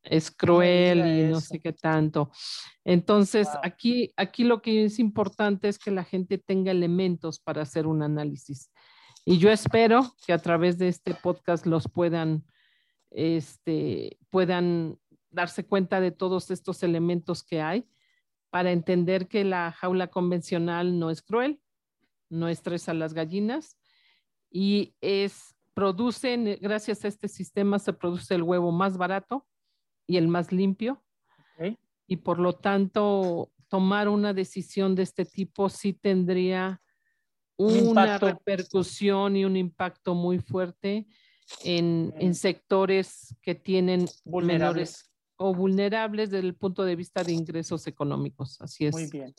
Es 0.02 0.30
cruel 0.30 1.06
y 1.06 1.30
no 1.30 1.40
sé 1.40 1.60
qué 1.60 1.72
tanto. 1.72 2.30
Entonces 2.84 3.48
aquí 3.62 4.12
aquí 4.16 4.44
lo 4.44 4.62
que 4.62 4.84
es 4.84 4.98
importante 4.98 5.68
es 5.68 5.78
que 5.78 5.90
la 5.90 6.04
gente 6.04 6.38
tenga 6.38 6.70
elementos 6.70 7.38
para 7.38 7.62
hacer 7.62 7.86
un 7.86 8.02
análisis. 8.02 8.70
Y 9.24 9.38
yo 9.38 9.50
espero 9.50 10.14
que 10.26 10.32
a 10.32 10.38
través 10.38 10.78
de 10.78 10.88
este 10.88 11.14
podcast 11.14 11.66
los 11.66 11.88
puedan, 11.88 12.44
este, 13.10 14.18
puedan 14.30 14.98
darse 15.30 15.64
cuenta 15.66 16.00
de 16.00 16.10
todos 16.10 16.50
estos 16.50 16.82
elementos 16.82 17.42
que 17.42 17.60
hay 17.60 17.88
para 18.50 18.72
entender 18.72 19.28
que 19.28 19.44
la 19.44 19.72
jaula 19.72 20.08
convencional 20.08 20.98
no 20.98 21.10
es 21.10 21.22
cruel, 21.22 21.60
no 22.28 22.48
estresa 22.48 22.90
a 22.90 22.94
las 22.94 23.14
gallinas 23.14 23.78
y 24.50 24.94
es, 25.00 25.54
producen, 25.74 26.58
gracias 26.60 27.04
a 27.04 27.08
este 27.08 27.28
sistema 27.28 27.78
se 27.78 27.92
produce 27.92 28.34
el 28.34 28.42
huevo 28.42 28.72
más 28.72 28.96
barato 28.96 29.46
y 30.06 30.16
el 30.16 30.28
más 30.28 30.52
limpio. 30.52 31.02
Y 32.06 32.16
por 32.16 32.40
lo 32.40 32.54
tanto, 32.54 33.52
tomar 33.68 34.08
una 34.08 34.34
decisión 34.34 34.96
de 34.96 35.04
este 35.04 35.24
tipo 35.24 35.68
sí 35.68 35.92
tendría 35.92 36.82
una 37.56 38.18
repercusión 38.18 39.36
y 39.36 39.44
un 39.44 39.56
impacto 39.56 40.16
muy 40.16 40.40
fuerte 40.40 41.06
en, 41.62 42.12
en 42.18 42.34
sectores 42.34 43.36
que 43.42 43.54
tienen 43.54 44.06
vulnerables 44.24 45.09
o 45.43 45.55
vulnerables 45.55 46.30
desde 46.30 46.47
el 46.47 46.55
punto 46.55 46.84
de 46.84 46.97
vista 46.97 47.24
de 47.24 47.32
ingresos 47.32 47.86
económicos. 47.86 48.61
Así 48.61 48.84
es. 48.84 48.93
Muy 48.93 49.07
bien. 49.07 49.34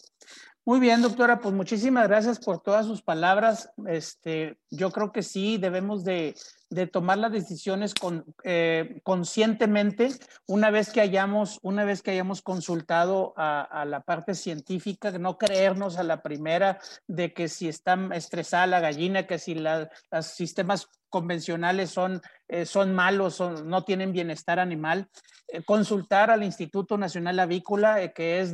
Muy 0.63 0.79
bien, 0.79 1.01
doctora, 1.01 1.39
pues 1.39 1.55
muchísimas 1.55 2.07
gracias 2.07 2.37
por 2.37 2.59
todas 2.61 2.85
sus 2.85 3.01
palabras. 3.01 3.71
Este, 3.87 4.59
yo 4.69 4.91
creo 4.91 5.11
que 5.11 5.23
sí 5.23 5.57
debemos 5.57 6.03
de, 6.03 6.35
de 6.69 6.85
tomar 6.85 7.17
las 7.17 7.31
decisiones 7.31 7.95
con, 7.95 8.23
eh, 8.43 9.01
conscientemente 9.03 10.09
una 10.47 10.69
vez 10.69 10.91
que 10.91 11.01
hayamos, 11.01 11.57
una 11.63 11.83
vez 11.83 12.03
que 12.03 12.11
hayamos 12.11 12.43
consultado 12.43 13.33
a, 13.37 13.85
la 13.87 14.01
parte 14.01 14.35
científica, 14.35 15.09
no 15.11 15.39
creernos 15.39 15.97
a 15.97 16.03
la 16.03 16.21
primera 16.21 16.79
de 17.07 17.33
que 17.33 17.49
si 17.49 17.67
está 17.67 17.97
estresada 18.13 18.67
la 18.67 18.79
gallina, 18.79 19.25
que 19.25 19.39
si 19.39 19.55
los 19.55 19.87
sistemas 20.21 20.87
convencionales 21.09 21.89
son, 21.89 22.21
eh, 22.47 22.65
son 22.65 22.93
malos, 22.93 23.35
son, 23.35 23.67
no 23.67 23.83
tienen 23.83 24.13
bienestar 24.13 24.59
animal, 24.59 25.09
eh, 25.49 25.61
consultar 25.63 26.31
al 26.31 26.43
Instituto 26.43 26.97
Nacional 26.97 27.37
Avícola, 27.39 28.01
eh, 28.01 28.13
que 28.13 28.39
es 28.39 28.53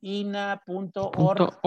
www.ina.org. 0.00 1.58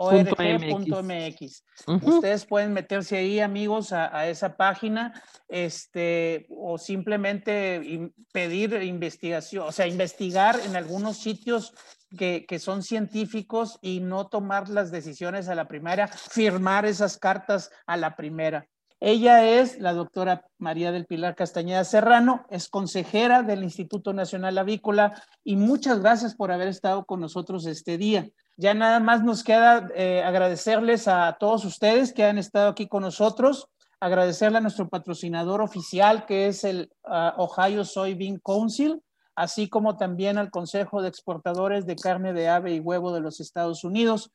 org.mx. 0.00 1.64
Ustedes 2.02 2.46
pueden 2.46 2.72
meterse 2.72 3.16
ahí, 3.16 3.40
amigos, 3.40 3.92
a, 3.92 4.16
a, 4.16 4.28
esa 4.28 4.56
página, 4.56 5.20
este, 5.48 6.46
o 6.50 6.78
simplemente 6.78 8.12
pedir 8.32 8.80
investigación, 8.82 9.66
o 9.66 9.72
sea, 9.72 9.88
investigar 9.88 10.60
en 10.64 10.76
algunos 10.76 11.16
sitios 11.16 11.74
que, 12.16 12.46
que, 12.46 12.60
son 12.60 12.84
científicos 12.84 13.78
y 13.82 13.98
no 14.00 14.28
tomar 14.28 14.68
las 14.68 14.92
decisiones 14.92 15.48
a 15.48 15.56
la 15.56 15.66
primera, 15.66 16.06
firmar 16.06 16.86
esas 16.86 17.18
cartas 17.18 17.70
a 17.86 17.96
la 17.96 18.14
primera. 18.14 18.68
Ella 19.00 19.44
es 19.44 19.78
la 19.78 19.92
doctora 19.92 20.44
María 20.58 20.90
del 20.90 21.06
Pilar 21.06 21.36
Castañeda 21.36 21.84
Serrano, 21.84 22.46
es 22.50 22.68
consejera 22.68 23.44
del 23.44 23.62
Instituto 23.62 24.12
Nacional 24.12 24.58
Avícola 24.58 25.22
y 25.44 25.54
muchas 25.54 26.00
gracias 26.00 26.34
por 26.34 26.50
haber 26.50 26.66
estado 26.66 27.04
con 27.04 27.20
nosotros 27.20 27.66
este 27.66 27.96
día. 27.96 28.28
Ya 28.56 28.74
nada 28.74 28.98
más 28.98 29.22
nos 29.22 29.44
queda 29.44 29.88
eh, 29.94 30.24
agradecerles 30.24 31.06
a 31.06 31.36
todos 31.38 31.64
ustedes 31.64 32.12
que 32.12 32.24
han 32.24 32.38
estado 32.38 32.70
aquí 32.70 32.88
con 32.88 33.04
nosotros, 33.04 33.68
agradecerle 34.00 34.58
a 34.58 34.62
nuestro 34.62 34.88
patrocinador 34.88 35.62
oficial 35.62 36.26
que 36.26 36.48
es 36.48 36.64
el 36.64 36.90
uh, 37.04 37.40
Ohio 37.40 37.84
Soybean 37.84 38.40
Council, 38.44 39.00
así 39.36 39.68
como 39.68 39.96
también 39.96 40.38
al 40.38 40.50
Consejo 40.50 41.02
de 41.02 41.08
Exportadores 41.08 41.86
de 41.86 41.94
Carne 41.94 42.32
de 42.32 42.48
Ave 42.48 42.74
y 42.74 42.80
Huevo 42.80 43.12
de 43.12 43.20
los 43.20 43.38
Estados 43.38 43.84
Unidos. 43.84 44.32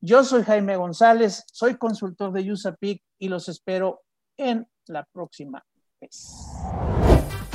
Yo 0.00 0.24
soy 0.24 0.42
Jaime 0.44 0.76
González, 0.76 1.44
soy 1.50 1.76
consultor 1.76 2.32
de 2.32 2.52
USAPIC 2.52 3.02
y 3.18 3.28
los 3.28 3.48
espero 3.48 4.02
en 4.36 4.68
la 4.86 5.06
próxima 5.10 5.64
vez. 6.00 6.28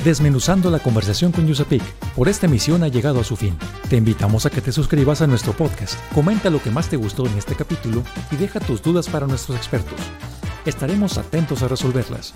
Desmenuzando 0.04 0.72
la 0.72 0.80
conversación 0.80 1.32
con 1.32 1.50
USAPIC, 1.50 1.84
por 2.16 2.28
esta 2.28 2.48
emisión 2.48 2.84
ha 2.84 2.88
llegado 2.88 3.20
a 3.20 3.24
su 3.24 3.36
fin. 3.36 3.58
Te 3.90 3.98
invitamos 3.98 4.48
a 4.48 4.50
que 4.50 4.62
te 4.62 4.72
suscribas 4.72 5.22
a 5.22 5.28
nuestro 5.28 5.54
podcast, 5.54 5.94
comenta 6.16 6.50
lo 6.50 6.62
que 6.62 6.72
más 6.72 6.90
te 6.90 6.98
gustó 6.98 7.28
en 7.28 7.38
este 7.38 7.56
capítulo 7.56 8.04
y 8.32 8.38
deja 8.38 8.60
tus 8.60 8.82
dudas 8.82 9.08
para 9.08 9.28
nuestros 9.28 9.56
expertos. 9.56 10.00
Estaremos 10.66 11.20
atentos 11.20 11.62
a 11.62 11.68
resolverlas. 11.68 12.34